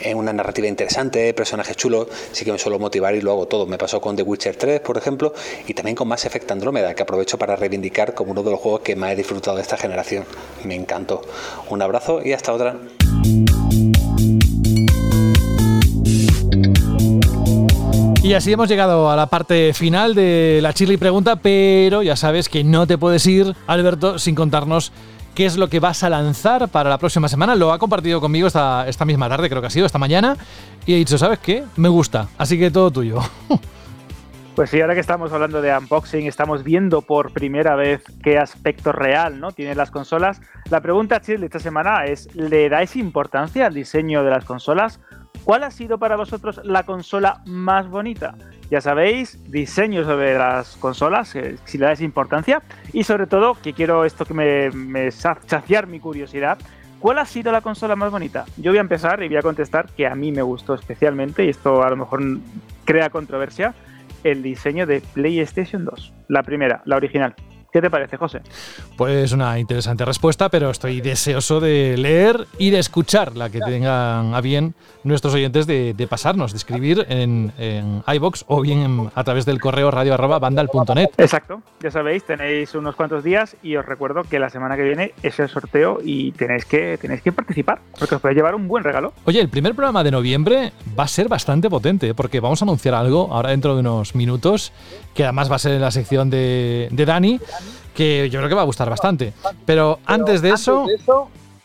[0.01, 3.67] eh, una narrativa interesante, personajes chulos, sí que me suelo motivar y lo hago todo.
[3.67, 5.35] Me pasó con The Witcher 3, por ejemplo,
[5.67, 8.81] y también con Mass Effect Andrómeda, que aprovecho para reivindicar como uno de los juegos
[8.81, 10.25] que más he disfrutado de esta generación.
[10.65, 11.18] Me encantó.
[11.69, 12.77] Un abrazo y hasta otra.
[18.23, 22.51] Y así hemos llegado a la parte final de la Chirly Pregunta, pero ya sabes
[22.51, 24.93] que no te puedes ir, Alberto, sin contarnos
[25.35, 27.55] qué es lo que vas a lanzar para la próxima semana.
[27.55, 30.37] Lo ha compartido conmigo esta, esta misma tarde, creo que ha sido, esta mañana,
[30.85, 31.65] y he dicho, ¿sabes qué?
[31.77, 33.21] Me gusta, así que todo tuyo.
[34.59, 38.91] Pues sí, ahora que estamos hablando de unboxing, estamos viendo por primera vez qué aspecto
[38.91, 39.53] real ¿no?
[39.53, 40.41] tienen las consolas.
[40.69, 44.99] La pregunta, Chile, esta semana es, ¿le dais importancia al diseño de las consolas?
[45.45, 48.35] ¿Cuál ha sido para vosotros la consola más bonita?
[48.69, 52.61] Ya sabéis, diseño sobre las consolas, eh, si le dais importancia.
[52.93, 56.59] Y sobre todo, que quiero esto que me, me saciar mi curiosidad,
[56.99, 58.45] ¿Cuál ha sido la consola más bonita?
[58.57, 61.49] Yo voy a empezar y voy a contestar que a mí me gustó especialmente, y
[61.49, 62.21] esto a lo mejor
[62.85, 63.73] crea controversia,
[64.25, 66.13] el diseño de PlayStation 2.
[66.29, 67.35] La primera, la original.
[67.79, 68.41] ¿Qué te parece, José?
[68.97, 74.35] Pues una interesante respuesta, pero estoy deseoso de leer y de escuchar la que tengan
[74.35, 74.75] a bien
[75.05, 79.93] nuestros oyentes de, pasarnos, de escribir en, en iBox o bien a través del correo
[79.93, 81.11] radio vandal.net.
[81.19, 85.15] Exacto, ya sabéis, tenéis unos cuantos días y os recuerdo que la semana que viene
[85.23, 88.83] es el sorteo y tenéis que, tenéis que participar, porque os puede llevar un buen
[88.83, 89.13] regalo.
[89.25, 92.97] Oye, el primer programa de noviembre va a ser bastante potente, porque vamos a anunciar
[92.97, 94.73] algo ahora dentro de unos minutos,
[95.15, 97.39] que además va a ser en la sección de, de Dani
[97.95, 99.33] que yo creo que va a gustar bastante.
[99.65, 100.87] Pero antes de eso,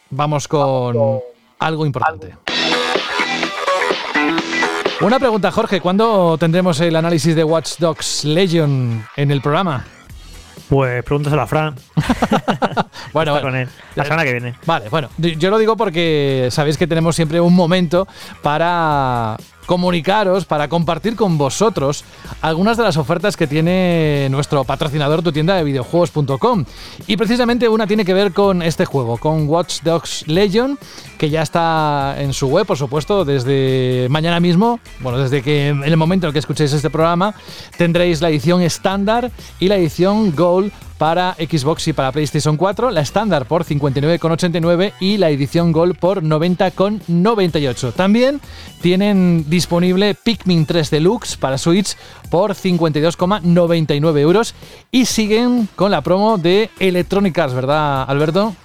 [0.10, 1.22] vamos con
[1.60, 2.36] algo importante.
[5.02, 9.86] Una pregunta, Jorge, ¿cuándo tendremos el análisis de Watch Dogs Legion en el programa?
[10.70, 11.76] Pues pregúntaselo a Fran.
[13.14, 13.68] bueno, con él.
[13.96, 14.56] La semana que viene.
[14.66, 18.08] Vale, bueno, yo lo digo porque sabéis que tenemos siempre un momento
[18.42, 22.04] para comunicaros, para compartir con vosotros
[22.42, 26.66] algunas de las ofertas que tiene nuestro patrocinador, tu tienda de videojuegos.com.
[27.08, 30.78] Y precisamente una tiene que ver con este juego, con Watch Dogs Legion,
[31.18, 34.80] que ya está en su web, por supuesto, desde mañana mismo.
[35.00, 37.34] Bueno, desde que en el momento en el que escuchéis este programa,
[37.78, 40.72] tendréis la edición estándar y la edición Gold
[41.04, 46.24] para Xbox y para PlayStation 4, la estándar por 59,89 y la edición Gold por
[46.24, 47.92] 90,98.
[47.92, 48.40] También
[48.82, 51.98] tienen disponible Pikmin 3 Deluxe para Switch
[52.32, 54.56] por 52,99 euros
[54.92, 58.56] y siguen con la promo de Electronic Arts, ¿verdad, Alberto?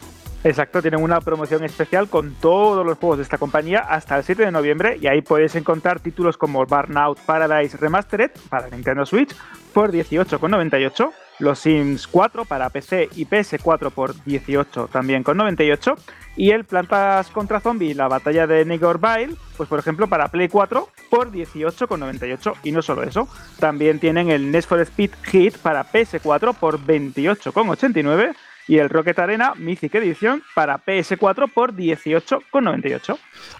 [0.44, 4.44] Exacto, tienen una promoción especial con todos los juegos de esta compañía hasta el 7
[4.44, 9.34] de noviembre y ahí podéis encontrar títulos como Burnout Paradise Remastered para Nintendo Switch
[9.74, 15.94] por 18,98 los Sims 4 para PC y PS4 por 18 también con 98
[16.36, 20.88] y el Plantas contra Zombie, la batalla de Vile, pues por ejemplo para Play 4
[21.10, 23.28] por 18,98 y no solo eso,
[23.58, 28.34] también tienen el Need for Speed Hit para PS4 por 28,89
[28.68, 33.18] y el Rocket Arena Mythic Edition para PS4 por 18,98.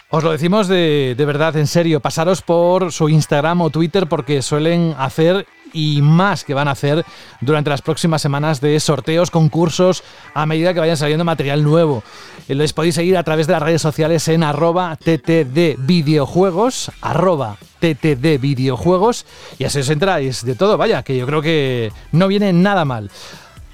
[0.09, 4.41] Os lo decimos de, de, verdad, en serio, pasaros por su Instagram o Twitter porque
[4.41, 7.05] suelen hacer y más que van a hacer
[7.41, 12.03] durante las próximas semanas de sorteos, concursos, a medida que vayan saliendo material nuevo.
[12.47, 19.25] Eh, les podéis seguir a través de las redes sociales en arroba ttdvideojuegos, arroba ttdvideojuegos,
[19.57, 23.09] y así os entráis de todo, vaya, que yo creo que no viene nada mal.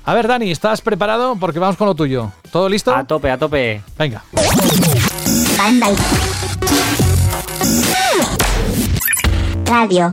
[0.07, 1.35] A ver, Dani, ¿estás preparado?
[1.39, 2.31] Porque vamos con lo tuyo.
[2.51, 2.95] ¿Todo listo?
[2.95, 3.81] A tope, a tope.
[3.97, 4.23] Venga.
[9.65, 10.11] Radio.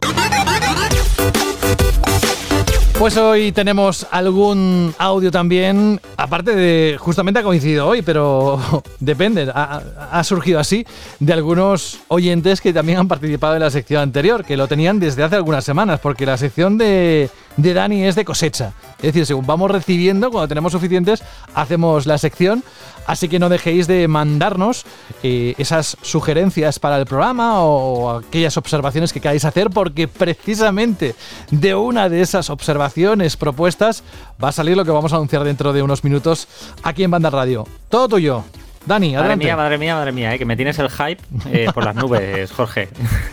[3.03, 8.61] Pues hoy tenemos algún audio también, aparte de, justamente ha coincidido hoy, pero
[9.01, 10.87] depende, ha, surgido así,
[11.19, 15.25] de algunos oyentes que también han participado en la sección anterior, que lo tenían desde
[15.25, 18.73] hace algunas semanas, porque la sección de, de Dani es de cosecha.
[18.99, 21.25] Es decir, según vamos recibiendo, cuando tenemos suficientes,
[21.55, 22.63] hacemos la sección.
[23.07, 24.85] Así que no dejéis de mandarnos
[25.23, 31.15] eh, esas sugerencias para el programa o aquellas observaciones que queráis hacer, porque precisamente
[31.51, 34.03] de una de esas observaciones propuestas
[34.43, 36.49] va a salir lo que vamos a anunciar dentro de unos minutos
[36.83, 37.67] aquí en Banda Radio.
[37.89, 38.45] Todo tuyo.
[38.85, 39.37] Dani, adelante.
[39.37, 41.23] Madre mía, madre mía, madre mía, eh, que me tienes el hype
[41.53, 42.89] eh, por las nubes, Jorge.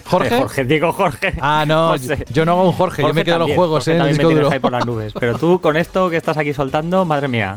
[0.06, 0.30] ¿Jorge?
[0.38, 1.34] Jorge, digo Jorge.
[1.42, 1.96] Ah, no,
[2.30, 4.36] yo no hago un Jorge, yo me quedo los juegos, eh, en el disco me
[4.36, 4.52] duro.
[4.52, 5.14] Hype por las nubes.
[5.20, 7.56] Pero tú, con esto que estás aquí soltando, madre mía.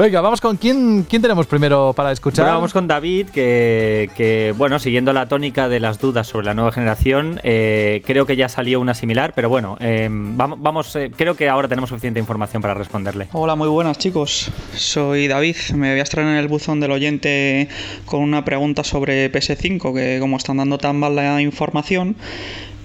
[0.00, 2.46] Venga, vamos con quién, quién tenemos primero para escuchar.
[2.46, 6.72] Bueno, vamos con David, que, bueno, siguiendo la tónica de las dudas sobre la nueva
[6.72, 11.36] generación, eh, creo que ya salió una similar, pero bueno, eh, vamos, vamos eh, creo
[11.36, 13.28] que ahora tenemos suficiente información para responderle.
[13.32, 14.50] Hola, muy buenas chicos.
[14.74, 15.56] Soy David.
[15.74, 17.68] Me voy a extraer en el buzón del oyente
[18.06, 22.16] con una pregunta sobre PS5, que como están dando tan mal la información,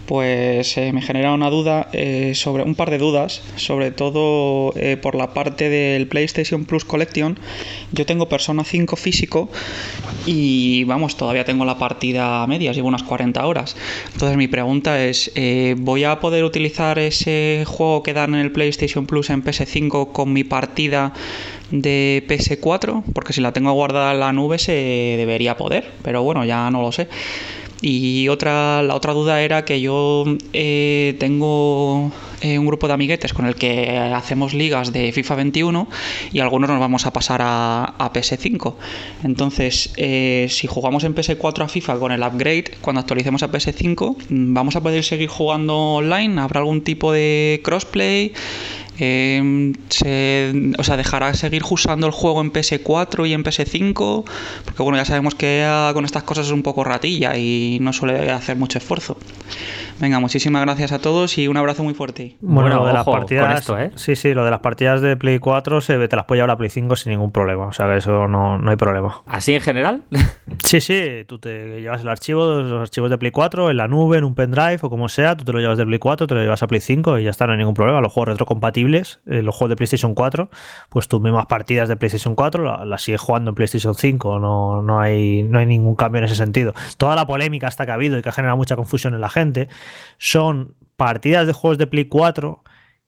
[0.05, 4.97] pues eh, me genera una duda eh, sobre un par de dudas, sobre todo eh,
[4.97, 7.39] por la parte del PlayStation Plus Collection.
[7.91, 9.49] Yo tengo Persona 5 físico
[10.25, 13.75] y vamos, todavía tengo la partida a medias, llevo unas 40 horas.
[14.13, 15.31] Entonces mi pregunta es,
[15.77, 20.33] ¿voy a poder utilizar ese juego que dan en el PlayStation Plus en PS5 con
[20.33, 21.13] mi partida
[21.71, 23.03] de PS4?
[23.13, 24.71] Porque si la tengo guardada en la nube se
[25.17, 27.07] debería poder, pero bueno, ya no lo sé.
[27.87, 33.31] Y otra, la otra duda era que yo eh, tengo eh, un grupo de amiguetes
[33.31, 35.87] con el que hacemos ligas de FIFA 21
[36.33, 38.73] y algunos nos vamos a pasar a, PS5.
[39.23, 44.15] Entonces, eh, si jugamos en PS4 a FIFA con el upgrade, cuando actualicemos a PS5,
[44.29, 46.41] ¿vamos a poder seguir jugando online?
[46.41, 48.33] ¿Habrá algún tipo de crossplay?
[48.99, 54.23] Eh, se, o sea, dejará seguir usando el juego en PS4 y en PS5,
[54.63, 58.31] porque bueno, ya sabemos que con estas cosas es un poco ratilla y no suele
[58.31, 59.17] hacer mucho esfuerzo.
[59.99, 62.35] Venga, muchísimas gracias a todos y un abrazo muy fuerte.
[62.41, 63.91] Bueno, lo de las partidas, ¿eh?
[63.95, 66.57] sí, sí, lo de las partidas de Play 4 se te las puede llevar a
[66.57, 69.21] Play 5 sin ningún problema, o sea que eso no, no hay problema.
[69.25, 70.03] ¿Así en general?
[70.65, 74.17] sí, sí, tú te llevas el archivo, los archivos de Play 4 en la nube,
[74.17, 76.41] en un pendrive o como sea, tú te lo llevas de Play 4, te lo
[76.41, 78.01] llevas a Play 5 y ya está, no hay ningún problema.
[78.01, 80.49] Los juegos retrocompatibles, eh, los juegos de PlayStation 4,
[80.89, 84.99] pues tus mismas partidas de PlayStation 4 las sigues jugando en PlayStation 5, no, no,
[84.99, 86.73] hay, no hay ningún cambio en ese sentido.
[86.97, 89.29] Toda la polémica hasta que ha habido y que ha generado mucha confusión en la
[89.29, 89.67] gente
[90.17, 92.63] son partidas de juegos de Play 4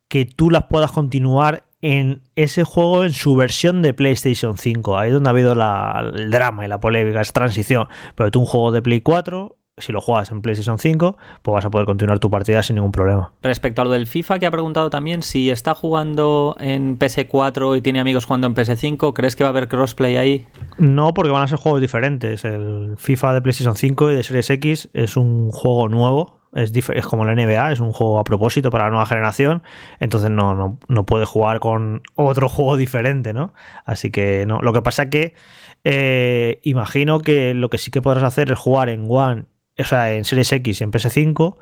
[0.08, 4.98] que tú las puedas continuar en ese juego en su versión de PlayStation 5.
[4.98, 7.88] Ahí es donde ha habido el drama y la polémica, es transición.
[8.16, 11.66] Pero tú un juego de Play 4 si lo juegas en PlayStation 5, pues vas
[11.66, 13.32] a poder continuar tu partida sin ningún problema.
[13.44, 17.82] Respecto a lo del FIFA que ha preguntado también, si está jugando en PS4 y
[17.82, 20.48] tiene amigos jugando en PS5, ¿crees que va a haber crossplay ahí?
[20.80, 22.44] No, porque van a ser juegos diferentes.
[22.44, 26.40] El FIFA de PlayStation 5 y de Series X es un juego nuevo.
[26.54, 29.62] Es, es como la NBA, es un juego a propósito para la nueva generación,
[30.00, 33.54] entonces no, no, no puede jugar con otro juego diferente, ¿no?
[33.86, 34.60] Así que no.
[34.62, 35.36] Lo que pasa es que
[35.84, 39.46] eh, imagino que lo que sí que podrás hacer es jugar en One
[39.80, 41.58] o sea, en Series X y en PS5,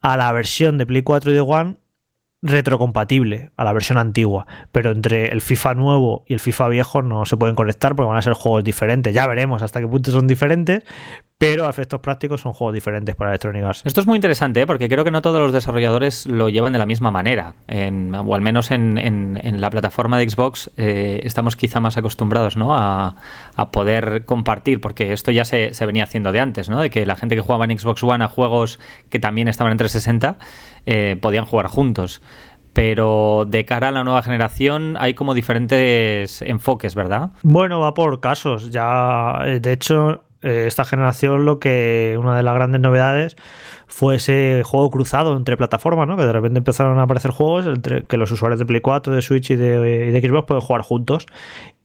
[0.00, 1.76] a la versión de Play 4 y de One
[2.42, 7.24] retrocompatible a la versión antigua, pero entre el FIFA nuevo y el FIFA viejo no
[7.24, 9.14] se pueden conectar porque van a ser juegos diferentes.
[9.14, 10.84] Ya veremos hasta qué punto son diferentes,
[11.38, 13.82] pero a efectos prácticos son juegos diferentes para Electronic Arts.
[13.84, 14.66] Esto es muy interesante ¿eh?
[14.66, 18.40] porque creo que no todos los desarrolladores lo llevan de la misma manera, o al
[18.40, 22.74] menos en, la plataforma de Xbox eh, estamos quizá más acostumbrados ¿no?
[22.74, 23.16] a,
[23.70, 26.80] poder compartir, porque esto ya se, venía haciendo de antes, ¿no?
[26.80, 28.78] de que la gente que jugaba en Xbox One a juegos
[29.10, 30.38] que también estaban en 360
[30.86, 32.22] eh, podían jugar juntos
[32.72, 37.30] pero de cara a la nueva generación hay como diferentes enfoques, ¿verdad?
[37.42, 38.70] Bueno, va por casos.
[38.70, 43.36] Ya, de hecho, eh, esta generación lo que una de las grandes novedades
[43.86, 46.16] fue ese juego cruzado entre plataformas, ¿no?
[46.16, 49.22] Que de repente empezaron a aparecer juegos entre que los usuarios de Play 4, de
[49.22, 51.26] Switch y de, y de Xbox pueden jugar juntos.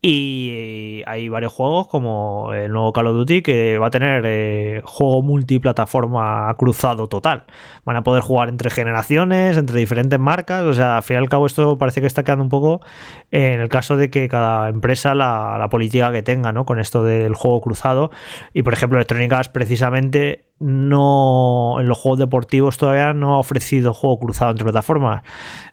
[0.03, 4.81] Y hay varios juegos como el nuevo Call of Duty que va a tener eh,
[4.83, 7.45] juego multiplataforma cruzado total.
[7.85, 10.63] Van a poder jugar entre generaciones, entre diferentes marcas.
[10.63, 12.81] O sea, al fin y al cabo esto parece que está quedando un poco
[13.29, 16.65] en el caso de que cada empresa la, la política que tenga, ¿no?
[16.65, 18.09] Con esto del juego cruzado.
[18.53, 23.93] Y por ejemplo, Electronic Arts precisamente no en los juegos deportivos todavía no ha ofrecido
[23.93, 25.23] juego cruzado entre plataformas.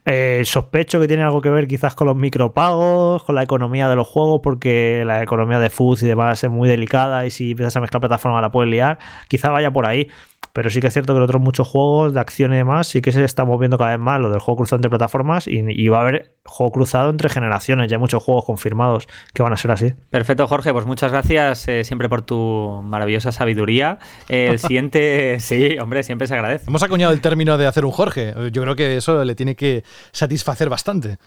[0.05, 3.97] Eh, sospecho que tiene algo que ver quizás con los micropagos, con la economía de
[3.97, 7.77] los juegos, porque la economía de foods y demás es muy delicada y si empiezas
[7.77, 8.98] a mezclar plataformas la puedes liar.
[9.28, 10.09] Quizá vaya por ahí.
[10.52, 13.00] Pero sí que es cierto que en otros muchos juegos de acción y demás sí
[13.00, 15.98] que se está moviendo cada vez más lo del juego cruzado entre plataformas y, va
[15.98, 17.90] a haber juego cruzado entre generaciones.
[17.90, 19.94] Ya hay muchos juegos confirmados que van a ser así.
[20.10, 20.72] Perfecto, Jorge.
[20.72, 23.98] Pues muchas gracias eh, siempre por tu maravillosa sabiduría.
[24.28, 26.64] el siguiente, sí, hombre, siempre se agradece.
[26.68, 28.34] Hemos acuñado el término de hacer un Jorge.
[28.52, 31.18] Yo creo que eso le tiene que satisfacer bastante.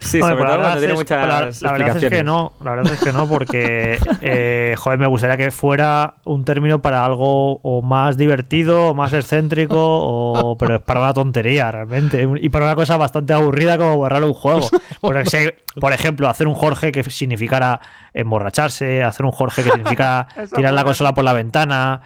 [0.00, 3.12] Sí, sobre todo no tiene muchas la, verdad es que no, la verdad es que
[3.12, 8.88] no, porque eh, joder, me gustaría que fuera un término para algo o más divertido,
[8.88, 12.26] o más excéntrico, o, pero es para una tontería realmente.
[12.40, 14.68] Y para una cosa bastante aburrida como borrar un juego.
[15.00, 15.16] por
[15.92, 17.80] ejemplo, hacer un Jorge que significara
[18.14, 22.00] emborracharse, hacer un Jorge que significara tirar la consola por la ventana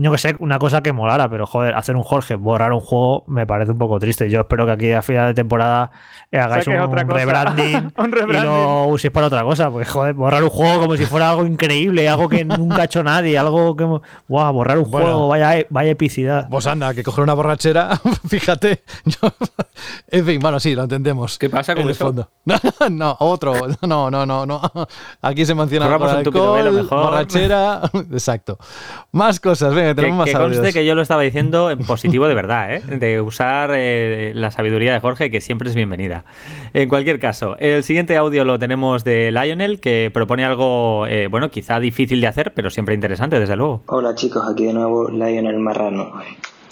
[0.00, 3.24] no que sé, una cosa que molara, pero joder, hacer un Jorge, borrar un juego,
[3.26, 4.30] me parece un poco triste.
[4.30, 5.90] Yo espero que aquí a final de temporada
[6.32, 7.92] hagáis un, rebranding
[8.28, 9.70] y lo uséis para otra cosa.
[9.70, 13.02] Porque, joder, borrar un juego como si fuera algo increíble, algo que nunca ha hecho
[13.02, 13.84] nadie, algo que.
[14.26, 14.54] ¡Guau!
[14.54, 16.48] Borrar un juego, vaya, vaya epicidad.
[16.48, 18.82] Pues anda, que coger una borrachera, fíjate.
[20.08, 21.38] en fin, bueno, sí, lo entendemos.
[21.38, 22.30] ¿Qué pasa con el fondo?
[22.90, 23.52] no, otro.
[23.82, 24.62] No, no, no, no.
[25.20, 27.82] Aquí se menciona alcohol, borrachera.
[28.12, 28.58] Exacto.
[29.12, 30.58] Más cosas, venga que tenemos más que audios.
[30.58, 32.82] conste que yo lo estaba diciendo en positivo de verdad, ¿eh?
[32.98, 36.24] de usar eh, la sabiduría de Jorge, que siempre es bienvenida.
[36.72, 41.50] En cualquier caso, el siguiente audio lo tenemos de Lionel, que propone algo, eh, bueno,
[41.50, 43.82] quizá difícil de hacer, pero siempre interesante, desde luego.
[43.86, 46.12] Hola chicos, aquí de nuevo Lionel Marrano.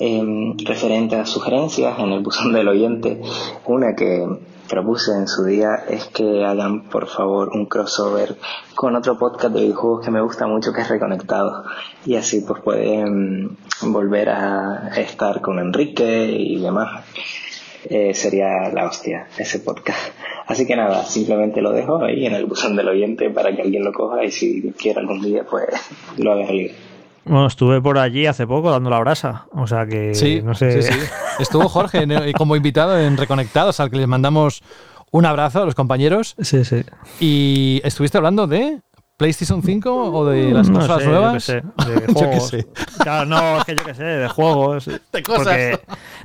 [0.01, 3.20] Em, referente a sugerencias en el buzón del oyente,
[3.66, 4.25] una que
[4.69, 8.37] propuse en su día es que hagan por favor un crossover
[8.77, 11.65] con otro podcast de videojuegos que me gusta mucho que es Reconectado
[12.05, 17.05] y así pues pueden volver a estar con Enrique y demás.
[17.85, 20.12] Eh, sería la hostia ese podcast.
[20.47, 23.85] Así que nada, simplemente lo dejo ahí en el buzón del oyente para que alguien
[23.85, 25.66] lo coja y si quiere algún día pues
[26.19, 26.88] lo haga libre.
[27.29, 29.47] Bueno, estuve por allí hace poco dando la brasa.
[29.53, 30.83] O sea que Sí, no sé.
[30.83, 30.99] sí, sí.
[31.39, 32.07] Estuvo Jorge
[32.37, 34.63] como invitado en Reconectados, al que les mandamos
[35.11, 36.35] un abrazo a los compañeros.
[36.41, 36.83] Sí, sí.
[37.21, 38.81] Y estuviste hablando de
[39.19, 41.47] PlayStation 5 o de las No sé, nuevas.
[41.49, 42.49] Yo qué sé, de Yo juegos.
[42.49, 42.66] sé.
[43.03, 44.86] Claro, no, es que yo qué sé, de juegos.
[45.12, 45.45] De cosas.
[45.45, 45.81] Porque-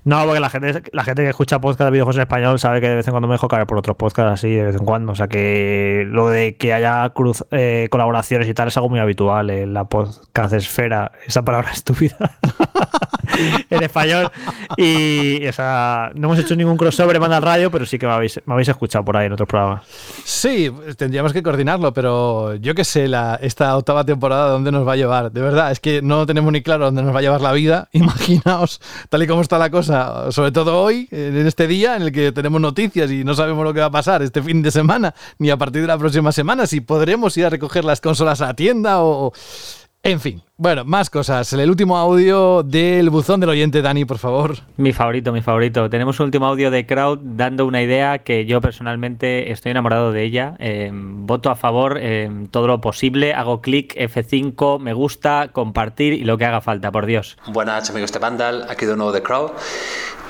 [0.06, 2.90] no, porque la gente, la gente que escucha podcast de videojuegos en español sabe que
[2.90, 5.14] de vez en cuando me dejo caer por otros podcasts así, de vez en cuando.
[5.14, 8.99] O sea que lo de que haya cruz, eh, colaboraciones y tal es algo muy
[8.99, 12.15] habitual en la podcast esfera, esa palabra estúpida.
[13.70, 14.30] en español.
[14.78, 18.14] Y, o sea, no hemos hecho ningún crossover en al Radio, pero sí que me
[18.14, 19.86] habéis, me habéis escuchado por ahí en otros programas.
[20.26, 24.96] Sí, tendríamos que coordinarlo, pero yo sé, la, esta octava temporada, ¿dónde nos va a
[24.96, 25.32] llevar?
[25.32, 27.90] De verdad, es que no tenemos ni claro dónde nos va a llevar la vida.
[27.94, 32.12] Imaginaos, tal y como está la cosa, sobre todo hoy, en este día en el
[32.12, 35.14] que tenemos noticias y no sabemos lo que va a pasar este fin de semana,
[35.38, 38.48] ni a partir de la próxima semana, si podremos ir a recoger las consolas a
[38.48, 39.34] la tienda o...
[40.06, 41.54] En fin, bueno, más cosas.
[41.54, 44.58] El último audio del buzón del oyente, Dani, por favor.
[44.76, 45.90] Mi favorito, mi favorito.
[45.90, 50.24] Tenemos un último audio de Crowd dando una idea que yo personalmente estoy enamorado de
[50.24, 50.56] ella.
[50.60, 53.34] Eh, voto a favor eh, todo lo posible.
[53.34, 57.38] Hago clic, F5, me gusta, compartir y lo que haga falta, por Dios.
[57.48, 59.52] Buenas amigos de Vandal, aquí de nuevo de Crowd.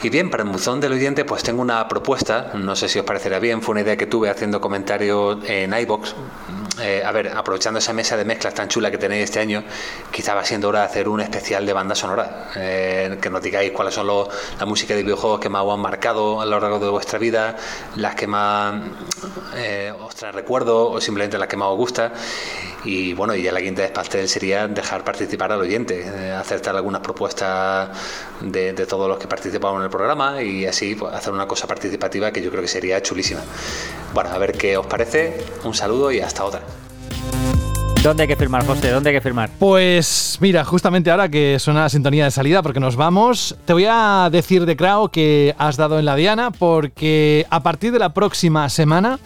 [0.04, 3.06] Y bien, para el buzón del oyente, pues tengo una propuesta, no sé si os
[3.06, 6.14] parecerá bien, fue una idea que tuve haciendo comentarios en iBox.
[7.06, 9.64] a ver, aprovechando esa mesa de mezclas tan chula que tenéis este año,
[10.12, 12.50] quizá va siendo hora de hacer un especial de banda sonora.
[12.58, 14.28] eh, que nos digáis cuáles son los,
[14.60, 17.56] la música de videojuegos que más os han marcado a lo largo de vuestra vida,
[17.96, 18.76] las que más
[19.56, 22.12] eh, os traen recuerdo o simplemente las que más os gusta.
[22.86, 26.76] Y bueno, y ya la quinta del pastel sería dejar participar al oyente, eh, acertar
[26.76, 27.90] algunas propuestas
[28.42, 31.68] de, de todos los que participamos en el programa y así pues, hacer una cosa
[31.68, 33.42] participativa que yo creo que sería chulísima.
[34.14, 35.38] Bueno, a ver qué os parece.
[35.64, 36.62] Un saludo y hasta otra.
[38.02, 38.92] ¿Dónde hay que firmar, José?
[38.92, 39.50] ¿Dónde hay que firmar?
[39.58, 43.86] Pues mira, justamente ahora que suena la sintonía de salida, porque nos vamos, te voy
[43.90, 48.14] a decir de Crow que has dado en la diana, porque a partir de la
[48.14, 49.20] próxima semana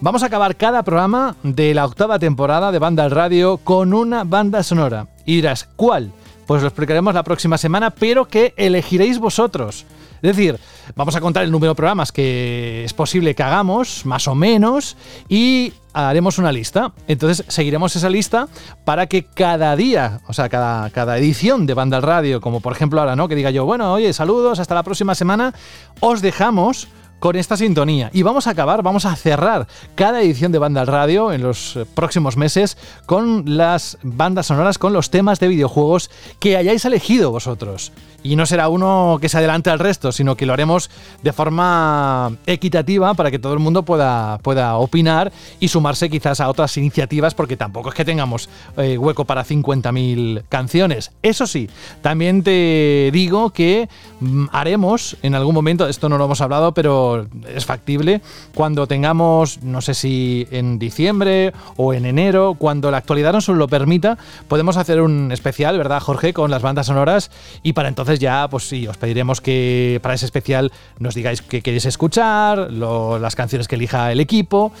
[0.00, 4.24] vamos a acabar cada programa de la octava temporada de Banda al Radio con una
[4.24, 5.08] banda sonora.
[5.26, 6.10] Y dirás, ¿cuál?
[6.46, 9.84] Pues lo explicaremos la próxima semana, pero que elegiréis vosotros.
[10.22, 10.58] Es decir,
[10.94, 14.96] vamos a contar el número de programas que es posible que hagamos, más o menos,
[15.28, 16.92] y haremos una lista.
[17.08, 18.48] Entonces seguiremos esa lista
[18.84, 22.72] para que cada día, o sea, cada, cada edición de Banda al Radio, como por
[22.72, 23.26] ejemplo ahora, ¿no?
[23.26, 25.52] Que diga yo, bueno, oye, saludos, hasta la próxima semana,
[26.00, 26.88] os dejamos
[27.22, 28.10] con esta sintonía.
[28.12, 31.76] Y vamos a acabar, vamos a cerrar cada edición de Banda al Radio en los
[31.76, 32.76] eh, próximos meses
[33.06, 37.92] con las bandas sonoras, con los temas de videojuegos que hayáis elegido vosotros.
[38.24, 40.90] Y no será uno que se adelante al resto, sino que lo haremos
[41.22, 46.48] de forma equitativa para que todo el mundo pueda, pueda opinar y sumarse quizás a
[46.48, 51.12] otras iniciativas, porque tampoco es que tengamos eh, hueco para 50.000 canciones.
[51.22, 51.68] Eso sí,
[52.00, 53.88] también te digo que
[54.20, 57.11] mm, haremos en algún momento, esto no lo hemos hablado, pero
[57.54, 58.20] es factible,
[58.54, 63.68] cuando tengamos, no sé si en diciembre o en enero, cuando la actualidad nos lo
[63.68, 64.18] permita,
[64.48, 66.32] podemos hacer un especial, ¿verdad, Jorge?
[66.32, 67.30] Con las bandas sonoras
[67.62, 71.62] y para entonces ya, pues sí, os pediremos que para ese especial nos digáis qué
[71.62, 74.72] queréis escuchar, las canciones que elija el equipo.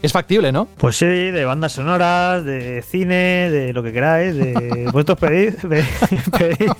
[0.00, 0.68] Es factible, ¿no?
[0.78, 5.84] Pues sí, de bandas sonoras, de cine, de lo que queráis, de vuestros pedid, de,
[6.38, 6.70] pedid,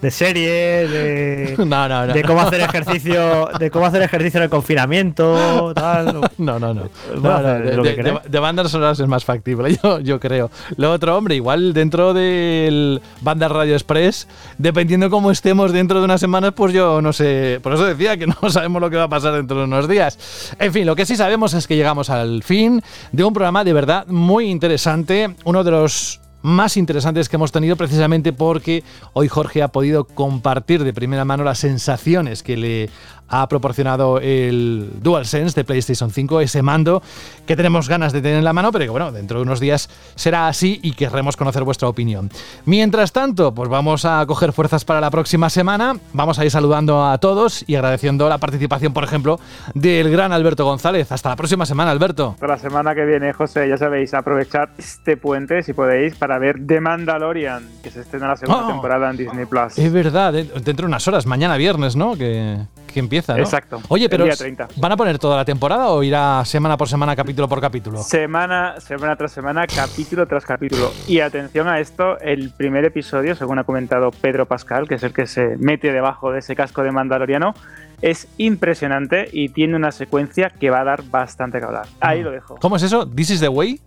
[0.00, 2.12] de series, de, No, no, no.
[2.14, 6.20] de cómo hacer ejercicio, de cómo hacer ejercicio en el confinamiento, tal.
[6.38, 6.82] No, no, no.
[7.12, 10.50] De- de bandas sonoras es más factible, yo, yo creo.
[10.76, 14.28] Lo otro, hombre, igual dentro del Banda Radio Express,
[14.58, 17.58] dependiendo cómo estemos dentro de unas semanas, pues yo no sé.
[17.62, 20.54] Por eso decía que no sabemos lo que va a pasar dentro de unos días.
[20.60, 23.72] En fin, lo que sí sabemos es que llegamos al fin de un programa de
[23.72, 25.34] verdad muy interesante.
[25.44, 28.84] Uno de los más interesantes que hemos tenido precisamente porque
[29.14, 32.90] hoy Jorge ha podido compartir de primera mano las sensaciones que le
[33.28, 37.02] ha proporcionado el DualSense de PlayStation 5, ese mando
[37.46, 39.88] que tenemos ganas de tener en la mano, pero que bueno, dentro de unos días
[40.14, 42.30] será así y querremos conocer vuestra opinión.
[42.64, 47.04] Mientras tanto, pues vamos a coger fuerzas para la próxima semana, vamos a ir saludando
[47.04, 49.40] a todos y agradeciendo la participación, por ejemplo,
[49.74, 51.10] del gran Alberto González.
[51.12, 52.30] Hasta la próxima semana, Alberto.
[52.34, 56.58] Hasta la semana que viene, José, ya sabéis, aprovechar este puente, si podéis, para ver
[56.66, 58.68] The Mandalorian, que se estrena la segunda Oh.
[58.68, 59.78] temporada en Disney Plus.
[59.78, 62.16] Es verdad, de- dentro de unas horas, mañana viernes, ¿no?
[62.16, 62.58] Que,
[62.94, 63.42] que empieza, ¿no?
[63.42, 64.68] Exacto, Oye, el pero día 30.
[64.76, 68.00] ¿van a poner toda la temporada o irá semana por semana, capítulo por capítulo?
[68.02, 70.92] Semana, semana tras semana, capítulo tras capítulo.
[71.08, 75.12] Y atención a esto, el primer episodio, según ha comentado Pedro Pascal, que es el
[75.12, 77.54] que se mete debajo de ese casco de Mandaloriano,
[78.00, 81.86] es impresionante y tiene una secuencia que va a dar bastante que hablar.
[82.00, 82.56] Ahí lo dejo.
[82.60, 83.08] ¿Cómo es eso?
[83.08, 83.80] ¿This is the way?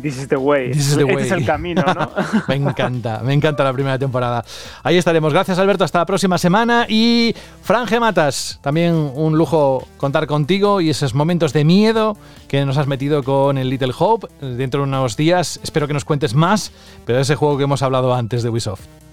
[0.00, 0.70] This is the way.
[0.70, 1.24] This is the este way.
[1.24, 2.10] es el camino, ¿no?
[2.48, 4.44] me encanta, me encanta la primera temporada.
[4.82, 5.32] Ahí estaremos.
[5.32, 5.84] Gracias, Alberto.
[5.84, 6.86] Hasta la próxima semana.
[6.88, 12.16] Y Franje Matas, también un lujo contar contigo y esos momentos de miedo
[12.48, 14.28] que nos has metido con el Little Hope.
[14.40, 16.72] Dentro de unos días espero que nos cuentes más,
[17.04, 19.03] pero ese juego que hemos hablado antes de Ubisoft.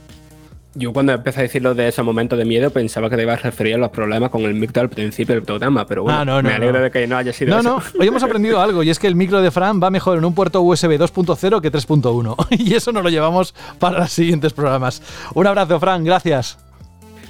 [0.74, 3.44] Yo cuando empecé a decirlo de ese momento de miedo pensaba que te ibas a
[3.44, 6.42] referir a los problemas con el micro al principio del programa, pero bueno, Ah, no,
[6.42, 6.84] no, me alegro no.
[6.86, 7.70] de que no haya sido No, eso.
[7.94, 10.24] no, hoy hemos aprendido algo y es que el micro de Fran va mejor en
[10.24, 15.02] un puerto USB 2.0 que 3.1 y eso nos lo llevamos para los siguientes programas.
[15.34, 16.58] Un abrazo, Fran, gracias.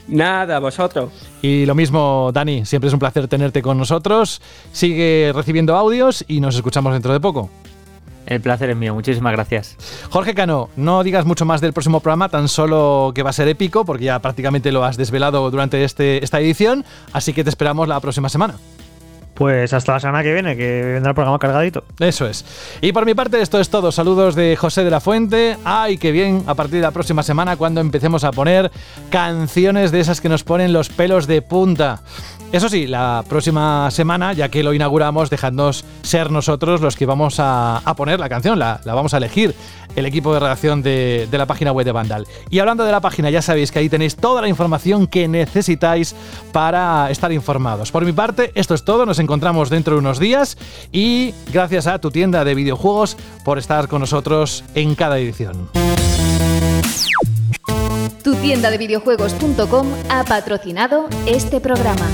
[0.08, 1.10] Nada, vosotros.
[1.42, 4.42] Y lo mismo, Dani, siempre es un placer tenerte con nosotros.
[4.72, 7.50] Sigue recibiendo audios y nos escuchamos dentro de poco.
[8.26, 9.78] El placer es mío, muchísimas gracias.
[10.10, 13.48] Jorge Cano, no digas mucho más del próximo programa, tan solo que va a ser
[13.48, 17.88] épico, porque ya prácticamente lo has desvelado durante este, esta edición, así que te esperamos
[17.88, 18.56] la próxima semana.
[19.34, 21.84] Pues hasta la semana que viene, que vendrá el programa cargadito.
[22.00, 22.46] Eso es.
[22.82, 23.92] Y por mi parte, esto es todo.
[23.92, 25.58] Saludos de José de la Fuente.
[25.64, 28.72] Ay, qué bien, a partir de la próxima semana, cuando empecemos a poner
[29.10, 32.02] canciones de esas que nos ponen los pelos de punta.
[32.52, 37.40] Eso sí, la próxima semana, ya que lo inauguramos, dejadnos ser nosotros los que vamos
[37.40, 39.56] a, a poner la canción, la, la vamos a elegir,
[39.96, 42.28] el equipo de redacción de, de la página web de Vandal.
[42.50, 46.14] Y hablando de la página, ya sabéis que ahí tenéis toda la información que necesitáis
[46.52, 47.90] para estar informados.
[47.90, 50.58] Por mi parte, esto es todo, nos encontramos dentro de unos días
[50.92, 55.70] y gracias a tu tienda de videojuegos por estar con nosotros en cada edición.
[58.26, 62.08] Tu tienda de videojuegos.com ha patrocinado este programa.